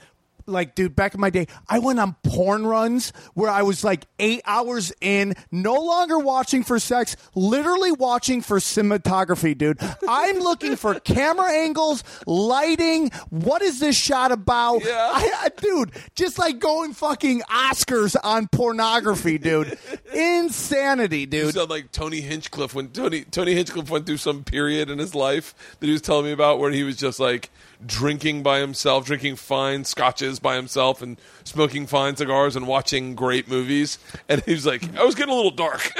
[0.48, 4.06] Like, dude, back in my day, I went on porn runs where I was like
[4.18, 9.78] eight hours in, no longer watching for sex, literally watching for cinematography, dude.
[10.08, 13.10] I'm looking for camera angles, lighting.
[13.30, 14.84] What is this shot about?
[14.84, 15.10] Yeah.
[15.14, 19.78] I, I- dude, just like going fucking Oscars on pornography, dude.
[20.12, 21.54] Insanity, You dude.
[21.54, 25.54] sound like Tony Hinchcliffe when Tony Tony Hinchcliffe went through some period in his life
[25.80, 27.50] that he was telling me about where he was just like
[27.84, 33.48] drinking by himself, drinking fine scotches by himself, and smoking fine cigars and watching great
[33.48, 33.98] movies.
[34.28, 35.92] And he was like, I was getting a little dark.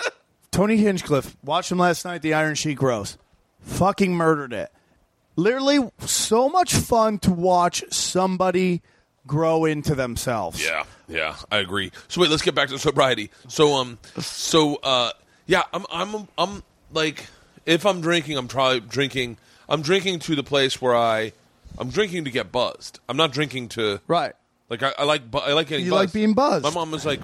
[0.50, 3.18] Tony Hinchcliffe, watched him last night, The Iron Sheik Roast.
[3.60, 4.70] Fucking murdered it.
[5.34, 8.82] Literally, so much fun to watch somebody
[9.26, 10.62] grow into themselves.
[10.62, 11.90] Yeah, yeah, I agree.
[12.08, 13.30] So wait, let's get back to sobriety.
[13.48, 15.12] So um, so uh,
[15.46, 17.26] yeah, I'm I'm I'm like,
[17.64, 19.38] if I'm drinking, I'm probably drinking.
[19.72, 21.32] I'm drinking to the place where I
[21.78, 23.00] I'm drinking to get buzzed.
[23.08, 24.34] I'm not drinking to Right.
[24.68, 26.00] like I, I like bu- I like getting You buzzed.
[26.08, 26.62] like being buzzed.
[26.64, 27.20] My mom was like,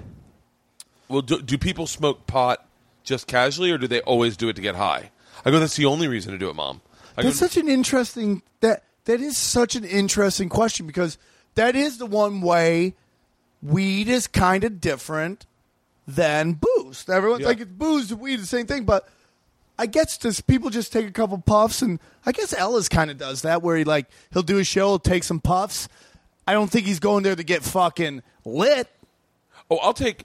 [1.09, 2.67] "Well, do, do people smoke pot
[3.05, 5.11] just casually, or do they always do it to get high?"
[5.45, 6.81] I go, "That's the only reason to do it, mom."
[7.17, 11.19] I go, That's such an interesting that that is such an interesting question because
[11.55, 12.95] that is the one way
[13.63, 15.45] weed is kind of different
[16.07, 17.07] than booze.
[17.09, 17.49] Everyone's Yeah.
[17.49, 19.07] like it's booze, weed, the same thing, but
[19.79, 23.19] I guess this people just take a couple puffs and I guess Ellis kind of
[23.19, 25.89] does that where he like he'll do a show, he'll take some puffs.
[26.47, 28.89] I don't think he's going there to get fucking lit.
[29.71, 30.25] "Oh, I'll take."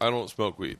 [0.00, 0.78] I don't smoke weed.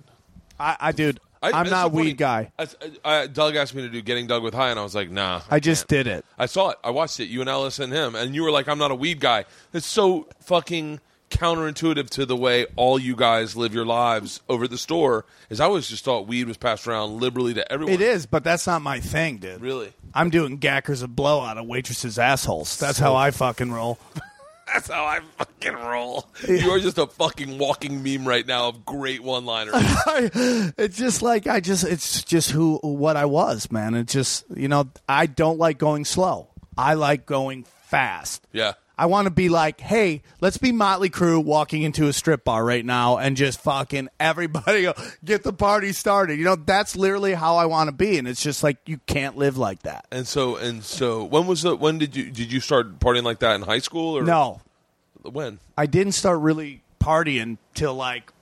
[0.59, 2.13] I, I dude, I, I'm not a weed funny.
[2.15, 2.53] guy.
[2.59, 2.67] I,
[3.05, 5.43] I, Doug asked me to do Getting Doug with High, and I was like, "Nah."
[5.51, 6.05] I just can't.
[6.05, 6.25] did it.
[6.39, 6.79] I saw it.
[6.83, 7.27] I watched it.
[7.27, 9.87] You and Ellis and him, and you were like, "I'm not a weed guy." It's
[9.87, 11.01] so fucking
[11.31, 15.25] counterintuitive to the way all you guys live your lives over the store.
[15.51, 17.95] Is I always just thought weed was passed around liberally to everyone.
[17.95, 19.61] It is, but that's not my thing, dude.
[19.61, 19.93] really.
[20.15, 22.79] I'm doing gackers of blow out of waitresses' assholes.
[22.79, 23.99] That's how I fucking roll.
[24.73, 26.27] That's how I fucking roll.
[26.47, 29.73] You are just a fucking walking meme right now of great one-liners.
[30.77, 33.95] it's just like I just it's just who what I was, man.
[33.95, 36.49] It just you know I don't like going slow.
[36.77, 38.47] I like going fast.
[38.53, 38.75] yeah.
[38.99, 42.65] I want to be like, hey, let's be Motley Crue walking into a strip bar
[42.65, 44.95] right now and just fucking everybody go,
[45.25, 46.37] get the party started.
[46.37, 49.37] You know, that's literally how I want to be, and it's just like you can't
[49.37, 50.07] live like that.
[50.11, 53.39] And so and so, when was the when did you did you start partying like
[53.39, 54.62] that in high school or No,
[55.23, 55.61] When?
[55.77, 58.33] I didn't start really partying till like.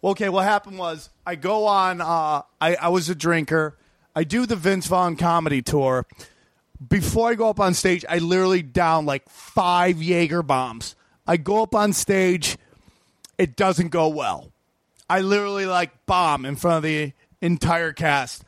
[0.00, 2.00] Well okay, what happened was I go on.
[2.00, 3.76] Uh, I I was a drinker.
[4.14, 6.06] I do the Vince Vaughn comedy tour.
[6.86, 10.94] Before I go up on stage, I literally down like five Jaeger bombs.
[11.26, 12.56] I go up on stage,
[13.38, 14.52] it doesn't go well.
[15.08, 18.44] I literally like bomb in front of the entire cast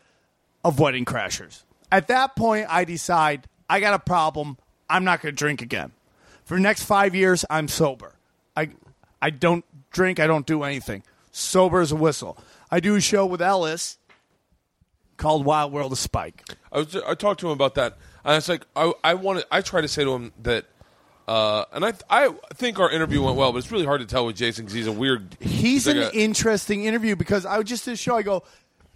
[0.64, 1.62] of Wedding Crashers.
[1.90, 4.58] At that point, I decide I got a problem.
[4.90, 5.92] I'm not going to drink again.
[6.44, 8.14] For the next five years, I'm sober.
[8.56, 8.70] I
[9.20, 10.18] I don't drink.
[10.20, 11.02] I don't do anything.
[11.30, 12.38] Sober as a whistle.
[12.70, 13.98] I do a show with Ellis
[15.16, 16.44] called Wild World of Spike.
[16.72, 17.98] I was I talked to him about that,
[18.28, 20.66] and I was like, I I wanted I tried to say to him that,
[21.26, 24.26] uh, and I I think our interview went well, but it's really hard to tell
[24.26, 25.34] with Jason because he's a weird.
[25.40, 28.16] He's like an a- interesting interview because I just did a show.
[28.16, 28.44] I go,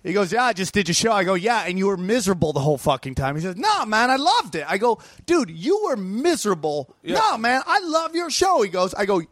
[0.02, 1.12] he goes, yeah, I just did your show.
[1.12, 3.34] I go, yeah, and you were miserable the whole fucking time.
[3.36, 4.66] He says, no, man, I loved it.
[4.68, 6.94] I go, dude, you were miserable.
[7.02, 7.14] Yeah.
[7.14, 8.60] No, man, I love your show.
[8.60, 9.22] He goes, I go,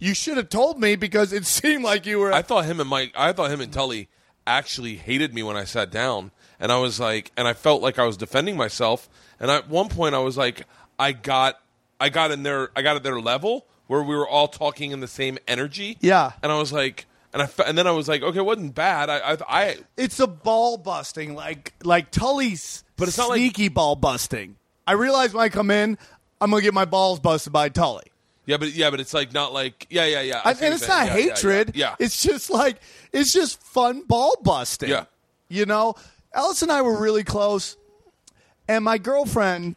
[0.00, 2.32] you should have told me because it seemed like you were.
[2.32, 3.12] I thought him and Mike.
[3.16, 4.08] I thought him and Tully
[4.44, 7.98] actually hated me when I sat down, and I was like, and I felt like
[7.98, 9.08] I was defending myself.
[9.40, 10.66] And at one point, I was like,
[10.98, 11.60] I got,
[12.00, 15.00] I got in their, I got at their level where we were all talking in
[15.00, 15.98] the same energy.
[16.00, 16.32] Yeah.
[16.42, 19.10] And I was like, and I, and then I was like, okay, it wasn't bad.
[19.10, 23.68] I, I, I it's a ball busting, like like Tully's, But it's not like- sneaky
[23.68, 24.56] ball busting.
[24.86, 25.98] I realize when I come in,
[26.40, 28.04] I'm gonna get my balls busted by Tully.
[28.46, 30.40] yeah, but yeah, but it's like not like, yeah, yeah, yeah.
[30.44, 31.72] I, I see what and it's not Yeah, yeah, hatred.
[31.76, 31.96] Yeah, yeah.
[31.98, 32.78] It's just like
[33.12, 34.88] it's just fun ball busting.
[34.88, 35.04] Yeah.
[35.48, 35.94] You know,
[36.32, 37.76] Ellis and I were really close,
[38.68, 39.76] and my girlfriend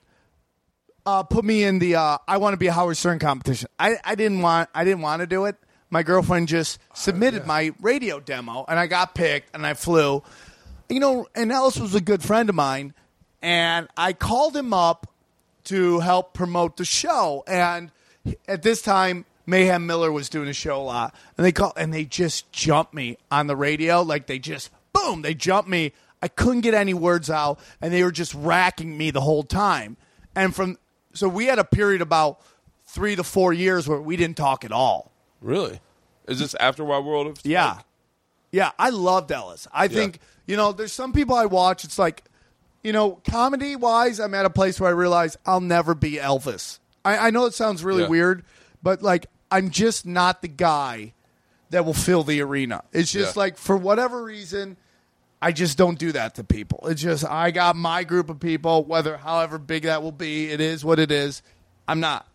[1.05, 3.69] uh, put me in the uh, I want to be a Howard Stern competition.
[3.79, 5.55] I, I didn't want I didn't want to do it.
[5.89, 10.21] My girlfriend just submitted my radio demo, and I got picked, and I flew.
[10.87, 12.93] You know, and Ellis was a good friend of mine,
[13.41, 15.11] and I called him up
[15.65, 17.43] to help promote the show.
[17.47, 17.91] And
[18.47, 21.91] at this time, Mayhem Miller was doing a show a lot, and they call and
[21.91, 25.93] they just jumped me on the radio, like they just boom, they jumped me.
[26.21, 29.97] I couldn't get any words out, and they were just racking me the whole time.
[30.35, 30.77] And from
[31.13, 32.39] so we had a period about
[32.85, 35.11] three to four years where we didn't talk at all.
[35.41, 35.79] Really?
[36.27, 37.51] Is this after Wild World of Spike?
[37.51, 37.79] Yeah.
[38.51, 39.67] Yeah, I loved Ellis.
[39.71, 42.23] I think, you know, there's some people I watch, it's like,
[42.83, 46.79] you know, comedy wise, I'm at a place where I realize I'll never be Elvis.
[47.05, 48.09] I, I know it sounds really Yeah.
[48.09, 48.43] weird,
[48.81, 51.13] but like, I'm just not the guy
[51.69, 52.83] that will fill the arena.
[52.91, 53.39] It's just Yeah.
[53.41, 54.77] like, for whatever reason,
[55.41, 56.81] I just don't do that to people.
[56.87, 60.59] It's just, I got my group of people, whether however big that will be, it
[60.59, 61.41] is what it is.
[61.87, 62.27] I'm not.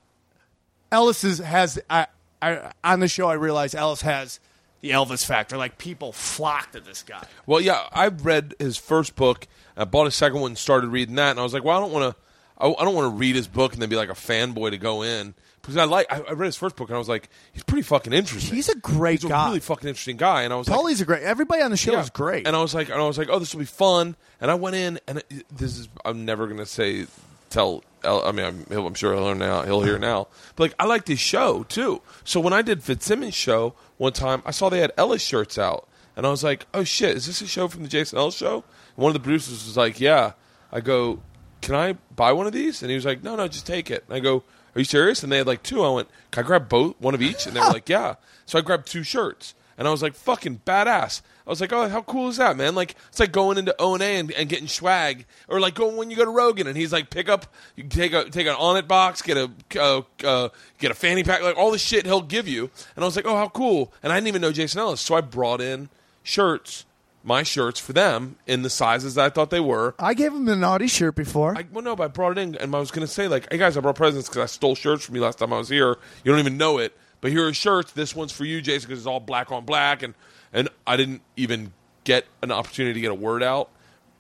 [0.91, 2.07] Ellis is, has I,
[2.41, 4.41] I on the show I realize Ellis has
[4.81, 5.57] the Elvis factor.
[5.57, 7.27] Like people flock to this guy.
[7.47, 9.47] Well, yeah, I read his first book.
[9.77, 11.81] I bought his second one and started reading that, and I was like, well, I
[11.81, 12.23] don't want to.
[12.59, 14.79] I, I don't want to read his book and then be like a fanboy to
[14.79, 15.35] go in
[15.65, 16.13] because I like.
[16.13, 18.55] I, I read his first book and I was like, he's pretty fucking interesting.
[18.55, 21.07] He's a great He's a really fucking interesting guy, and I was like, Tully's a
[21.07, 21.23] great.
[21.23, 22.01] Everybody on the show yeah.
[22.01, 22.47] is great.
[22.47, 24.15] And I was like, and I was like, oh, this will be fun.
[24.43, 25.89] And I went in, and it, this is.
[26.05, 27.07] I'm never gonna say
[27.49, 27.83] tell.
[28.05, 29.63] I mean, I'm, he'll, I'm sure he'll learn now.
[29.63, 30.29] He'll hear now.
[30.57, 32.03] But like, I like this show too.
[32.25, 35.89] So when I did Fitzsimmons' show one time, I saw they had Ellis shirts out,
[36.15, 38.65] and I was like, oh shit, is this a show from the Jason Ellis show?
[38.97, 40.33] And one of the producers was like, yeah.
[40.75, 41.21] I go,
[41.63, 44.05] "Can I buy one of these?" And he was like, "No, no, just take it."
[44.09, 44.43] And I go,
[44.75, 45.85] "Are you serious?" And they had like two.
[45.85, 48.15] I went, "Can I grab both, one of each?" And they were like, "Yeah."
[48.47, 51.89] So I grabbed two shirts, and I was like, "Fucking badass." I was like, "Oh,
[51.89, 54.69] how cool is that, man?" Like it's like going into O and A and getting
[54.69, 57.47] swag, or like going when you go to Rogan and he's like, "Pick up,
[57.77, 60.49] you take a take an Onnit box, get a uh, uh,
[60.79, 63.27] get a fanny pack, like all the shit he'll give you." And I was like,
[63.27, 65.91] "Oh, how cool!" And I didn't even know Jason Ellis, so I brought in
[66.23, 66.87] shirts,
[67.25, 69.95] my shirts for them in the sizes that I thought they were.
[69.99, 71.57] I gave him the naughty shirt before.
[71.57, 73.51] I, well, no, but I brought it in, and I was going to say, like,
[73.51, 75.71] hey guys, I brought presents because I stole shirts from you last time I was
[75.71, 75.97] here.
[76.23, 77.93] You don't even know it, but here are shirts.
[77.93, 80.15] This one's for you, Jason, because it's all black on black, and
[80.53, 81.73] and I didn't even
[82.05, 83.71] get an opportunity to get a word out.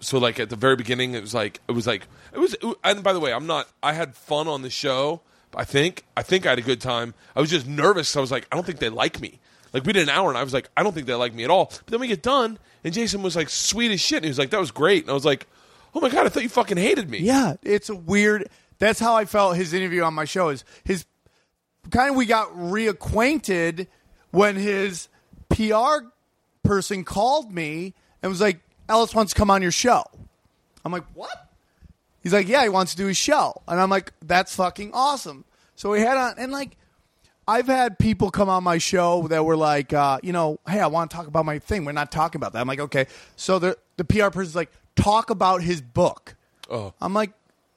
[0.01, 2.57] So, like at the very beginning, it was like it was like it was.
[2.83, 3.69] And by the way, I'm not.
[3.83, 5.21] I had fun on the show.
[5.55, 6.05] I think.
[6.17, 7.15] I think I had a good time.
[7.37, 8.17] I was just nervous.
[8.17, 9.39] I was like, I don't think they like me.
[9.73, 11.45] Like we did an hour, and I was like, I don't think they like me
[11.45, 11.67] at all.
[11.67, 14.19] But then we get done, and Jason was like sweet as shit.
[14.19, 15.05] And he was like, that was great.
[15.05, 15.47] And I was like,
[15.95, 17.19] oh my god, I thought you fucking hated me.
[17.19, 18.49] Yeah, it's a weird.
[18.79, 20.51] That's how I felt his interview on my show.
[20.51, 21.07] Is his
[21.91, 23.87] kind of we got reacquainted
[24.31, 25.09] when his
[25.49, 26.07] PR
[26.63, 30.05] person called me and was like, "Ellis wants to come on your show."
[30.85, 31.53] I'm like, "What?"
[32.23, 35.45] He's like, "Yeah, he wants to do his show," and I'm like, "That's fucking awesome."
[35.77, 36.77] So we had on and like.
[37.47, 40.87] I've had people come on my show that were like, uh, you know, hey, I
[40.87, 41.85] want to talk about my thing.
[41.85, 42.61] We're not talking about that.
[42.61, 43.07] I'm like, okay.
[43.37, 46.37] So the the PR person's like, talk about his book.
[46.71, 46.95] Oh.
[47.01, 47.33] I'm like,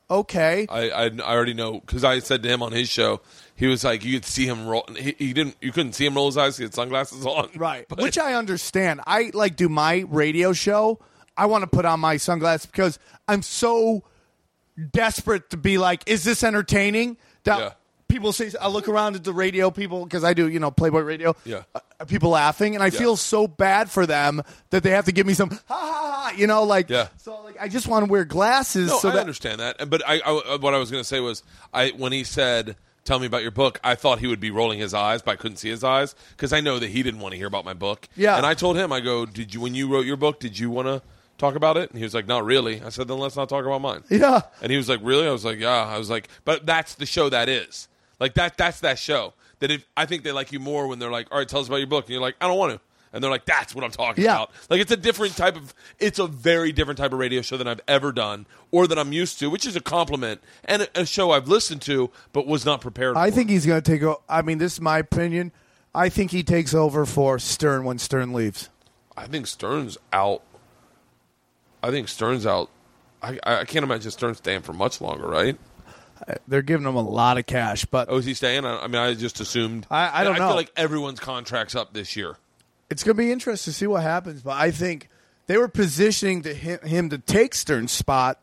[0.09, 0.65] okay.
[0.69, 3.19] I, I, I already know because I said to him on his show,
[3.55, 4.85] he was like, you could see him roll.
[4.97, 5.57] He, he didn't.
[5.61, 6.57] You couldn't see him roll his eyes.
[6.57, 7.49] He had sunglasses on.
[7.55, 7.85] Right.
[7.89, 9.01] But- Which I understand.
[9.05, 10.99] I like do my radio show.
[11.35, 14.03] I want to put on my sunglasses because I'm so
[14.91, 17.17] desperate to be like, is this entertaining?
[17.43, 17.71] That Yeah.
[18.07, 21.01] People say, I look around at the radio people because I do, you know, Playboy
[21.01, 21.35] Radio.
[21.45, 21.63] Yeah.
[21.75, 25.25] Uh, people laughing, and I feel so bad for them that they have to give
[25.25, 26.33] me some ha ha ha.
[26.35, 27.07] You know, like Yeah.
[27.17, 28.89] So like, I just want to wear glasses.
[28.89, 29.89] No, so I that understand that.
[29.89, 31.43] But I, I what I was going to say was,
[31.73, 34.79] I when he said, "Tell me about your book," I thought he would be rolling
[34.79, 37.33] his eyes, but I couldn't see his eyes because I know that he didn't want
[37.33, 38.07] to hear about my book.
[38.15, 38.37] Yeah.
[38.37, 40.39] And I told him, I go, "Did you when you wrote your book?
[40.39, 41.01] Did you want to
[41.37, 43.65] talk about it?" And he was like, "Not really." I said, "Then let's not talk
[43.65, 44.41] about mine." Yeah.
[44.61, 47.05] And he was like, "Really?" I was like, "Yeah." I was like, "But that's the
[47.05, 47.87] show that is
[48.19, 48.57] like that.
[48.57, 51.37] That's that show that if I think they like you more when they're like, all
[51.39, 52.79] right, tell us about your book,' and you're like, I don't want to."
[53.13, 54.33] And they're like, "That's what I'm talking Yeah.
[54.35, 57.55] about." Like it's a different type of, it's a very different type of radio show
[57.57, 61.01] than I've ever done or that I'm used to, which is a compliment and a,
[61.01, 63.15] a show I've listened to but was not prepared.
[63.15, 63.35] I for.
[63.37, 64.03] think he's going to take.
[64.03, 65.51] o- I mean, this is my opinion.
[65.95, 68.69] I think he takes over for Stern when Stern leaves.
[69.15, 70.43] I think Stern's out.
[71.81, 72.69] I think Stern's out.
[73.23, 75.57] I, I can't imagine Stern staying for much longer, right?
[76.47, 78.65] They're giving him a lot of cash, but Oh, is he staying?
[78.65, 79.85] I, I mean, I just assumed.
[79.89, 80.47] I- I don't I know.
[80.49, 82.37] feel like everyone's contract's up this year.
[82.89, 84.41] it's going to be interesting to see what happens.
[84.41, 85.09] But I think
[85.47, 88.41] they were positioning to him, him to take Stern's spot,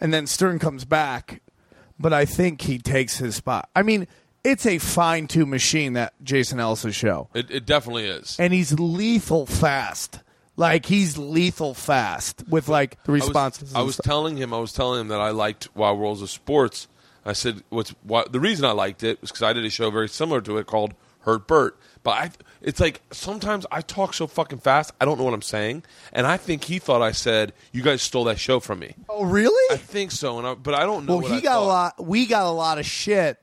[0.00, 1.40] and then Stern comes back.
[1.98, 3.68] But I think he takes his spot.
[3.76, 4.08] I mean,
[4.44, 8.36] it's a fine tuned machine that Jason Ellis' show, It, it definitely is.
[8.40, 10.18] and he's lethal fast.
[10.56, 13.74] Like he's lethal fast with like the I was- responses.
[13.74, 14.04] I and was, stuff.
[14.04, 16.88] telling him, I was telling him that I liked Wild Worlds of Sports.
[17.24, 19.90] I said, "What's why, the reason I liked it was because I did a show
[19.90, 22.30] very similar to it called Hurt Bert." But I,
[22.60, 26.26] it's like sometimes I talk so fucking fast, I don't know what I'm saying, and
[26.26, 29.74] I think he thought I said, "You guys stole that show from me." oh, really?
[29.74, 31.18] I think so, and I, but I don't know.
[31.18, 31.62] Well, what he I got thought.
[31.62, 32.06] a lot.
[32.06, 33.38] We got a lot of shit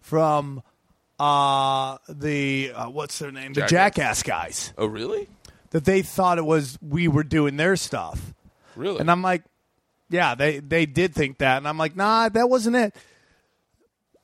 [0.00, 0.62] from
[1.18, 3.70] uh, the uh, what's their name, the Jackass.
[3.70, 5.28] Jackass guys, Oh, really?
[5.70, 8.34] that they thought it was we were doing their stuff,
[8.76, 8.98] Really?
[9.00, 9.42] and I'm like,
[10.10, 12.94] yeah, they they did think that, and I'm like, nah, that wasn't it.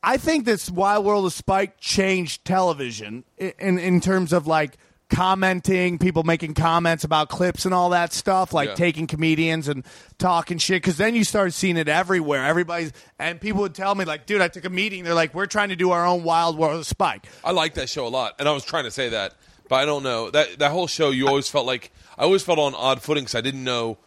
[0.03, 4.77] I think this Wild World of Spike changed television i- in in terms of like
[5.11, 8.75] commenting, people making comments about clips and all that stuff, like Yeah.
[8.75, 9.83] taking comedians and
[10.19, 10.83] talking shit.
[10.83, 12.45] Because then you started seeing it everywhere.
[12.45, 15.05] Everybody's and people would tell me like, "Dude, I took a meeting.
[15.05, 17.89] They're like, we're trying to do our own Wild World of Spike." I like that
[17.89, 19.35] show a lot, and I was trying to say that,
[19.69, 21.11] but I don't know that that whole show.
[21.11, 23.99] You always felt like I always felt on odd footing because I didn't know.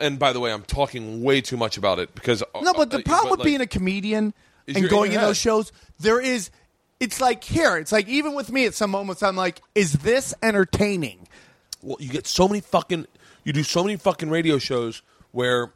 [0.00, 2.98] And by the way, I'm talking way too much about it because No, but the
[2.98, 4.34] uh, problem with like- being a comedian
[4.68, 6.50] Is and in going in those shows, there is.
[7.00, 7.76] It's like here.
[7.76, 11.26] It's like even with me at some moments, I'm like, "Is this entertaining?"
[11.82, 13.06] well, you get so many fucking
[13.44, 15.72] you do so many fucking radio shows where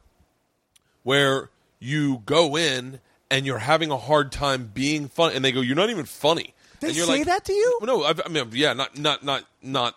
[1.03, 3.01] where you go in
[3.31, 6.55] and you're having a hard time being fun and they go you're not even funny
[6.81, 7.79] They and you're say like, that to you?
[7.83, 9.95] no I've, i mean yeah not not not not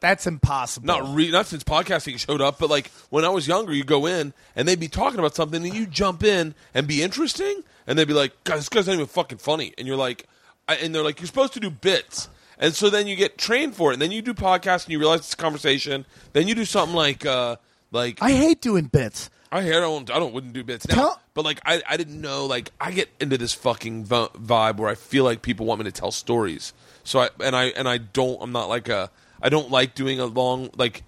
[0.00, 0.86] That's impossible.
[0.86, 4.06] not re- not since podcasting showed up but like when i was younger you go
[4.06, 7.98] in and they'd be talking about something and you jump in and be interesting and
[7.98, 10.26] they'd be like guys this guy's not even fucking funny and you're like
[10.68, 12.28] I, and they're like you're supposed to do bits
[12.60, 15.00] and so then you get trained for it and then you do podcasts and you
[15.00, 17.56] realize it's a conversation then you do something like uh
[17.90, 19.30] like I hate doing bits.
[19.50, 22.20] I I don't I don't wouldn't do bits now, Tell- but like I I didn't
[22.20, 25.78] know like I get into this fucking v- vibe where I feel like people want
[25.80, 26.74] me to tell stories.
[27.02, 29.10] So I and I and I don't I'm not like a
[29.40, 31.02] I don't like doing a long like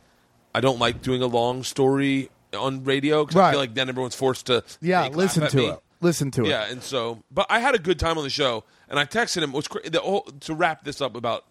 [0.55, 4.15] I don't like doing a long story on radio because I feel like then everyone's
[4.15, 5.67] forced to Yeah, listen to me.
[5.67, 5.79] it.
[6.01, 6.49] Listen to it.
[6.49, 9.43] Yeah, and so, but I had a good time on the show, and I texted
[9.43, 9.53] him.
[9.53, 11.45] Was cra- the whole, to wrap this up about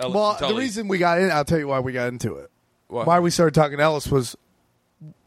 [0.00, 2.34] Ellis Well, and the reason we got in, I'll tell you why we got into
[2.36, 2.50] it.
[2.88, 3.04] Why?
[3.04, 4.36] Why we started talking to Ellis was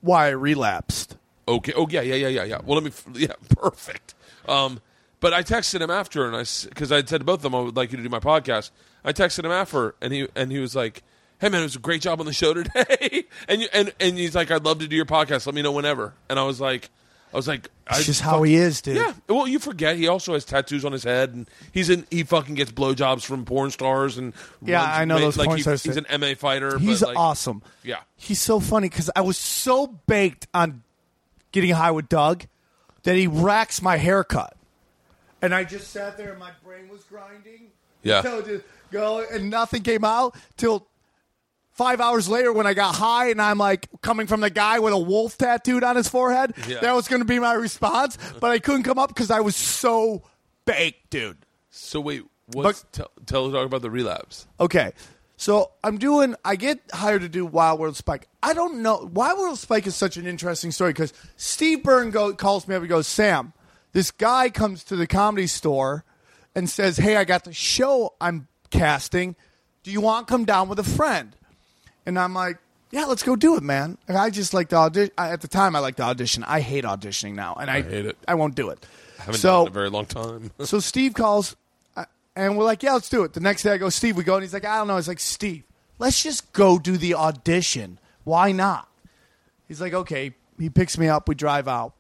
[0.02, 1.18] why I relapsed.
[1.48, 1.74] Okay.
[1.76, 2.60] Oh yeah, yeah, yeah, yeah, yeah.
[2.66, 2.90] Well, let me.
[2.90, 4.14] f- Yeah, perfect.
[4.48, 4.82] Um,
[5.20, 7.56] but I texted him after, and I because I had said to both of them
[7.56, 8.72] I would like you to do my podcast.
[9.04, 11.02] I texted him after, and he and he was like,
[11.40, 14.18] "Hey man, it was a great job on the show today." and you and and
[14.18, 15.46] he's like, "I'd love to do your podcast.
[15.46, 16.90] Let me know whenever." And I was like,
[17.36, 18.96] I was like, I It's just how he is, dude.
[18.96, 19.12] Yeah.
[19.28, 22.08] Well, you forget he also has tattoos on his head, and he's in.
[22.10, 24.34] He fucking gets blowjobs from porn stars, and
[24.64, 26.80] Yeah, runs- I know those like porn he- stars He's an MMA fighter.
[26.80, 27.62] He's but, like, awesome.
[27.84, 28.00] Yeah.
[28.16, 30.84] He's so funny because I was so baked on
[31.52, 32.46] getting high with Doug
[33.04, 34.56] that he racks my haircut.
[35.42, 37.68] And I just sat there and my brain was grinding.
[38.02, 38.22] Yeah.
[38.26, 40.88] It just go and nothing came out till
[41.76, 44.94] five hours later when I got high and I'm like coming from the guy with
[44.94, 46.54] a wolf tattooed on his forehead.
[46.68, 46.80] Yeah.
[46.80, 49.56] That was going to be my response, but I couldn't come up because I was
[49.56, 50.24] so
[50.66, 51.38] baked, dude.
[51.70, 54.48] So wait, what's tell, tell talk about the relapse?
[54.60, 54.94] Okay.
[55.38, 56.36] So I'm doing.
[56.46, 58.30] I get hired to do Wild World Spike.
[58.42, 59.10] I don't know.
[59.14, 62.82] Wild World Spike is such an interesting story because Steve Byrne go, calls me up
[62.82, 63.52] and goes, Sam,
[63.92, 66.06] this guy comes to the comedy store
[66.56, 69.36] and says, Hey, I got the show I'm casting.
[69.84, 71.36] Do you want to come down with a friend?
[72.06, 72.58] And I'm like,
[72.92, 73.98] Yeah, let's go do it, man.
[74.08, 75.12] And I just like the audition.
[75.18, 76.44] At the time, I liked the audition.
[76.44, 78.18] I hate auditioning now, and I, hate it.
[78.28, 78.86] I won't do it.
[79.20, 80.52] I haven't so done it in a very long time.
[80.60, 81.56] so Steve calls,
[81.98, 82.06] uh,
[82.36, 84.36] and we're like, "Yeah, let's do it." The next day, I go, "Steve, we go,"
[84.36, 85.64] and he's like, "I don't know." He's like, "Steve,
[86.00, 88.00] let's just go do the audition.
[88.24, 88.88] Why not?"
[89.68, 91.28] He's like, "Okay." He picks me up.
[91.28, 91.96] We drive out.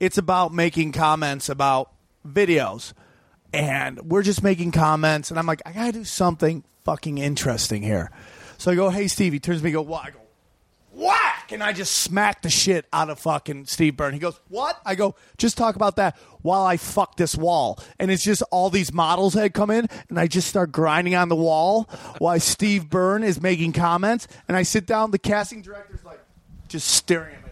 [0.00, 1.92] It's about making comments about
[2.26, 2.92] videos,
[3.54, 5.30] and we're just making comments.
[5.30, 8.10] And I'm like, "I gotta do something fucking interesting here."
[8.58, 10.18] So I go, "Hey, Steve." He turns to me, and go, "What?" I go,
[10.92, 14.12] whack, and I just smack the shit out of fucking Steve Byrne.
[14.12, 18.10] He goes, "What?" I go, "Just talk about that while I fuck this wall." And
[18.10, 21.36] it's just all these models had come in, and I just start grinding on the
[21.36, 25.10] wall while Steve Byrne is making comments, and I sit down.
[25.12, 26.20] The casting director's like,
[26.68, 27.42] just staring at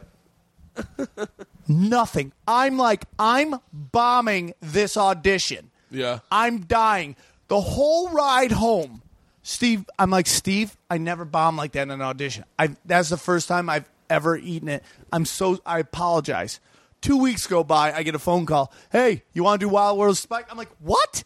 [1.09, 1.27] me.
[1.69, 2.33] Nothing.
[2.47, 5.71] I'm like, I'm bombing this audition.
[5.91, 6.21] Yeah.
[6.31, 7.17] I'm dying.
[7.49, 9.03] The whole ride home,
[9.49, 12.43] Steve, I'm like, Steve, I never bombed like that in an audition.
[12.59, 14.83] I that's the first time I've ever eaten it.
[15.13, 16.59] I'm so I apologize.
[17.01, 18.73] Two weeks go by, I get a phone call.
[18.91, 20.47] Hey, you want to do Wild World Spike?
[20.51, 21.23] I'm like, what?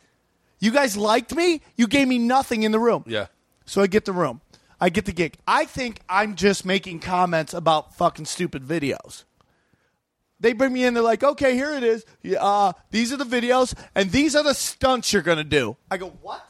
[0.59, 1.63] You guys liked me?
[1.77, 3.05] You gave me nothing in the room.
[3.07, 3.29] Yeah.
[3.65, 4.43] So I get the room.
[4.79, 5.39] I get the gig.
[5.47, 9.25] I think I'm just making comments about fucking stupid videos.
[10.41, 10.93] They bring me in.
[10.93, 12.05] They're like, okay, here it is.
[12.23, 15.79] Yeah, Uh, these are the videos, and these are the stunts you're going to do.
[15.91, 16.50] I go, what?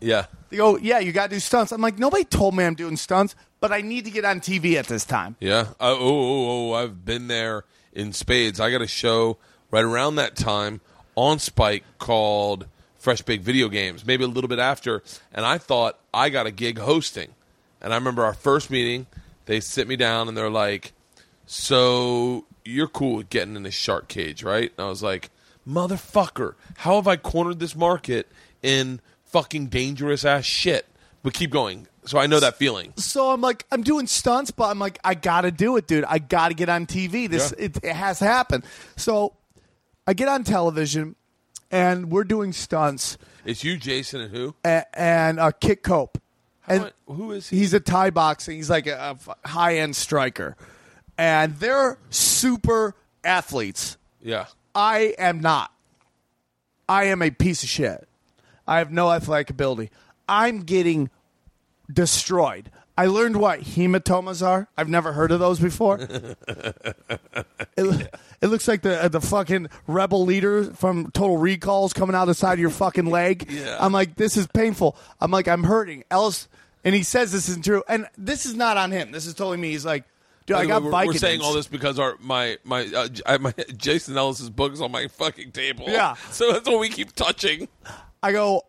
[0.00, 0.26] Yeah.
[0.50, 1.72] They go, yeah, you got to do stunts.
[1.72, 4.74] I'm like, nobody told me I'm doing stunts, but I need to get on TV
[4.74, 5.36] at this time.
[5.40, 5.68] Yeah.
[5.80, 8.60] Uh, oh, oh, oh, I've been there in spades.
[8.60, 9.38] I got a show
[9.70, 10.80] right around that time
[11.16, 12.66] on Spike called
[12.98, 15.02] Fresh Big Video Games, maybe a little bit after.
[15.32, 17.30] And I thought I got a gig hosting.
[17.80, 19.06] And I remember our first meeting,
[19.46, 20.92] they sit me down and they're like,
[21.46, 24.72] So you're cool with getting in the shark cage, right?
[24.76, 25.30] And I was like,
[25.66, 28.28] Motherfucker, how have I cornered this market
[28.62, 30.86] in fucking dangerous ass shit?
[31.22, 31.86] But keep going.
[32.04, 32.92] So I know that feeling.
[32.96, 36.04] So I'm like, I'm doing stunts, but I'm like, I got to do it, dude.
[36.04, 37.28] I got to get on TV.
[37.28, 37.64] This Yeah.
[37.66, 38.64] it, it has to happen.
[38.96, 39.34] So
[40.06, 41.16] I get on television,
[41.70, 44.54] and we're doing stunts, It's you, Jason, and who?
[44.64, 46.18] and, and uh, Kit Cope.
[46.66, 47.58] And who is he?
[47.58, 48.56] he's a Thai boxing.
[48.56, 50.56] He's like a, a high end striker,
[51.18, 52.94] and they're super
[53.24, 53.98] athletes.
[54.22, 54.46] Yeah.
[54.74, 55.72] I am not.
[56.88, 58.07] I am a piece of shit.
[58.68, 59.90] I have no athletic ability.
[60.28, 61.10] I'm getting
[61.92, 62.70] destroyed.
[62.98, 64.68] I learned what hematomas are.
[64.76, 65.98] I've never heard of those before.
[66.00, 66.36] it,
[67.76, 72.54] it looks like the the fucking rebel leader from Total Recalls coming out the side
[72.54, 73.48] of your fucking leg.
[73.58, 73.78] Yeah.
[73.80, 74.96] I'm like, this is painful.
[75.20, 76.04] I'm like, I'm hurting.
[76.10, 76.48] Ellis,
[76.84, 77.82] and he says this isn't true.
[77.88, 79.10] And this is not on him.
[79.10, 79.70] This is totally me.
[79.70, 80.04] He's like,
[80.46, 82.86] dude, I got way, we're, we're saying all this because our my my
[83.26, 85.86] uh, my Jason Ellis's book is on my fucking table.
[85.88, 86.14] Yeah.
[86.30, 87.68] So that's what we keep touching.
[88.22, 88.62] I go,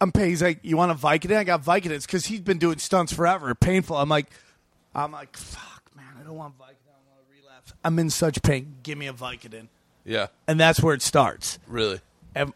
[0.00, 0.30] I'm paying.
[0.30, 1.36] He's like, you want a Vicodin?
[1.36, 3.54] I got Vicodins because he's been doing stunts forever.
[3.54, 3.96] Painful.
[3.96, 4.26] I'm like,
[4.94, 6.88] I'm like, fuck, man, I don't want Vicodin.
[6.88, 7.72] I want to relapse.
[7.84, 8.76] I'm in such pain.
[8.82, 9.68] Give me a Vicodin.
[10.04, 10.28] Yeah.
[10.48, 11.58] And that's where it starts.
[11.66, 12.00] Really.
[12.34, 12.52] And,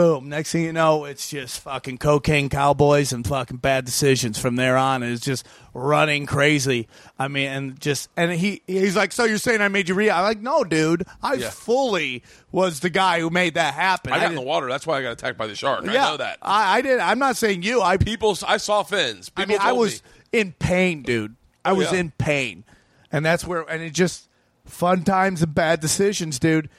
[0.00, 0.28] boom.
[0.28, 4.76] Next thing you know, it's just fucking cocaine cowboys and fucking bad decisions from there
[4.76, 5.02] on.
[5.02, 6.88] It's just running crazy.
[7.18, 10.10] I mean, and just and he he's like, so you're saying I made you read?
[10.10, 11.04] I'm like, no, dude.
[11.22, 11.50] I Yeah.
[11.50, 14.12] fully was the guy who made that happen.
[14.12, 14.68] I got in the water.
[14.68, 15.84] That's why I got attacked by the shark.
[15.84, 16.38] Yeah, I know that.
[16.40, 16.98] I, I did.
[16.98, 17.82] I'm not saying you.
[17.82, 19.30] I People, I saw fins.
[19.36, 20.02] I People mean, I was
[20.32, 20.40] me.
[20.40, 21.36] in pain, dude.
[21.62, 21.98] I was yeah.
[21.98, 22.64] in pain,
[23.12, 24.28] and that's where and it just
[24.64, 26.70] fun times and bad decisions, dude.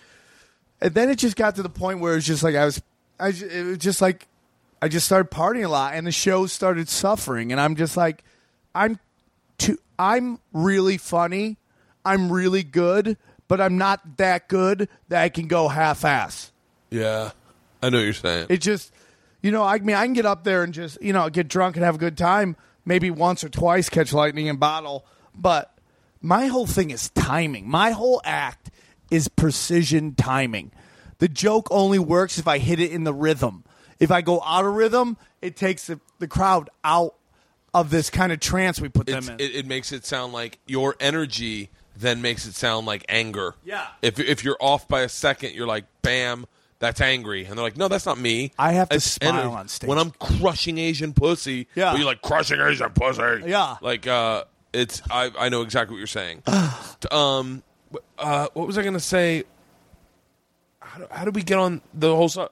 [0.82, 2.82] And then it just got to the point where it was just like I was,
[3.22, 4.28] I it was just like
[4.82, 8.24] I just started partying a lot, and the show started suffering, and I'm just like,
[8.74, 9.00] I'm
[9.58, 11.58] too, I'm really funny,
[12.04, 13.16] I'm really good,
[13.48, 16.52] but I'm not that good that I can go half ass.
[16.90, 17.32] Yeah,
[17.84, 18.48] I know what you're saying.
[18.50, 18.92] It just,
[19.44, 21.76] you know, I mean, I can get up there and just, you know, get drunk
[21.76, 25.06] and have a good time, maybe once or twice, catch lightning and bottle.
[25.36, 25.78] But
[26.22, 27.70] my whole thing is timing.
[27.70, 28.72] My whole act
[29.12, 30.72] is precision timing.
[31.22, 33.64] The joke only works if I hit it in the rhythm.
[34.00, 37.14] If I go out of rhythm, it takes the, the crowd out
[37.76, 39.40] of this kind of trance we put It's, them in.
[39.46, 43.54] it, it makes it sound like your energy then makes it sound like anger.
[43.64, 43.86] Yeah.
[44.02, 46.48] If if you're off by a second, you're like, bam,
[46.80, 48.52] that's angry, and they're like, no, that's not me.
[48.58, 49.48] I have to It's smile energy.
[49.56, 49.88] on stage.
[49.88, 51.68] when I'm crushing Asian pussy.
[51.76, 51.96] Yeah.
[51.98, 53.44] you're like crushing Asian pussy.
[53.48, 53.76] Yeah.
[53.82, 56.42] like uh, it's I I know exactly what you're saying.
[57.12, 57.62] um,
[58.18, 59.44] uh, what was I gonna say?
[60.92, 62.30] How do, how did we get on the whole?
[62.30, 62.48] Su-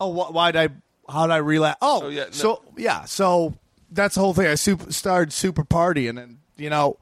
[0.00, 0.68] Oh, wh- why'd I?
[1.08, 1.78] How did I relapse?
[1.82, 2.30] Oh, Oh, yeah, no.
[2.30, 3.54] So yeah, so
[3.90, 4.46] that's the whole thing.
[4.46, 6.98] I super, started super party, and then you know,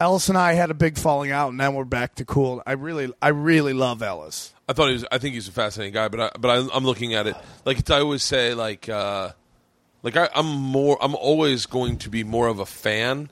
[0.00, 2.60] Ellis and I had a big falling out, and then we're back to cool.
[2.66, 4.52] I really, I really love Ellis.
[4.68, 5.04] I thought he was.
[5.12, 7.78] I think he's a fascinating guy, but I, but I, I'm looking at it like
[7.78, 9.30] it's, I always say, like uh,
[10.02, 10.98] like I, I'm more.
[11.00, 13.30] I'm always going to be more of a fan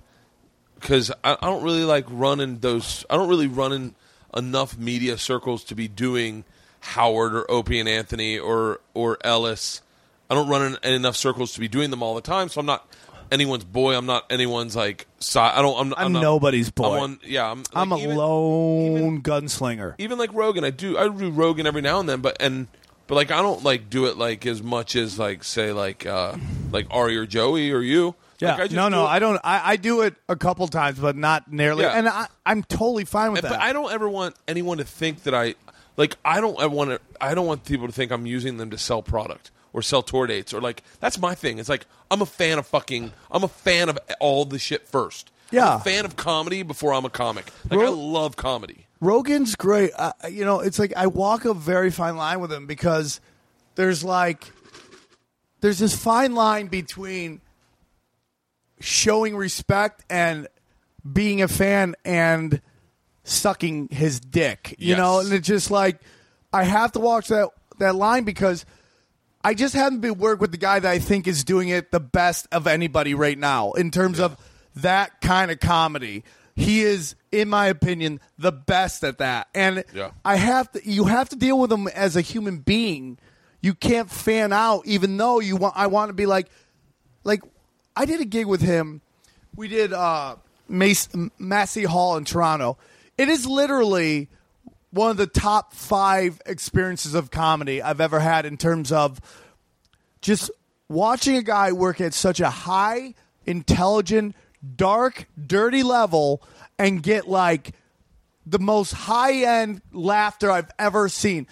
[0.77, 3.05] because I, I don't really like running those.
[3.11, 3.95] I don't really run in
[4.37, 6.45] enough media circles to be doing
[6.81, 9.81] Howard or Opie and Anthony or or Ellis.
[10.31, 12.61] I don't run in, in enough circles to be doing them all the time, so
[12.61, 12.87] I'm not
[13.31, 13.97] anyone's boy.
[13.97, 15.07] I'm not anyone's like.
[15.19, 15.79] Si- I don't.
[15.79, 16.97] I'm, I'm not, nobody's boy.
[16.97, 17.63] I'm on, yeah, I'm.
[17.75, 19.95] I'm a even- lone gunslinger.
[19.99, 22.69] even like Rogan, I do I do Rogan every now and then, but and
[23.07, 26.37] but like I don't like do it like as much as like say like uh
[26.71, 28.15] like Ari or Joey or you.
[28.45, 29.41] Yeah, Like, I no, do no, I don't.
[29.45, 31.85] I, I do it a couple times, but not nearly.
[31.85, 31.93] Yeah.
[31.99, 33.61] And I, I'm totally fine with But that.
[33.61, 35.55] I don't ever want anyone to think that I
[35.97, 36.17] like.
[36.25, 36.59] I don't.
[36.59, 37.01] I want to.
[37.21, 40.27] I don't want people to think I'm using them to sell product or sell tour
[40.27, 40.83] dates or like.
[41.01, 41.59] That's my thing.
[41.59, 43.13] It's like I'm a fan of fucking.
[43.31, 45.31] I'm a fan of all the shit first.
[45.53, 45.77] I'm Yeah.
[45.77, 47.47] a fan of comedy before I'm a comic.
[47.71, 48.87] Like I love comedy.
[49.01, 49.91] Rogan's great.
[49.97, 53.21] Uh, you know, it's like I walk a very fine line with him because
[53.75, 54.51] there's like
[55.61, 57.41] there's this fine line between
[58.85, 60.47] showing respect and
[61.11, 62.61] being a fan and
[63.25, 64.75] sucking his dick.
[64.79, 64.99] You Yes.
[64.99, 66.01] know, and it's just like
[66.53, 67.49] I have to watch that
[67.79, 68.65] that line because
[69.43, 72.01] I just haven't been work with the guy that I think is doing it the
[72.01, 74.37] best of anybody right now in terms of
[74.77, 76.23] that kind of comedy.
[76.57, 79.49] He is, in my opinion, the best at that.
[79.55, 80.11] And Yeah.
[80.25, 83.19] I have to you have to deal with him as a human being.
[83.61, 86.49] You can't fan out even though you want I want to be like
[87.25, 87.43] like
[87.97, 89.01] I did a gig with him.
[89.57, 90.37] We did uh
[90.69, 91.09] Mace,
[91.39, 92.79] Massey Hall in Toronto.
[93.19, 94.29] It is literally
[94.91, 99.21] one of the top five experiences of comedy I've ever had in terms of
[100.21, 100.51] just
[100.89, 103.15] watching a guy work at such a high,
[103.45, 104.35] intelligent,
[104.77, 106.43] dark, dirty level
[106.79, 107.73] and get like
[108.47, 111.47] the most high end laughter I've ever seen.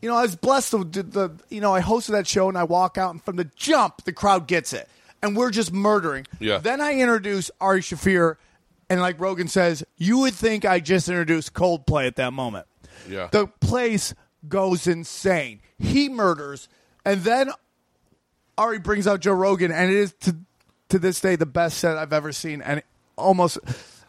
[0.00, 2.64] You know, I was blessed the, the you know I hosted that show and I
[2.64, 4.88] walk out and from the jump the crowd gets it
[5.22, 6.26] and we're just murdering.
[6.40, 6.58] Yeah.
[6.58, 8.36] Then I introduce Ari Shaffir
[8.90, 12.66] and like Rogan says, you would think I just introduced Coldplay at that moment.
[13.08, 13.28] Yeah.
[13.32, 14.14] The place
[14.48, 15.60] goes insane.
[15.78, 16.68] He murders
[17.04, 17.50] and then
[18.58, 20.36] Ari brings out Joe Rogan, and it is to
[20.90, 22.82] to this day the best set I've ever seen, and
[23.16, 23.58] almost,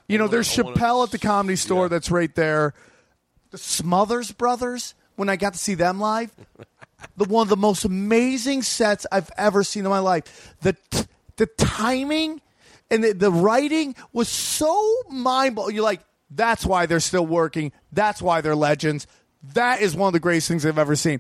[0.10, 1.88] you know, wanna- there's I wanna- Chappelle at the Comedy Store yeah.
[1.88, 2.74] that's right there.
[3.52, 6.32] The Smothers Brothers, when I got to see them live,
[7.18, 10.56] the one of the most amazing sets I've ever seen in my life.
[10.62, 11.06] The t-
[11.38, 12.42] the timing
[12.90, 15.76] and the, the writing was so mind blowing.
[15.76, 17.72] You're like, that's why they're still working.
[17.92, 19.08] That's why they're legends.
[19.54, 21.20] That is one of the greatest things I've ever seen.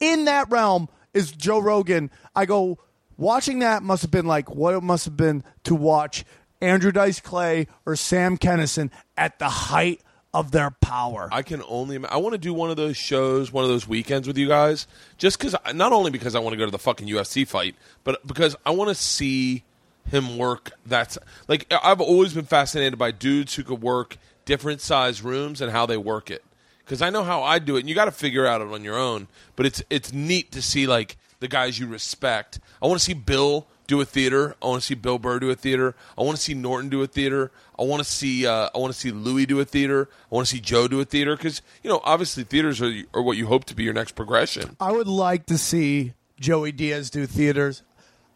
[0.00, 2.10] In that realm is Joe Rogan.
[2.34, 2.78] I go
[3.16, 6.24] watching that must have been like what it must have been to watch
[6.60, 10.00] Andrew Dice Clay or Sam Kinison at the height
[10.34, 11.28] of their power.
[11.30, 12.02] I can only.
[12.06, 14.86] I want to do one of those shows, one of those weekends with you guys,
[15.18, 15.54] just because.
[15.74, 18.70] Not only because I want to go to the fucking UFC fight, but because I
[18.70, 19.64] want to see
[20.10, 20.72] him work.
[20.86, 21.18] That's
[21.48, 25.86] like I've always been fascinated by dudes who could work different size rooms and how
[25.86, 26.42] they work it.
[26.84, 28.82] because I know how I do it, and you got to figure out it on
[28.84, 29.28] your own.
[29.56, 32.58] But it's it's neat to see like the guys you respect.
[32.80, 34.56] I want to see Bill do a theater.
[34.62, 35.94] I want to see Bill Burr do a theater.
[36.16, 37.50] I want to see Norton do a theater.
[37.78, 40.08] I want to see uh, I want to see Louis do a theater.
[40.30, 43.22] I want to see Joe do a theater because you know obviously theaters are, are
[43.22, 44.76] what you hope to be your next progression.
[44.80, 47.82] I would like to see Joey Diaz do theaters.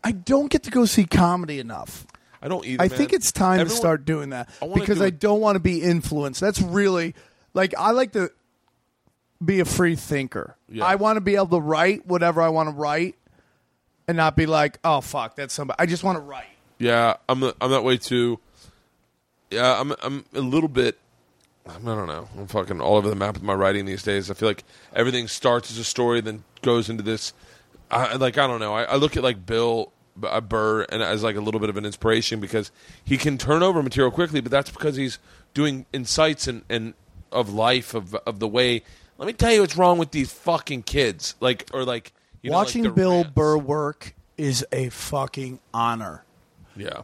[0.02, 2.06] I don't get to go see comedy enough.
[2.40, 2.82] I don't either.
[2.82, 2.96] I man.
[2.96, 5.82] think it's time to start doing that I because do I don't want to be
[5.82, 6.40] influenced.
[6.40, 7.14] That's really
[7.54, 8.30] like I like to
[9.44, 10.56] be a free thinker.
[10.68, 10.84] Yeah.
[10.84, 13.16] I want to be able to write whatever I want to write
[14.08, 16.46] and not be like, "Oh fuck, that's somebody." I just want to write.
[16.78, 18.38] Yeah, I'm I'm that way too.
[19.50, 20.98] Yeah, I'm I'm a little bit.
[21.68, 22.28] I don't know.
[22.38, 24.30] I'm fucking all over the map with my writing these days.
[24.30, 24.64] I feel like
[24.94, 27.32] everything starts as a story, then goes into this.
[27.90, 28.74] I like I don't know.
[28.74, 29.92] I, I look at like Bill
[30.22, 32.70] uh, Burr and as like a little bit of an inspiration because
[33.04, 35.18] he can turn over material quickly, but that's because he's
[35.54, 36.94] doing insights and and
[37.32, 38.82] of life of of the way.
[39.18, 41.34] Let me tell you what's wrong with these fucking kids.
[41.40, 42.12] Like or like
[42.46, 43.30] you know, like Watching the Bill rants.
[43.34, 46.24] Burr work is a fucking honor.
[46.76, 47.02] Yeah.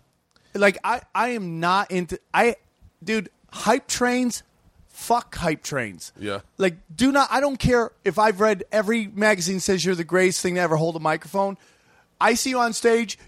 [0.54, 2.56] like I, I am not into I
[3.02, 4.42] dude hype trains
[4.88, 6.40] fuck hype trains Yeah.
[6.58, 10.42] like do not i don't care if i've read every magazine says you're the greatest
[10.42, 11.56] thing to ever hold a microphone
[12.20, 13.18] i see you on stage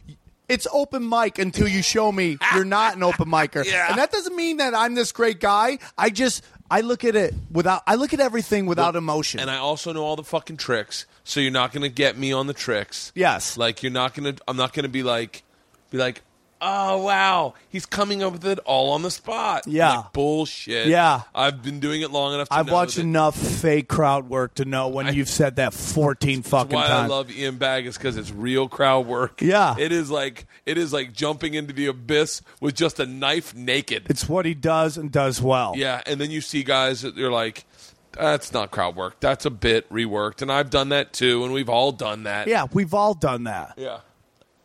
[0.48, 3.86] it's open mic until you show me you're not an open micer Yeah.
[3.88, 7.34] and that doesn't mean that i'm this great guy i just i look at it
[7.50, 11.06] without i look at everything without emotion And I also know all the fucking tricks,
[11.24, 13.12] so you're not gonna get me on the tricks.
[13.14, 13.56] Yes.
[13.56, 14.34] Like you're not gonna.
[14.48, 15.42] I'm not gonna be like,
[15.90, 16.22] be like,
[16.66, 19.64] oh wow, he's coming up with it all on the spot.
[19.66, 19.98] Yeah.
[19.98, 20.86] Like, bullshit.
[20.88, 21.22] Yeah.
[21.34, 22.48] I've been doing it long enough.
[22.48, 25.74] to I've know watched that- enough fake crowd work to know when you've said that
[25.74, 27.10] 14 fucking Why times.
[27.10, 29.42] I love Ian Bagg is because it's real crowd work.
[29.42, 29.76] Yeah.
[29.78, 34.06] it is like it is like jumping into the abyss with just a knife, naked.
[34.08, 35.74] it's what he does and does well.
[35.76, 37.64] Yeah, and then you see guys that you're like,
[38.12, 39.20] that's not crowd work.
[39.20, 42.46] That's a bit reworked, and I've done that too, and we've all done that.
[42.48, 43.74] Yeah, we've all done that.
[43.76, 43.98] Yeah.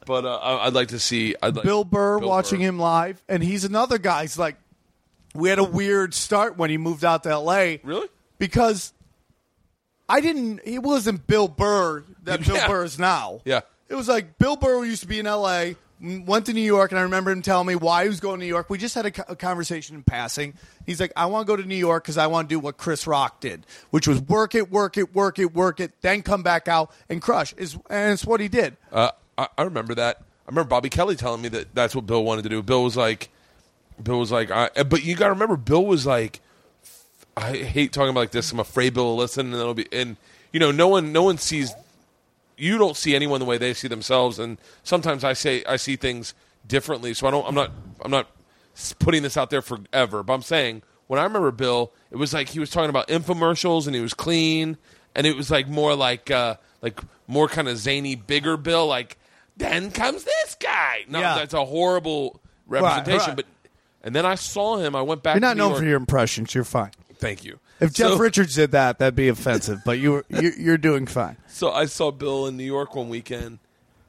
[0.10, 2.66] But uh, I- I'd like to see I'd like, Bill Burr watching Burr.
[2.66, 4.24] him live, and he's another guy.
[4.24, 4.56] He's like,
[5.36, 7.80] we had a weird start when he moved out to L.A.
[7.84, 8.08] Really?
[8.40, 8.92] Because
[10.10, 10.62] I didn't.
[10.64, 12.68] It wasn't Bill Burr that Bill Yeah.
[12.68, 13.42] Burr is now.
[13.46, 13.62] Yeah.
[13.88, 15.76] It was like Bill Burr used to be in L.A.
[16.02, 18.40] m- Went to New York, and I remember him telling me why he was going
[18.40, 18.70] to New York.
[18.72, 20.56] We just had a, co- a conversation in passing.
[20.88, 22.78] He's like, "I want to go to New York because I want to do what
[22.78, 26.42] Chris Rock did, which was work it, work it, work it, work it, then come
[26.42, 28.76] back out and crush." Is and it's what he did.
[28.92, 30.18] Uh, I, I remember that.
[30.20, 32.62] I remember Bobby Kelly telling me that that's what Bill wanted to do.
[32.62, 33.30] Bill was like,
[34.02, 36.42] Bill was like, I, but you got to remember, Bill was like,
[37.38, 38.52] I hate talking about like this.
[38.52, 40.18] I'm afraid Bill will listen, and it'll be, and
[40.52, 41.72] you know, no one, no one sees,
[42.58, 45.96] you don't see anyone the way they see themselves, and sometimes I say I see
[45.96, 46.34] things
[46.68, 47.14] differently.
[47.14, 47.72] So I don't, I'm not,
[48.04, 48.28] I'm not
[48.98, 52.50] putting this out there forever, but I'm saying when I remember Bill, it was like
[52.50, 54.78] he was talking about infomercials, and he was clean,
[55.16, 59.18] and it was like more like, uh, like more kind of zany, bigger Bill, like.
[59.60, 61.06] Then comes this guy.
[61.08, 61.36] No, Yeah.
[61.36, 63.28] that's a horrible representation.
[63.28, 63.36] right.
[63.36, 63.46] But
[64.04, 64.96] and then I saw him.
[64.96, 65.36] I went back.
[65.36, 65.80] You're not to New known York.
[65.82, 66.56] for your impressions.
[66.56, 66.92] You're fine.
[67.16, 67.60] Thank you.
[67.82, 69.82] If Jeff So- Richards did that, that'd be offensive.
[69.86, 71.38] But you, you're, you're doing fine.
[71.48, 73.60] So I saw Bill in New York one weekend,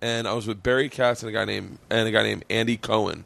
[0.01, 2.77] and I was with Barry Katz and a guy named and a guy named Andy
[2.77, 3.25] Cohen,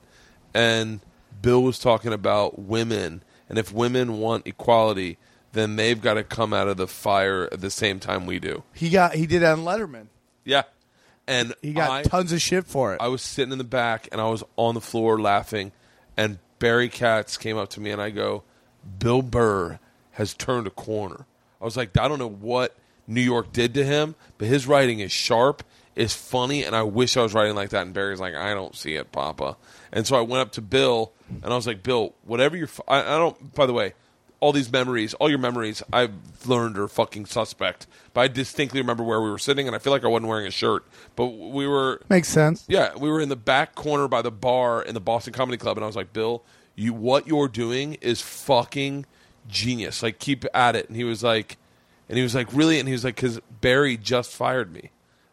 [0.54, 1.00] and
[1.42, 5.18] Bill was talking about women, and if women want equality,
[5.52, 8.62] then they've got to come out of the fire at the same time we do.
[8.72, 10.06] He got he did that on Letterman.
[10.44, 10.62] Yeah,
[11.26, 13.00] and He got I, tons of shit for it.
[13.00, 15.72] I was sitting in the back and I was on the floor laughing,
[16.16, 18.42] and Barry Katz came up to me and I go,
[18.98, 19.78] Bill Burr
[20.12, 21.26] has turned a corner.
[21.60, 22.76] I was like, I don't know what
[23.06, 25.62] New York did to him, but his writing is sharp,
[25.96, 27.82] is funny, and I wish I was writing like that.
[27.82, 29.56] And Barry's like, I don't see it, Papa.
[29.92, 33.02] And so I went up to Bill and I was like, Bill, whatever you're, I
[33.02, 33.54] don't.
[33.54, 33.94] By the way,
[34.40, 36.12] all these memories, all your memories, I've
[36.46, 37.86] learned are fucking suspect.
[38.12, 40.46] But I distinctly remember where we were sitting, and I feel like I wasn't wearing
[40.46, 40.84] a shirt,
[41.16, 42.64] but we were Makes sense.
[42.68, 45.76] yeah, we were in the back corner by the bar in the Boston Comedy Club,
[45.78, 46.42] and I was like, "Bill,
[46.74, 49.06] you what you're doing is fucking
[49.48, 50.02] genius.
[50.02, 51.56] Like, keep at it." And he was like,
[52.08, 54.90] and he was like, "Really?" And he was like, "Because Barry just fired me.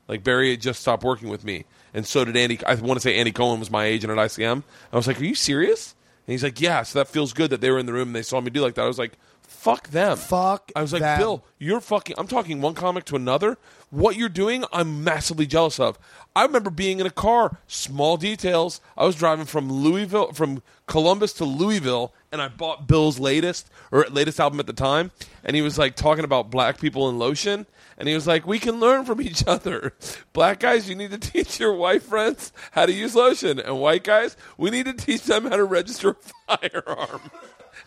[0.07, 2.59] Like Barry had just stopped working with me, and so did Andy.
[2.65, 4.63] I want to say Andy Cohen was my agent at ICM.
[4.91, 5.95] I was like, "Are you serious?"
[6.27, 8.15] And he's like, "Yeah." So that feels good that they were in the room and
[8.15, 8.83] they saw me do like that.
[8.83, 11.19] I was like, "Fuck them." Fuck I was like, them.
[11.19, 12.15] Bill, you're fucking.
[12.17, 13.57] I'm talking one comic to another.
[13.89, 15.99] What you're doing, I'm massively jealous of.
[16.33, 17.57] I remember being in a car.
[17.67, 18.79] Small details.
[18.97, 24.05] I was driving from Louisville, from Columbus to Louisville, and I bought Bill's latest or
[24.09, 25.11] latest album at the time.
[25.43, 27.65] And he was like talking about black people in lotion.
[28.01, 29.93] And he was like, "We can learn from each other.
[30.33, 34.03] Black guys, you need to teach your white friends how to use lotion, and white
[34.03, 36.17] guys, we need to teach them how to register
[36.49, 37.21] a firearm."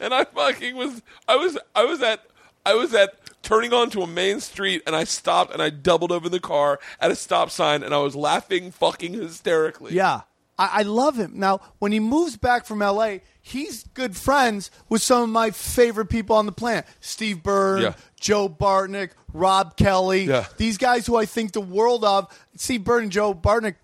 [0.00, 2.20] And I fucking was, I was, I was at
[2.66, 6.28] I was at turning onto a main street and I stopped and I doubled over
[6.30, 9.92] the car at a stop sign and I was laughing fucking hysterically.
[9.94, 10.22] Yeah.
[10.58, 11.32] I, I love him.
[11.34, 16.06] Now, when he moves back from LA, he's good friends with some of my favorite
[16.06, 16.86] people on the planet.
[17.00, 17.94] Steve Byrne, Yeah.
[18.24, 20.24] Joe Bartnick, Rob Kelly.
[20.24, 20.46] Yeah.
[20.56, 22.26] These guys who I think the world of.
[22.56, 23.74] Steve Byrne and Joe Bartnick,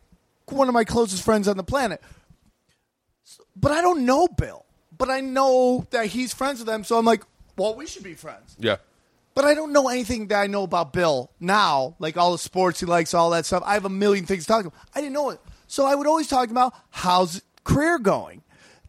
[0.46, 2.00] one of my closest friends on the planet.
[3.54, 4.64] But I don't know Bill.
[4.96, 7.22] But I know that he's friends with them, so I'm like,
[7.58, 8.56] well, we should be friends.
[8.58, 8.76] Yeah.
[9.34, 12.80] But I don't know anything that I know about Bill now, like all the sports
[12.80, 13.62] he likes, all that stuff.
[13.66, 14.78] I have a million things to talk about.
[14.94, 15.40] I didn't know it.
[15.66, 18.42] So I would always talk about how's career going.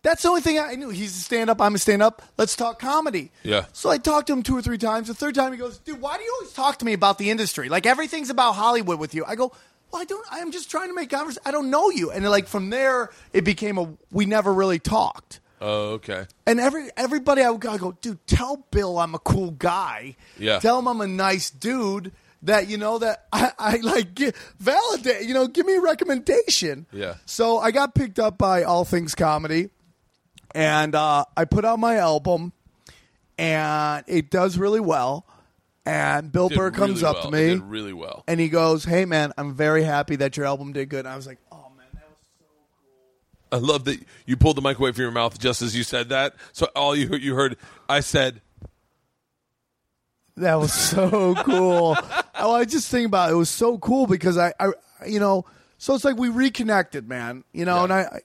[0.03, 0.89] That's the only thing I knew.
[0.89, 2.21] He's a stand up, I'm a stand up.
[2.37, 3.31] Let's talk comedy.
[3.43, 3.65] Yeah.
[3.73, 5.07] So I talked to him two or three times.
[5.07, 7.29] The third time he goes, Dude, why do you always talk to me about the
[7.29, 7.69] industry?
[7.69, 9.23] Like everything's about Hollywood with you.
[9.25, 9.51] I go,
[9.91, 11.43] Well, I don't I'm just trying to make conversation.
[11.45, 12.09] I don't know you.
[12.11, 15.39] And like from there it became a we never really talked.
[15.63, 16.25] Oh, okay.
[16.47, 20.15] And every everybody I would go, I go, dude, tell Bill I'm a cool guy.
[20.39, 20.57] Yeah.
[20.57, 22.11] Tell him I'm a nice dude.
[22.43, 25.27] That you know that I, I like gi- validate.
[25.27, 26.87] You know, give me a recommendation.
[26.91, 27.15] Yeah.
[27.27, 29.69] So I got picked up by All Things Comedy,
[30.55, 32.53] and uh, I put out my album,
[33.37, 35.25] and it does really well.
[35.85, 37.31] And Bill Did Burr comes really up well.
[37.31, 38.23] to It me, did really well.
[38.27, 41.15] and he goes, "Hey man, I'm very happy that your album did good." And I
[41.15, 42.45] was like, "Oh man, that was so
[43.49, 43.59] cool.
[43.59, 46.09] I love that you pulled the mic away from your mouth just as you said
[46.09, 46.35] that.
[46.53, 47.57] So all you you heard,
[47.89, 48.41] I said,
[50.37, 51.97] That was so cool.
[52.35, 53.33] oh, I just think about it.
[53.33, 54.69] It was so cool because I, I,
[55.07, 55.45] you know,
[55.79, 57.43] so it's like we reconnected, man.
[57.53, 58.21] You know, and I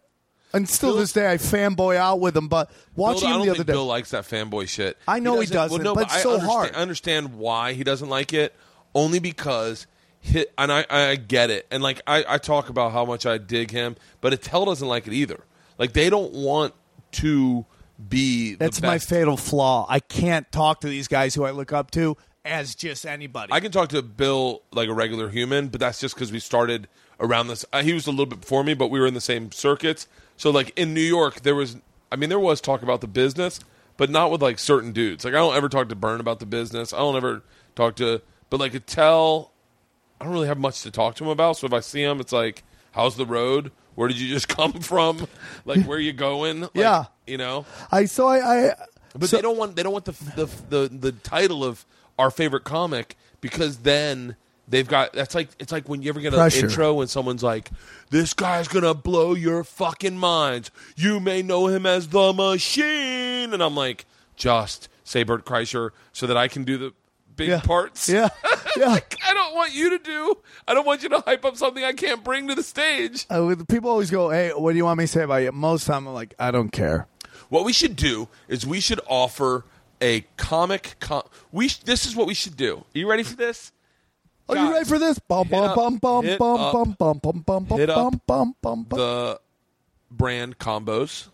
[0.56, 2.48] and still Bill- this day I fanboy out with him.
[2.48, 4.96] But watching Bill, him the other day, Bill likes that fanboy shit.
[5.06, 6.76] I know he doesn't, but it's I so understand, hard.
[6.76, 8.54] I understand why he doesn't like it,
[8.94, 9.86] only because
[10.20, 11.66] hit, and I, I get it.
[11.70, 15.06] And like I, I talk about how much I dig him, but Attell doesn't like
[15.06, 15.44] it either.
[15.78, 16.74] Like they don't want
[17.12, 17.64] to
[18.08, 18.52] be.
[18.52, 19.86] The that's my fatal flaw.
[19.88, 23.52] I can't talk to these guys who I look up to as just anybody.
[23.52, 26.88] I can talk to Bill like a regular human, but that's just because we started
[27.20, 27.64] around this.
[27.72, 30.06] Uh, he was a little bit before me, but we were in the same circuits.
[30.36, 31.76] So like in New York, there was,
[32.12, 33.60] I mean, there was talk about the business,
[33.96, 35.24] but not with like certain dudes.
[35.24, 36.92] Like I don't ever talk to Burn about the business.
[36.92, 37.42] I don't ever
[37.74, 39.52] talk to, but like Attell,
[40.20, 41.56] I don't really have much to talk to him about.
[41.58, 43.70] So if I see him, it's like, how's the road?
[43.94, 45.26] Where did you just come from?
[45.64, 46.60] Like where are you going?
[46.62, 47.04] Like, Yeah.
[47.26, 47.64] you know.
[47.90, 48.74] I so I, I
[49.14, 51.84] But so- they don't want they don't want the, the the the title of
[52.18, 54.36] our favorite comic because then
[54.68, 56.66] they've got that's like it's like when you ever get an Pressure.
[56.66, 57.70] intro when someone's like
[58.10, 60.70] this guy's gonna blow your fucking minds.
[60.96, 64.06] You may know him as the machine, and I'm like
[64.36, 66.92] just say Bert Kreischer so that I can do the
[67.36, 68.08] big yeah, parts.
[68.08, 68.28] Yeah,
[68.76, 68.86] yeah.
[68.88, 70.38] Like, I don't want you to do.
[70.66, 73.26] I don't want you to hype up something I can't bring to the stage.
[73.34, 75.52] Uh, with- people always go, "Hey, what do you want me to say about you?"
[75.52, 77.06] Most of the time, I'm like, "I don't care."
[77.48, 79.64] What we should do is we should offer
[80.00, 80.96] a comic.
[81.00, 81.22] Com-
[81.52, 82.78] we sh- this is what we should do.
[82.78, 83.72] Are you ready for this?
[84.48, 85.18] Are you ready for this?
[85.18, 88.98] Bum bum bum bum bum bum bum bum hit up bum bum bum bum.
[88.98, 89.40] The
[90.10, 91.28] brand combos.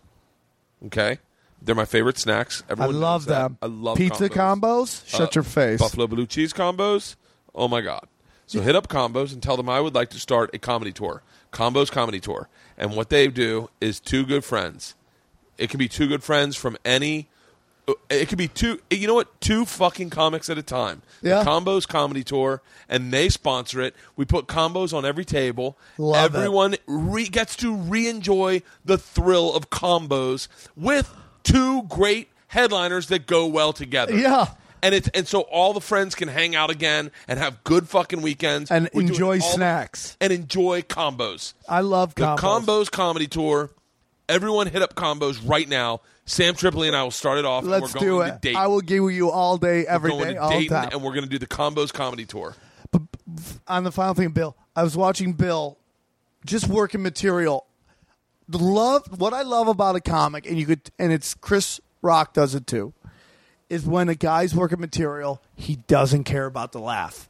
[0.87, 1.19] Okay,
[1.61, 2.63] they're my favorite snacks.
[2.69, 3.39] I love knows that.
[3.39, 3.57] them.
[3.61, 4.09] I love them.
[4.09, 5.07] pizza combos.
[5.07, 5.79] Shut Uh, your face.
[5.79, 7.15] Buffalo blue cheese combos.
[7.53, 8.07] Oh my god!
[8.47, 11.21] So hit up combos and tell them I would like to start a comedy tour.
[11.51, 14.95] Combos comedy tour, and what they do is two good friends.
[15.57, 17.27] It can be two good friends from any.
[17.87, 18.79] Uh, it could be two.
[18.91, 19.41] Uh, you know what?
[19.41, 21.01] Two fucking comics at a time.
[21.21, 21.43] Yeah.
[21.43, 23.95] The combos comedy tour, and they sponsor it.
[24.15, 25.77] We put combos on every table.
[25.97, 26.37] Love it.
[26.37, 30.47] Everyone re- gets to re-enjoy the thrill of combos
[30.77, 34.45] with two great headliners that go well together Yeah.
[34.83, 38.21] and it's and so all the friends can hang out again and have good fucking
[38.21, 40.15] weekends And We're enjoy snacks.
[40.21, 41.53] and enjoy combos.
[41.67, 42.35] I love combos.
[42.39, 43.71] The combos comedy tour.
[44.29, 46.01] Everyone hit up combos right now.
[46.25, 47.63] Sam Tripoli and I will start it off.
[47.65, 48.31] Let's and we're do it.
[48.31, 48.61] to Dayton.
[48.61, 50.89] I will give you all day, every we're going day, to all Dayton, time.
[50.93, 52.55] and we're going to do the combos comedy tour.
[52.91, 53.01] But
[53.67, 55.77] on the final thing, Bill, I was watching Bill
[56.45, 57.65] just working material.
[58.47, 62.33] The love, what I love about a comic, and you could, and it's Chris Rock
[62.33, 62.93] does it too,
[63.69, 67.29] is when a guy's working material, he doesn't care about the laugh,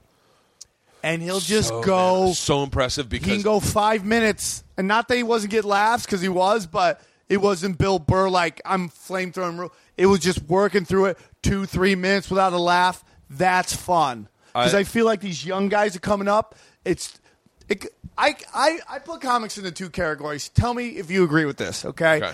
[1.03, 2.25] and he'll just Oh, go.
[2.25, 5.69] man, so impressive because he can go five minutes, and not that he wasn't getting
[5.69, 9.57] laughs because he was, but it wasn't Bill Burr like I'm flamethrowing.
[9.59, 13.03] ru- It was just working through it two, three minutes without a laugh.
[13.29, 16.55] That's fun because I- I, feel like these young guys are coming up.
[16.85, 17.19] It's
[17.69, 17.85] it,
[18.17, 20.49] I, I I put comics into two categories.
[20.49, 22.17] Tell me if you agree with this, okay?
[22.17, 22.33] Okay.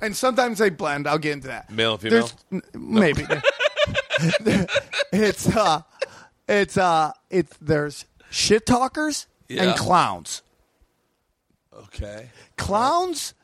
[0.00, 1.06] And sometimes they blend.
[1.06, 1.70] I'll get into that.
[1.70, 2.30] Male and female?
[2.50, 3.24] There's- Maybe.
[5.12, 5.82] it's uh,
[6.48, 9.64] it's uh, it's there's shit talkers Yeah.
[9.64, 10.42] and clowns
[11.96, 12.28] okay.
[12.56, 13.34] clowns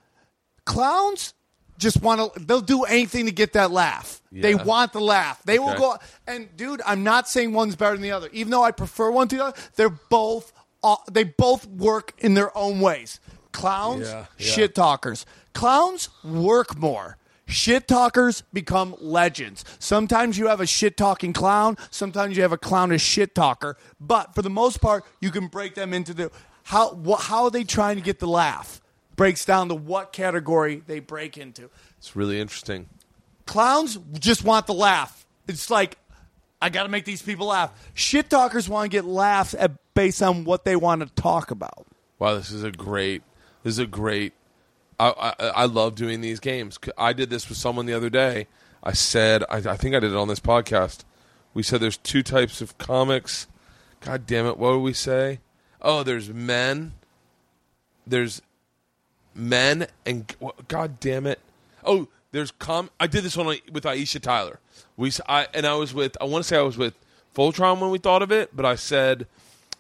[0.65, 1.35] clowns
[1.83, 2.41] just want to.
[2.41, 4.23] They'll do anything to get that laugh.
[4.31, 5.43] They want the laugh.
[5.45, 5.97] They will go.
[6.27, 8.29] And dude, I'm not saying one's better than the other.
[8.33, 10.53] Even though I prefer one to the other, they're both.
[10.85, 13.21] Uh, they both work in their own ways.
[13.53, 14.53] Clowns, Yeah, yeah.
[14.53, 15.27] shit talkers.
[15.55, 17.19] Clowns work more.
[17.47, 19.65] Shit talkers become legends.
[19.79, 21.77] Sometimes you have a shit talking clown.
[21.91, 23.77] Sometimes you have a clownish shit talker.
[24.01, 26.33] But for the most part, you can break them into the
[26.65, 26.95] how.
[27.07, 28.81] Wh- how are they trying to get the laugh?
[29.17, 31.69] Breaks down to what category they break into.
[31.99, 32.89] It's really interesting.
[33.47, 35.27] Clowns just want the laugh.
[35.47, 35.99] It's like
[36.61, 37.73] I got to make these people laugh.
[37.95, 41.87] Shit talkers want to get laughs at, based on what they want to talk about.
[42.19, 43.23] Wow, this is a great.
[43.65, 44.33] This is a great.
[44.99, 46.79] I, I I love doing these games.
[46.97, 48.47] I did this with someone the other day.
[48.83, 51.05] I said I, I think I did it on this podcast.
[51.53, 53.49] We said there's two types of comics.
[54.01, 54.57] God damn it!
[54.57, 55.41] What do we say?
[55.83, 56.93] Oh, there's men.
[58.07, 58.41] There's
[59.35, 60.35] men and
[60.69, 61.41] God damn it!
[61.85, 62.91] Oh, there's com.
[62.99, 64.59] I did this one with Aisha Tyler.
[64.97, 66.17] We I and I was with.
[66.21, 66.95] I want to say I was with
[67.35, 69.27] Voltron when we thought of it, but I said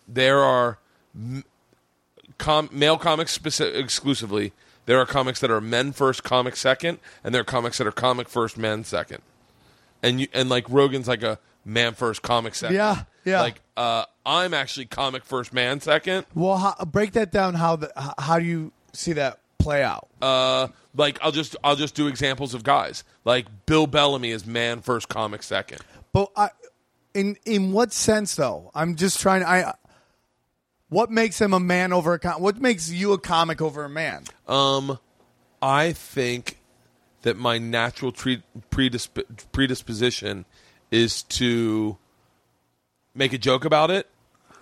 [0.08, 0.78] there are
[2.38, 4.52] com- male comics speci- exclusively.
[4.86, 7.92] There are comics that are men first, comic second, and there are comics that are
[7.92, 9.22] comic first, men second.
[10.02, 12.76] And you and like Rogan's like a man first, comic second.
[12.76, 13.40] Yeah, yeah.
[13.40, 16.26] Like uh, I'm actually comic first, man second.
[16.34, 17.54] Well, how, break that down.
[17.54, 20.08] How the how, how do you see that play out?
[20.20, 23.04] Uh, like I'll just I'll just do examples of guys.
[23.24, 25.80] Like Bill Bellamy is man first, comic second.
[26.12, 26.50] But I,
[27.14, 28.70] in in what sense though?
[28.74, 29.44] I'm just trying.
[29.44, 29.74] I.
[30.88, 33.88] What makes him a man over a com- What makes you a comic over a
[33.88, 34.24] man?
[34.46, 34.98] Um,
[35.62, 36.58] I think
[37.22, 40.44] that my natural tre- predisp- predisposition
[40.90, 41.96] is to
[43.14, 44.08] make a joke about it,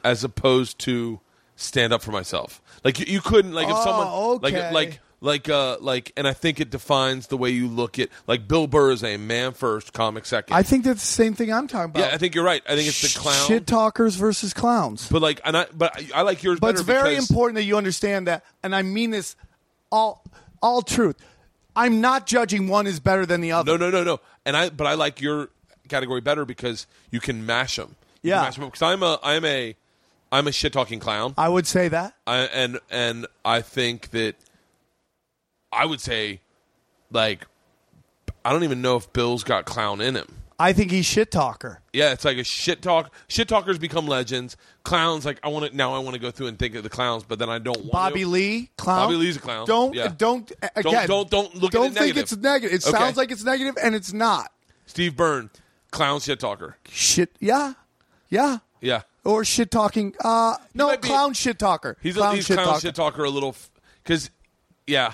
[0.05, 1.21] as opposed to
[1.57, 2.63] stand up for myself.
[2.85, 4.07] Like you, you couldn't like if Oh, someone
[4.53, 4.73] okay.
[4.73, 8.09] like like like uh like, and I think it defines the way you look at
[8.27, 10.55] like Bill Burr is a man first, comic second.
[10.57, 12.01] I think that's the same thing I'm talking about.
[12.09, 12.63] yeah, I think you're right.
[12.67, 13.47] I think it's the clown.
[13.47, 15.09] Shit talkers versus clowns.
[15.11, 17.65] But like, and I, but I, I like yours But it's very because- important that
[17.65, 19.37] you understand that, and I mean this
[19.93, 20.25] all
[20.63, 21.17] all truth.
[21.77, 23.71] I'm not judging one is better than the other.
[23.71, 24.21] No, no, no, no.
[24.45, 25.49] And I, but I like your
[25.89, 27.97] category better because you can mash them.
[28.23, 28.51] Yeah.
[28.51, 29.77] Because I'm a, I'm a,
[30.33, 31.35] I'm a shit talking clown.
[31.37, 32.15] I would say that.
[32.27, 34.37] I, and and I think that
[35.73, 36.41] I would say,
[37.11, 37.47] like,
[38.45, 40.37] I don't even know if Bill's got clown in him.
[40.61, 41.81] I think he's shit talker.
[41.93, 43.13] Yeah, it's like a shit talk.
[43.29, 44.57] Shit talkers become legends.
[44.85, 45.95] Clowns, like I want to now.
[45.95, 47.79] I want to go through and think of the clowns, but then I don't.
[47.79, 48.29] want Bobby to.
[48.29, 49.07] Lee, clown.
[49.07, 49.67] Bobby Lee's a clown.
[49.67, 50.09] Don't Yeah.
[50.09, 51.09] don't again.
[51.09, 52.23] don't- don't look at Don't it think negative.
[52.23, 52.75] it's negative.
[52.75, 52.99] It Okay.
[52.99, 54.53] sounds like it's negative, and it's not.
[54.87, 55.49] Steve Byrne,
[55.91, 56.77] clown shit talker.
[56.91, 57.35] Shit.
[57.41, 57.75] Yeah,
[58.29, 58.59] yeah.
[58.83, 60.15] Yeah, Or shit talking.
[60.25, 61.97] Uh, no, be- clown shit talker.
[62.03, 62.81] He's clown a he's shit clown talker.
[62.81, 63.55] shit talker a little
[64.03, 64.31] because
[64.87, 65.13] yeah,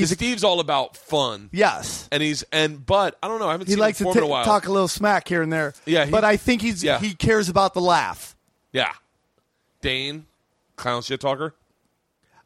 [0.00, 1.48] He's Steve's all about fun.
[1.52, 2.08] Yes.
[2.12, 3.48] and he's and but I don't know.
[3.48, 4.44] I haven't He seen likes him to perform in ta- a while.
[4.44, 5.74] talk a little smack here and there.
[5.84, 6.98] Yeah, he- but I think he's yeah.
[6.98, 8.36] he cares about the laugh.
[8.72, 8.92] yeah,
[9.80, 10.26] Dane,
[10.76, 11.54] clown shit talker.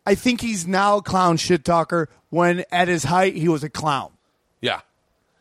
[0.07, 2.09] I think he's now a clown shit talker.
[2.31, 4.13] When at his height, he was a clown.
[4.61, 4.81] Yeah,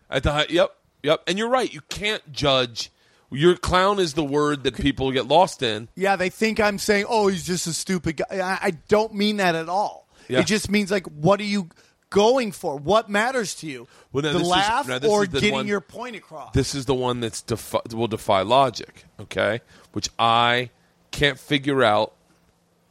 [0.10, 0.72] at the high, yep,
[1.04, 1.22] yep.
[1.28, 1.72] And you're right.
[1.72, 2.92] You can't judge.
[3.32, 5.88] Your clown is the word that people get lost in.
[5.96, 9.38] Yeah, they think I'm saying, "Oh, he's just a stupid guy." I, I don't mean
[9.38, 10.08] that at all.
[10.28, 10.40] Yeah.
[10.40, 11.70] It just means like, what are you
[12.10, 12.76] going for?
[12.78, 13.88] What matters to you?
[14.12, 16.54] Well, the this is- laugh or the getting one- your point across?
[16.54, 19.06] This is the one that's defi- will defy logic.
[19.20, 19.62] Okay,
[19.94, 20.70] which I
[21.12, 22.14] can't figure out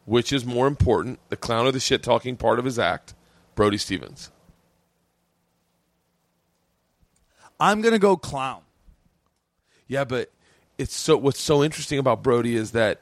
[0.07, 3.15] which is more important: the clown or the shit talking part of his act.
[3.55, 4.31] Brody Stevens.
[7.61, 8.62] I'm gonna go clown.
[9.89, 10.31] Yeah, but
[10.77, 13.01] it's so what's so interesting about Brody is that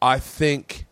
[0.00, 0.86] I think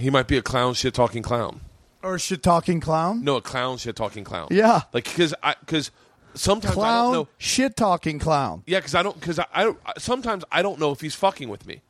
[0.00, 1.60] he might be a clown shit talking clown.
[2.02, 3.22] Or shit talking clown.
[3.24, 4.48] No, a clown shit talking clown.
[4.50, 4.82] Yeah.
[4.92, 5.90] like because I because
[6.34, 7.28] sometimes I don't Clown know.
[7.38, 8.62] shit talking clown.
[8.66, 11.48] Yeah, because I don't because I, I don't sometimes I don't know if he's fucking
[11.48, 11.82] with me.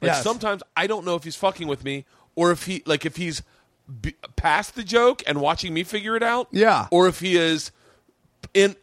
[0.00, 0.22] Like Yes.
[0.22, 2.04] sometimes I don't know if he's fucking with me
[2.34, 3.42] or if he like if he's
[4.00, 6.48] b- past the joke and watching me figure it out.
[6.52, 6.86] Yeah.
[6.90, 7.70] or if he is
[8.54, 8.74] in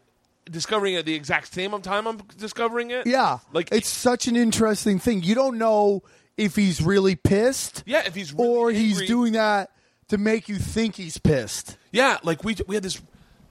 [0.52, 3.08] discovering it the exact same time I'm discovering it.
[3.08, 5.24] Yeah, like it's such an interesting thing.
[5.24, 6.04] You don't know
[6.38, 7.84] if he's really pissed.
[7.86, 9.72] Yeah, if he's really or he's angry- doing that
[10.10, 11.78] to make you think he's pissed.
[11.92, 13.02] Yeah, like we we had this,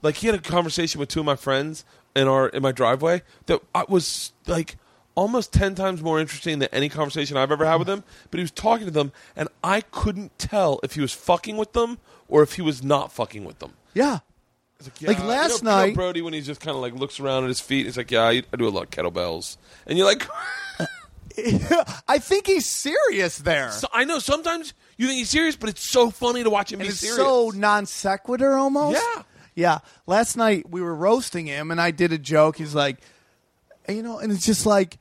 [0.01, 1.83] like he had a conversation with two of my friends
[2.15, 4.77] in our in my driveway that I was like
[5.15, 8.03] almost ten times more interesting than any conversation I've ever had with him.
[8.31, 11.73] But he was talking to them, and I couldn't tell if he was fucking with
[11.73, 11.97] them
[12.27, 13.73] or if he was not fucking with them.
[13.93, 14.19] Yeah.
[14.83, 16.93] Like yeah, you last know- you know night- Brody when he just kind of like
[16.93, 17.85] looks around at his feet.
[17.85, 19.55] He's like, "Yeah, I, I do a lot of kettlebells,"
[19.87, 20.27] and you're like,
[22.07, 23.71] I think he's serious there.
[23.71, 26.79] So I know sometimes you think he's serious, but it's so funny to watch him
[26.79, 27.17] And be it's serious.
[27.17, 29.01] so non sequitur almost.
[29.15, 29.23] Yeah.
[29.55, 29.79] Yeah.
[30.07, 32.57] Last night we were roasting him, and I did a joke.
[32.57, 32.97] He's like,
[33.87, 34.97] you know, and it's just like,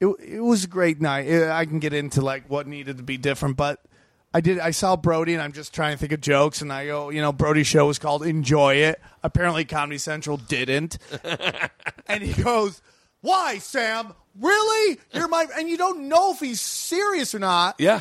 [0.00, 1.30] it, it was a great night.
[1.50, 3.80] I can get into like what needed to be different, but
[4.32, 4.58] I did.
[4.58, 7.20] I saw Brody, and I'm just trying to think of jokes, and I go, you
[7.20, 10.96] know, Brody's show was called "Enjoy It." Apparently, Comedy Central didn't,
[12.06, 12.80] and he goes,
[13.20, 14.14] "Why, Sam?
[14.38, 14.98] Really?
[15.12, 17.76] You're my?" And you don't know if he's serious or not.
[17.78, 18.00] yeah.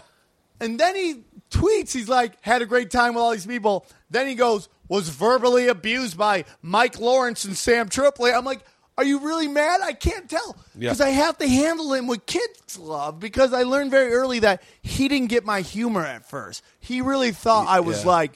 [0.62, 1.22] And then he
[1.52, 3.86] tweets, he's like, had a great time with all these people.
[4.10, 8.34] Then he goes, was verbally abused by Mike Lawrence and Sam Tripoli.
[8.34, 8.60] I'm like,
[8.98, 9.80] are you really mad?
[9.82, 10.58] I can't tell.
[10.76, 10.90] Yeah.
[10.90, 14.62] Because I have to handle him with kids' love because I learned very early that
[14.82, 16.62] he didn't get my humor at first.
[16.82, 18.10] He really thought I was Yeah.
[18.12, 18.34] like,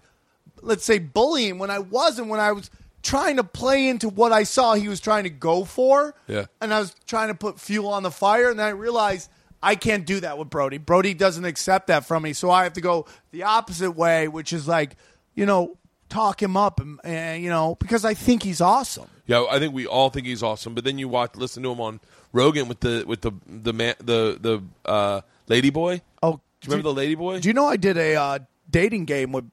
[0.61, 2.69] let's say, bullying when I wasn't, when I was
[3.03, 6.15] trying to play into what I saw he was trying to go for.
[6.27, 6.45] Yeah.
[6.61, 9.29] And I was trying to put fuel on the fire, and then I realized
[9.61, 10.77] I can't do that with Brody.
[10.77, 14.51] Brody doesn't accept that from me, so I have to go the opposite way, which
[14.53, 14.95] is like,
[15.35, 15.77] you know,
[16.09, 19.07] talk him up, and, and you know, because I think he's awesome.
[19.25, 20.73] Yeah, I think we all think he's awesome.
[20.73, 22.01] But then you watch, listen to him on
[22.33, 26.01] Rogan with the with the the man the the uh, lady boy.
[26.21, 27.39] Oh, Do you remember the lady boy?
[27.39, 28.39] Do you know I did a uh,
[28.69, 29.49] dating game with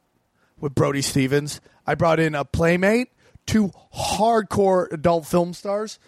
[0.58, 1.60] with Brody Stevens?
[1.86, 3.10] I brought in a playmate,
[3.50, 5.98] two hardcore adult film stars,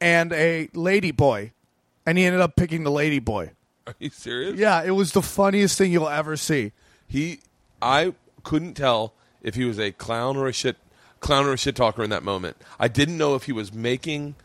[0.00, 1.52] and a lady boy,
[2.06, 3.50] and he ended up picking the lady boy.
[3.86, 4.58] Are you serious?
[4.58, 6.72] Yeah, it was the funniest thing you'll ever see.
[7.06, 7.40] He,
[7.82, 9.12] I couldn't tell
[9.42, 10.76] if he was a clown or a shit
[11.20, 12.56] clown or a shit talker in that moment.
[12.78, 14.36] I didn't know if he was making.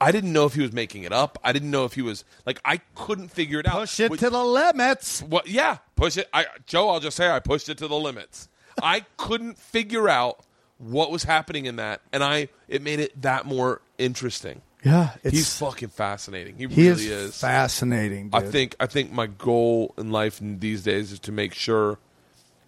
[0.00, 1.38] I didn't know if he was making it up.
[1.42, 3.80] I didn't know if he was like I couldn't figure it out.
[3.80, 5.22] Push it What- to the limits.
[5.22, 5.46] What?
[5.48, 6.28] Yeah, push it.
[6.32, 8.48] I, Joe, I'll just say I pushed it to the limits.
[8.82, 10.40] I couldn't figure out
[10.78, 14.62] what was happening in that, and I it made it that more interesting.
[14.84, 16.56] Yeah, it's, He's fucking fascinating.
[16.56, 17.40] He, he really is, is.
[17.40, 18.30] fascinating.
[18.32, 21.98] I think I think my goal in life these days is to make sure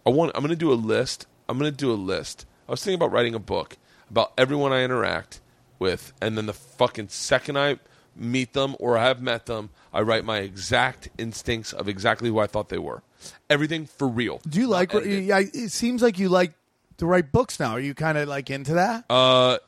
[0.07, 1.27] I want I'm going to do a list.
[1.49, 2.47] I'm going to do a list.
[2.69, 3.77] I was thinking about writing a book
[4.11, 5.41] about everyone I interact
[5.79, 7.79] with and then the fucking second I
[8.17, 12.39] meet them or I have met them, I write my exact instincts of exactly who
[12.39, 13.03] I thought they were.
[13.51, 14.41] Everything for real.
[14.49, 14.93] Do you like?
[14.93, 16.53] Yeah, it seems like you like
[16.99, 17.73] to write books now.
[17.73, 19.05] Are you kind of like into that?
[19.11, 19.59] Uh,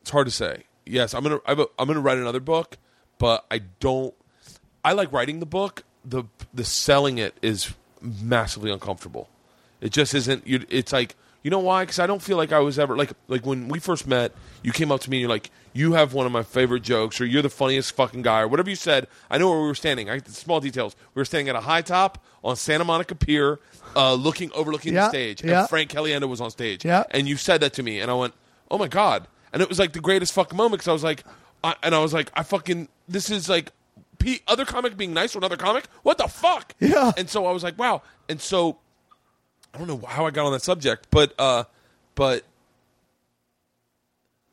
[0.00, 0.64] it's hard to say.
[0.86, 2.78] Yes, I'm gonna I have a, I'm gonna write another book,
[3.18, 4.14] but I don't.
[4.84, 5.82] I like writing the book.
[6.04, 9.28] the The selling it is massively uncomfortable.
[9.80, 10.46] It just isn't.
[10.46, 11.84] You, it's like you know why?
[11.84, 14.32] Because I don't feel like I was ever like like when we first met.
[14.62, 17.20] You came up to me and you're like, "You have one of my favorite jokes,"
[17.20, 19.08] or "You're the funniest fucking guy," or whatever you said.
[19.30, 20.08] I know where we were standing.
[20.08, 20.96] I, small details.
[21.14, 23.60] We were standing at a high top on Santa Monica Pier,
[23.96, 25.60] uh, looking overlooking Yeah, the stage, yeah.
[25.60, 26.84] and Frank Caliendo was on stage.
[26.84, 27.04] Yeah.
[27.10, 28.34] And you said that to me, and I went,
[28.70, 31.24] "Oh my god!" And it was like the greatest fucking moment because I was like,
[31.62, 33.70] I, and I was like, I fucking, this is like,
[34.18, 35.86] P, other comic being nice to another comic.
[36.02, 36.74] What the fuck?
[36.80, 37.12] Yeah.
[37.16, 38.02] And so I was like, wow.
[38.28, 38.78] And so
[39.72, 41.64] I don't know how I got on that subject, but uh,
[42.16, 42.42] but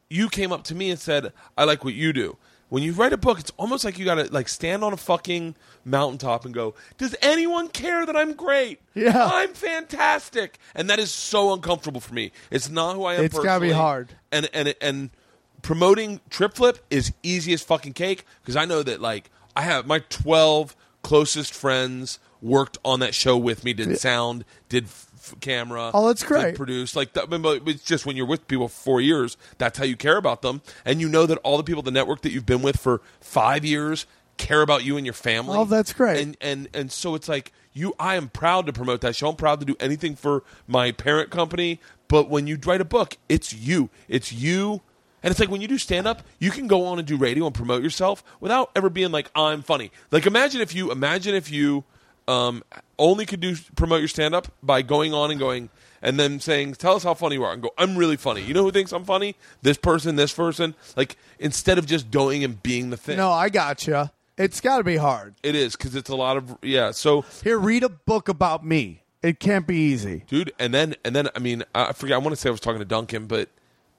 [0.09, 2.37] you came up to me and said, I like what you do.
[2.71, 4.97] When you write a book, it's almost like you got to like stand on a
[4.97, 8.79] fucking mountaintop and go, "Does anyone care that I'm great?
[8.95, 9.29] Yeah.
[9.33, 12.31] I'm fantastic." And that is so uncomfortable for me.
[12.49, 13.25] It's not who I am.
[13.25, 13.73] It's gotta be personally.
[13.73, 14.15] hard.
[14.31, 15.09] And and and
[15.61, 19.85] promoting Trip Flip is easy as fucking cake because I know that like I have
[19.85, 24.87] my 12 closest friends worked on that show with me, did sound, did
[25.21, 25.91] f- camera.
[25.93, 26.55] Oh, that's great.
[26.55, 27.29] Produce like that.
[27.29, 30.41] But it's just when you're with people for four years, that's how you care about
[30.41, 33.01] them, and you know that all the people the network that you've been with for
[33.19, 34.05] five years
[34.37, 35.57] care about you and your family.
[35.57, 36.21] Oh, that's great.
[36.21, 37.93] And and and so it's like you.
[37.99, 39.29] I am proud to promote that show.
[39.29, 41.79] I'm proud to do anything for my parent company.
[42.07, 43.89] But when you write a book, it's you.
[44.09, 44.81] It's you.
[45.23, 47.45] And it's like when you do stand up, you can go on and do radio
[47.45, 49.91] and promote yourself without ever being like, I'm funny.
[50.09, 51.83] Like imagine if you imagine if you
[52.27, 52.63] um,
[53.01, 55.69] only could do promote your stand up by going on and going
[56.01, 58.41] and then saying, Tell us how funny you are and go, I'm really funny.
[58.41, 59.35] You know who thinks I'm funny?
[59.61, 60.75] This person, this person.
[60.95, 63.17] Like instead of just going and being the thing.
[63.17, 64.11] No, I gotcha.
[64.37, 65.35] It's got to be hard.
[65.43, 66.91] It is because it's a lot of yeah.
[66.91, 69.03] So Here, read a book about me.
[69.21, 70.23] It can't be easy.
[70.27, 72.59] dude and then and then i mean i forget i want to say i was
[72.59, 73.49] talking to duncan but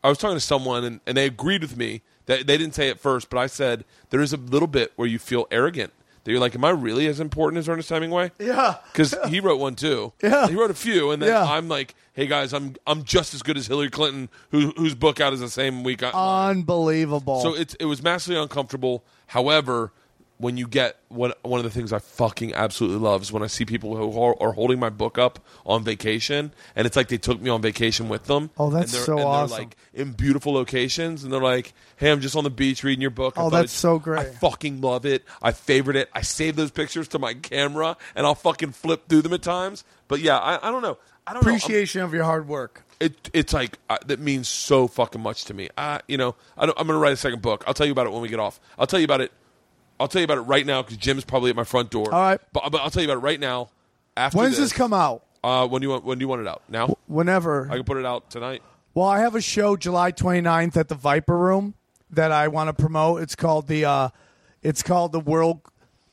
[0.02, 2.88] i was talking to someone and, and they agreed with me that they didn't say
[2.88, 5.92] it first but i said there is a little bit where you feel arrogant
[6.24, 8.76] that you're like am i really as important as ernest hemingway Yeah.
[8.92, 10.48] because he wrote one too Yeah.
[10.48, 11.44] he wrote a few and then Yeah.
[11.44, 15.20] i'm like hey guys i'm i'm just as good as hillary clinton who, whose book
[15.20, 17.40] out is the same week I, Unbelievable.
[17.40, 19.04] so it, it was massively uncomfortable.
[19.26, 19.92] However,
[20.42, 23.46] when you get one one of the things I fucking absolutely love is when I
[23.46, 27.16] see people who are, are holding my book up on vacation, and it's like they
[27.16, 28.50] took me on vacation with them.
[28.58, 29.48] Oh, that's and they're, so and awesome.
[29.50, 33.00] They're like in beautiful locations, and they're like, "Hey, I'm just on the beach reading
[33.00, 34.18] your book." I Oh, that's so great.
[34.18, 35.24] I fucking love it.
[35.40, 36.10] I favorite it.
[36.12, 39.84] I save those pictures to my camera, and I'll fucking flip through them at times.
[40.08, 40.98] But yeah, I, I don't know.
[41.24, 41.50] I don't know.
[41.50, 42.82] Appreciation of your hard work.
[42.98, 45.68] it it's like uh, that means so fucking much to me.
[45.78, 47.62] Uh, you know, I don't, I'm going to write a second book.
[47.68, 48.58] I'll tell you about it when we get off.
[48.76, 49.30] I'll tell you about it.
[50.02, 52.12] I'll tell you about it right now because Jim's probably at my front door.
[52.12, 52.40] All right.
[52.52, 53.68] but, but I'll tell you about it right now.
[54.16, 55.24] After When does this come out?
[55.44, 56.04] Uh, when do you want?
[56.04, 56.62] When do you want it out?
[56.68, 56.96] Now?
[57.06, 57.68] Whenever.
[57.70, 58.62] I can put it out tonight.
[58.94, 61.74] Well, I have a show July 29th at the Viper Room
[62.10, 63.22] that I want to promote.
[63.22, 64.08] It's called the uh,
[64.60, 65.60] it's called the World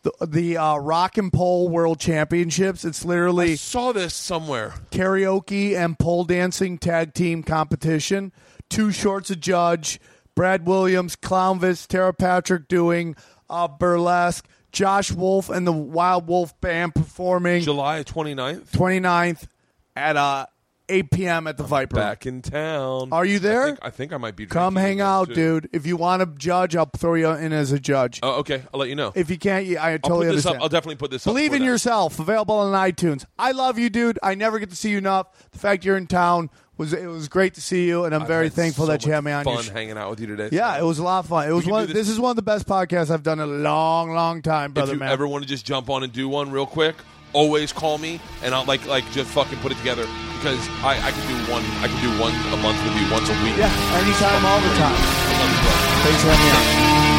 [0.03, 2.85] the, the uh, Rock and Pole World Championships.
[2.85, 4.75] It's I literally saw this somewhere.
[4.91, 8.31] karaoke and pole dancing tag team competition.
[8.69, 9.99] Two shorts a judge.
[10.35, 13.15] Brad Williams, Clownvis, Tara Patrick doing
[13.49, 14.47] uh, burlesque.
[14.71, 18.69] Josh Wolf and the Wild Wolf Band performing July 29th.
[18.69, 19.47] 29th
[19.95, 20.45] at uh,
[20.87, 21.47] 8 p.m.
[21.47, 21.95] at the Viper.
[21.95, 23.09] Back in town.
[23.11, 23.63] Are you there?
[23.63, 24.45] I think I, think I might be.
[24.45, 25.33] Come hang out, too.
[25.61, 25.69] dude.
[25.73, 28.19] If you want to judge, I'll throw you in as a judge.
[28.21, 28.61] Oh, okay.
[28.71, 29.11] I'll let you know.
[29.15, 30.55] if you can't, you- I I'll totally put this understand.
[30.57, 30.61] up.
[30.63, 31.25] I'll definitely put this.
[31.25, 31.67] up Believe for in that.
[31.67, 32.19] yourself.
[32.19, 33.25] Available on iTunes.
[33.39, 34.19] I love you, dude.
[34.21, 35.27] I never get to see you enough.
[35.51, 38.27] The fact you're in town was it was great to see you, and I'm I've
[38.27, 39.73] very had thankful so that you much had me on Fun your show.
[39.73, 40.49] hanging out with you today.
[40.51, 41.47] Yeah, it was a lot of fun.
[41.47, 41.85] It was can one.
[41.87, 44.41] do this- This is one of the best podcasts I've done in a long, long
[44.41, 45.11] time, brother if you man.
[45.11, 46.95] ever want to just jump on and do one real quick,
[47.33, 50.07] always call me and I'll like like just fucking put it together
[50.39, 53.29] because I, I can do one I can do one a month with you once
[53.29, 53.57] a week.
[53.57, 53.69] yeah,
[54.01, 54.95] anytime, all the time.
[54.97, 56.03] I love you, brother.
[56.09, 57.18] Thanks for having me on.